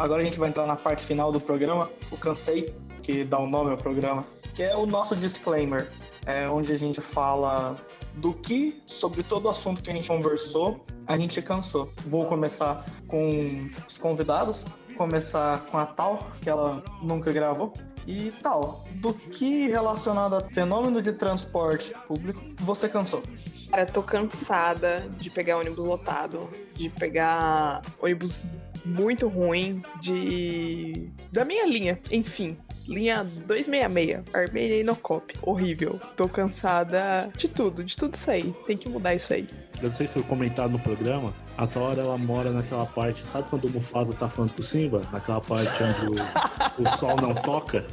[0.00, 3.46] Agora a gente vai entrar na parte final do programa, o Cansei, que dá o
[3.46, 4.24] nome ao programa,
[4.54, 5.86] que é o nosso disclaimer,
[6.24, 7.76] é onde a gente fala
[8.14, 11.86] do que, sobre todo o assunto que a gente conversou, a gente cansou.
[12.06, 14.64] Vou começar com os convidados,
[14.96, 17.70] começar com a Tal, que ela nunca gravou.
[18.10, 23.22] E tal, do que relacionado a fenômeno de transporte público você cansou?
[23.70, 28.44] Cara, tô cansada de pegar ônibus lotado, de pegar ônibus
[28.84, 31.08] muito ruim, de.
[31.30, 32.56] da minha linha, enfim.
[32.88, 35.32] Linha 266, Armênia e Nocop.
[35.42, 36.00] Horrível.
[36.16, 38.52] Tô cansada de tudo, de tudo isso aí.
[38.66, 39.48] Tem que mudar isso aí.
[39.80, 43.48] Eu não sei se foi comentado no programa, a Tora ela mora naquela parte, sabe
[43.48, 45.02] quando o Mufasa tá falando com o Simba?
[45.10, 47.86] Naquela parte onde o, o sol não toca?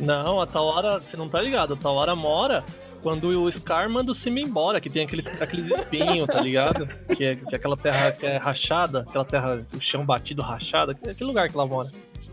[0.00, 2.64] Não, a tal hora, você não tá ligado, a tal hora mora
[3.02, 6.86] quando o Scar manda o Simba embora, que tem aqueles, aqueles espinhos, tá ligado?
[7.16, 10.94] Que é, que é aquela terra que é rachada, aquela terra, o chão batido rachada,
[10.94, 11.88] que é aquele lugar que ela mora.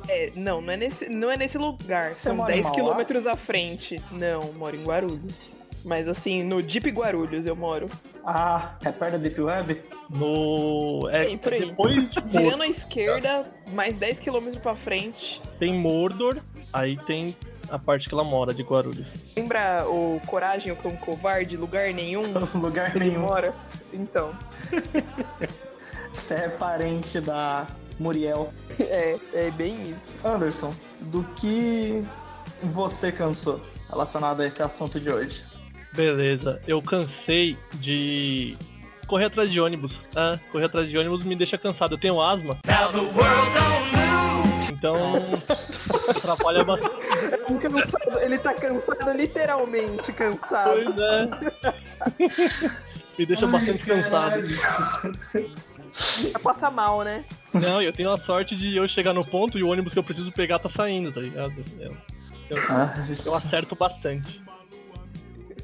[0.07, 2.13] É, não, não é nesse, não é nesse lugar.
[2.13, 2.75] Você São mora em 10 Mauá?
[2.75, 3.95] quilômetros à frente.
[4.11, 5.55] Não, moro em Guarulhos.
[5.85, 7.85] Mas assim, no Deep Guarulhos eu moro.
[8.25, 9.81] Ah, é perto da Deep Web?
[10.09, 11.07] No.
[11.11, 11.65] É, Bem, por aí.
[11.67, 15.39] depois de Virando à esquerda, mais 10 quilômetros pra frente.
[15.59, 16.37] tem Mordor,
[16.73, 17.35] aí tem
[17.69, 19.05] a parte que ela mora, de Guarulhos.
[19.37, 21.55] Lembra o Coragem, o Cão Covarde?
[21.55, 22.23] Lugar nenhum?
[22.55, 23.21] Lugar nenhum.
[23.21, 23.53] mora.
[23.93, 24.31] Então,
[26.13, 27.67] Você é parente da
[27.99, 28.51] Muriel.
[28.79, 30.27] é, é bem isso.
[30.27, 32.03] Anderson, do que
[32.63, 35.43] você cansou relacionado a esse assunto de hoje?
[35.95, 38.57] Beleza, eu cansei de
[39.07, 40.09] correr atrás de ônibus.
[40.15, 41.93] Ah, correr atrás de ônibus me deixa cansado.
[41.95, 42.57] Eu tenho asma.
[44.71, 45.15] Então,
[46.09, 46.95] atrapalha bastante.
[48.21, 50.71] Ele tá cansado, literalmente cansado.
[50.71, 51.29] Pois é.
[53.17, 54.41] Me deixa bastante cansado.
[56.33, 57.23] Vai passar mal, né?
[57.53, 60.03] Não, eu tenho a sorte de eu chegar no ponto e o ônibus que eu
[60.03, 61.53] preciso pegar tá saindo, tá ligado?
[61.79, 61.89] Eu,
[62.49, 62.93] eu, Ah,
[63.25, 64.41] eu acerto bastante.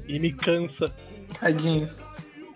[0.06, 0.92] E me cansa.
[1.38, 1.88] Tadinho.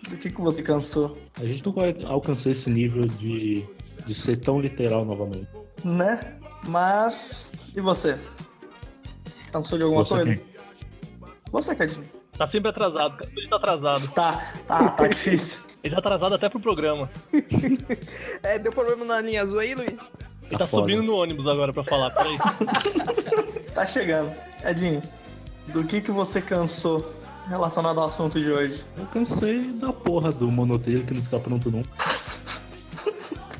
[0.09, 1.17] Do que, que você cansou?
[1.39, 3.65] A gente não vai alcançar esse nível de,
[4.05, 5.47] de ser tão literal novamente.
[5.83, 6.19] Né?
[6.67, 7.51] Mas.
[7.75, 8.17] E você?
[9.51, 10.35] Cansou de alguma Você coisa?
[10.35, 10.41] quem?
[11.51, 12.05] Você, Cadinho.
[12.37, 14.07] Tá sempre atrasado, ele tá atrasado.
[14.09, 15.57] Tá, tá, tá difícil.
[15.83, 17.09] Ele tá atrasado até pro programa.
[18.43, 19.97] É, deu problema na linha azul aí, Luiz?
[20.43, 20.83] Ele tá, foda.
[20.83, 22.37] subindo no ônibus agora pra falar, peraí.
[23.73, 24.33] Tá chegando.
[24.63, 25.01] Edinho,
[25.67, 27.11] do que, que você cansou
[27.47, 28.83] relacionado ao assunto de hoje?
[28.97, 31.89] Eu cansei da porra do monotrilho que não fica pronto nunca.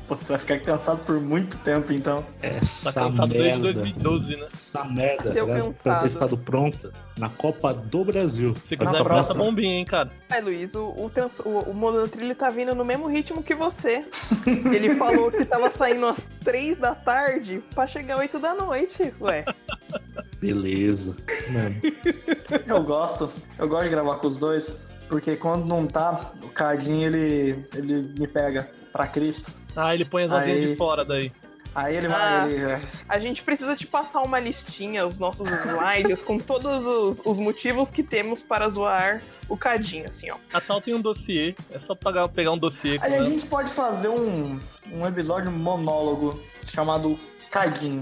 [0.08, 2.16] Você vai ficar cansado por muito tempo, então.
[2.16, 3.82] Tá Essa cansado desde merda.
[3.82, 4.46] 2012, né?
[4.54, 8.54] Essa merda Seu era pra ter ficado pronta na Copa do Brasil.
[8.54, 9.34] Se quiser pronta.
[9.34, 10.10] bombinha, hein, cara.
[10.30, 14.02] Ai, Luiz, o, o, trans, o, o monotrilho tá vindo no mesmo ritmo que você.
[14.46, 19.14] Ele falou que tava saindo às 3 da tarde pra chegar às 8 da noite.
[19.20, 19.44] Ué,
[20.40, 21.16] Beleza.
[21.50, 21.76] Mano,
[22.66, 23.30] Eu gosto.
[23.58, 24.76] Eu gosto de gravar com os dois.
[25.08, 29.50] Porque quando não tá, o Cadinho ele, ele me pega pra Cristo.
[29.74, 30.66] Ah, ele põe as asinhas Aí.
[30.70, 31.32] de fora daí.
[31.74, 32.10] Aí ele Ah.
[32.40, 32.52] vai.
[32.52, 37.22] Ele, é, a gente precisa te passar uma listinha, os nossos slides, com todos os,
[37.24, 40.36] os motivos que temos para zoar o Cadinho, assim, ó.
[40.52, 41.54] A Tal tem um dossiê.
[41.70, 42.98] É só pagar, pegar um dossiê.
[43.00, 43.30] Aí a ela.
[43.30, 44.58] gente pode fazer um,
[44.92, 47.18] um episódio monólogo chamado
[47.50, 48.00] Cadinho.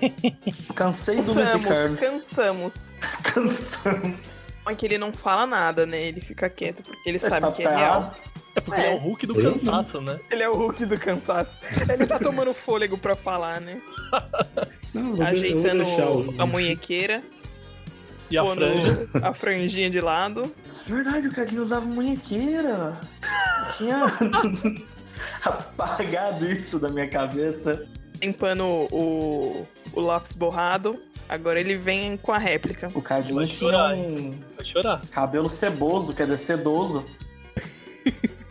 [0.74, 1.96] Cansei do Luiz Cansamos, Ricardo.
[1.96, 2.74] cansamos.
[3.22, 4.16] Cansamos.
[4.64, 6.00] Mas que ele não fala nada, né?
[6.02, 8.14] Ele fica quieto porque ele Você sabe que é real.
[8.54, 8.94] É porque ele é É.
[8.94, 10.18] o Hulk do cansaço, né?
[10.30, 11.50] Ele é o Hulk do cansaço.
[11.92, 13.80] Ele tá tomando fôlego pra falar, né?
[14.94, 17.22] não, Ajeitando o- a munhequeira,
[18.30, 19.08] E a pondo franja.
[19.22, 20.54] a franjinha de lado.
[20.86, 22.98] Verdade, o Cadinho usava munhequeira.
[23.76, 24.06] Tinha
[25.44, 27.86] apagado isso da minha cabeça.
[28.20, 30.98] Limpando o, o lápis borrado.
[31.28, 32.90] Agora ele vem com a réplica.
[32.94, 35.00] O Cadinho tinha chorar, um Vai chorar.
[35.10, 37.04] cabelo ceboso, quer dizer, sedoso.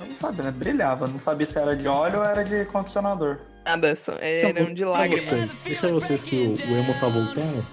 [0.00, 0.50] Eu não sabia, né?
[0.50, 1.06] Brilhava.
[1.06, 3.38] Não sabia se era de óleo ou era de condicionador.
[3.64, 5.22] Nada, só- eram de Deixa lágrimas.
[5.24, 7.66] vocês, deixa vocês que o, o emo tá voltando.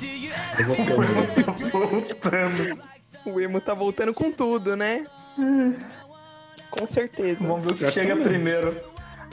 [0.59, 0.76] Eu vou
[1.72, 1.72] comer.
[1.72, 2.84] Voltando.
[3.26, 5.05] O emo tá voltando com tudo, né?
[6.69, 7.39] Com certeza.
[7.39, 8.27] Vamos ver o que Já chega também.
[8.27, 8.76] primeiro.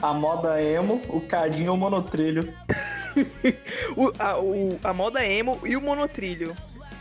[0.03, 2.53] A moda emo, o Cadinho ou o monotrilho.
[3.95, 6.55] O- a, o- a moda emo e o monotrilho.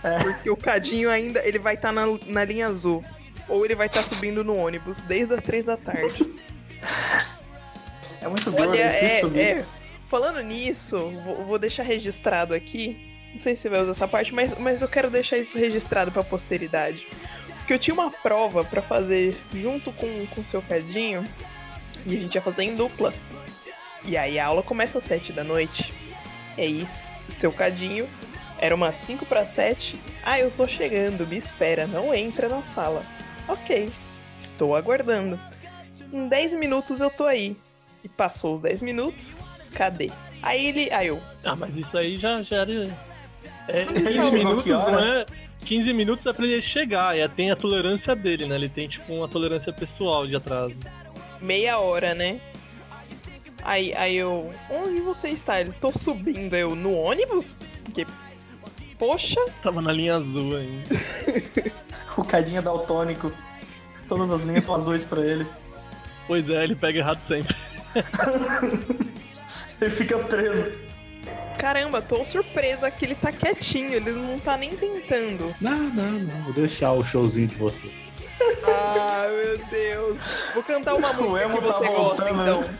[0.05, 0.19] É.
[0.23, 3.03] Porque o Cadinho ainda ele vai estar na, na linha azul.
[3.49, 6.31] Ou ele vai estar subindo no ônibus desde as três da tarde.
[8.21, 9.41] É muito gordo, Olha, é é, subir.
[9.41, 9.65] é.
[10.09, 13.31] Falando nisso, vou, vou deixar registrado aqui.
[13.33, 16.13] Não sei se você vai usar essa parte, mas, mas eu quero deixar isso registrado
[16.13, 17.07] pra posteridade.
[17.59, 20.07] Porque eu tinha uma prova pra fazer junto com
[20.37, 21.25] o seu Cadinho.
[22.07, 23.13] E a gente ia fazer em dupla.
[24.05, 25.93] E aí a aula começa às sete da noite.
[26.57, 26.91] É isso.
[27.41, 28.09] Seu Cadinho.
[28.59, 29.99] Era umas 5 para 7.
[30.25, 33.05] Ah, eu tô chegando, me espera, não entra na sala.
[33.49, 33.91] Ok,
[34.41, 35.37] estou aguardando.
[36.13, 37.57] Em 10 minutos eu tô aí.
[38.05, 39.21] E passou os 10 minutos,
[39.75, 40.11] cadê?
[40.41, 40.93] Aí ele.
[40.93, 41.21] Aí eu.
[41.45, 42.73] Ah, mas isso aí já, já era.
[43.67, 44.93] É, Ele 15 chegou minutos, que horas?
[44.93, 45.27] não é?
[45.65, 48.55] 15 minutos é pra ele chegar, e tem a tolerância dele, né?
[48.55, 50.75] Ele tem tipo uma tolerância pessoal de atraso.
[51.43, 52.41] Meia hora, né?
[53.63, 54.53] Aí, aí eu.
[54.71, 55.61] Onde você está?
[55.61, 56.55] Ele tô subindo.
[56.55, 57.55] Eu no ônibus?
[57.85, 58.07] Porque.
[58.99, 61.73] Poxa, Tava na linha azul ainda.
[62.17, 63.33] O Cadinho é daltônico.
[64.07, 65.47] Todas as linhas são azuis pra ele.
[66.27, 67.57] Pois é, ele pega errado sempre.
[69.81, 70.71] Ele fica preso.
[71.59, 75.55] caramba, tô surpresa que ele tá quietinho, ele não tá nem tentando.
[75.61, 76.43] Não, não, não.
[76.43, 77.91] Vou deixar o showzinho de você.
[78.67, 80.19] Ah, meu Deus.
[80.55, 82.61] Vou cantar uma O música emo que tá você gosta, voltando, então.
[82.63, 82.79] né?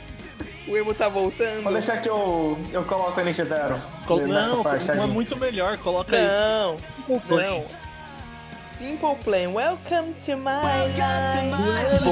[0.69, 1.63] O emo tá voltando?
[1.65, 3.79] Pode deixar que eu, eu coloco o NX0.
[4.07, 6.27] Col- nessa Não, parte, uma muito melhor, coloca aí.
[6.27, 7.43] Não, Simple Plan.
[7.51, 7.65] não.
[8.79, 12.03] Simple Plan, welcome to my life.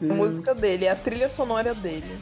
[0.00, 2.18] Meu A música dele, é a trilha sonora dele.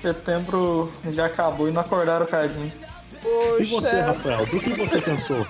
[0.00, 2.72] Setembro já acabou e não acordaram o Cadinho.
[3.22, 3.62] Poxa.
[3.62, 4.46] E você, Rafael?
[4.46, 5.44] Do que você cansou?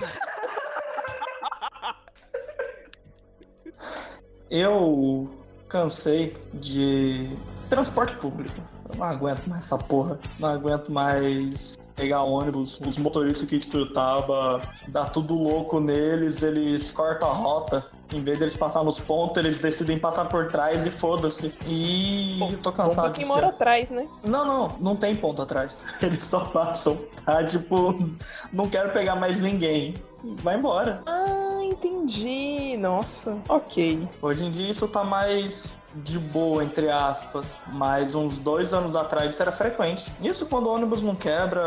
[4.49, 5.29] Eu
[5.67, 7.29] cansei de
[7.69, 8.55] transporte público.
[8.91, 10.19] Eu não aguento mais essa porra.
[10.39, 12.79] Não aguento mais pegar ônibus.
[12.79, 13.59] Os motoristas que
[13.93, 17.85] Taba dá tudo louco neles, eles cortam a rota.
[18.11, 21.53] Em vez deles passar nos pontos, eles decidem passar por trás e foda-se.
[21.67, 23.35] E Bom, tô cansado quem disso.
[23.35, 24.07] mora atrás, né?
[24.23, 25.83] Não, não, não tem ponto atrás.
[26.01, 26.97] Eles só passam.
[27.23, 27.43] Tá?
[27.43, 28.09] Tipo,
[28.51, 29.93] não quero pegar mais ninguém.
[30.41, 31.03] Vai embora.
[31.05, 32.77] Ah, entendi.
[32.77, 34.07] Nossa, ok.
[34.21, 37.59] Hoje em dia isso tá mais de boa, entre aspas.
[37.67, 40.11] Mas uns dois anos atrás isso era frequente.
[40.21, 41.61] Isso quando o ônibus não quebra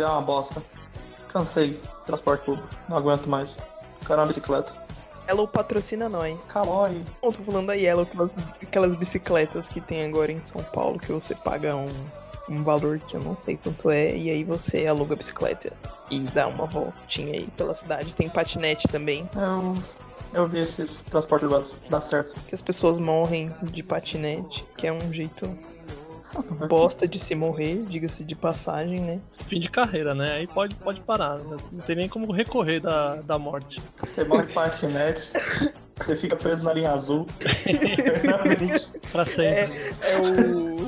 [0.00, 0.62] é uma bosta.
[1.28, 1.80] Cansei.
[2.06, 2.68] Transporte público.
[2.88, 3.56] Não aguento mais.
[4.06, 4.72] Quero uma bicicleta.
[5.28, 6.36] Yellow patrocina nós.
[6.48, 7.02] Calói.
[7.22, 11.12] Não tô falando da Yellow, aquelas, aquelas bicicletas que tem agora em São Paulo, que
[11.12, 11.86] você paga um,
[12.50, 15.72] um valor que eu não sei quanto é, e aí você aluga a bicicleta
[16.10, 18.14] e dá uma voltinha aí pela cidade.
[18.14, 19.76] Tem patinete também, Eu,
[20.34, 21.76] eu vi esses transportes urbanos.
[21.88, 22.34] Dá certo.
[22.48, 25.56] que as pessoas morrem de patinete, que é um jeito
[26.68, 29.20] bosta de se morrer, diga-se de passagem, né?
[29.48, 30.32] Fim de carreira, né?
[30.34, 31.36] Aí pode, pode parar.
[31.38, 31.56] né?
[31.70, 33.80] Não tem nem como recorrer da, da morte.
[33.98, 35.30] Você morre de patinete.
[35.96, 37.26] Você fica preso na linha azul.
[39.12, 39.94] Pra sempre.
[40.00, 40.80] É o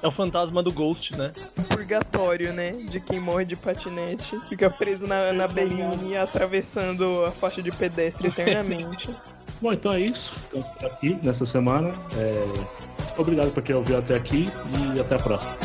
[0.00, 1.32] É o fantasma do Ghost, né?
[1.68, 2.72] purgatório, né?
[2.72, 4.38] De quem morre de patinete.
[4.48, 9.14] Fica preso na, na BN atravessando a faixa de pedestre eternamente.
[9.60, 10.38] Bom, então é isso.
[10.40, 11.94] Ficamos por aqui nessa semana.
[12.16, 12.88] É,
[13.18, 14.46] Obrigado por quem ouviu até aqui
[14.94, 15.56] e até a próxima.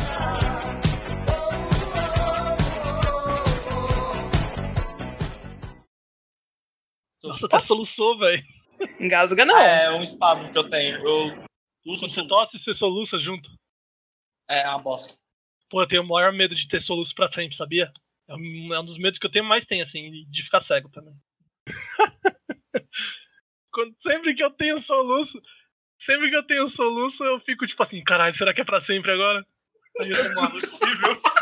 [7.24, 8.44] Nossa, até soluçou, velho.
[9.00, 9.60] Engasga não.
[9.60, 10.98] É um espasmo que eu tenho.
[10.98, 11.44] Eu
[11.86, 13.50] você tosse, você soluça junto.
[14.50, 15.16] É uma bosta.
[15.70, 17.92] Pô, eu tenho o maior medo de ter soluço pra sempre, sabia?
[18.28, 20.62] É um, é um dos medos que eu tenho mais tenho, assim, de- de ficar
[20.62, 21.14] cego também.
[23.72, 25.42] Quando- sempre que eu tenho soluço,
[26.00, 29.12] sempre que eu tenho soluço, eu fico tipo assim, caralho, será que é pra sempre
[29.12, 29.46] agora?
[30.00, 31.22] Aí eu tô maluco, horrível.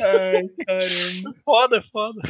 [0.00, 1.34] Ai, caramba.
[1.44, 2.20] Foda, foda.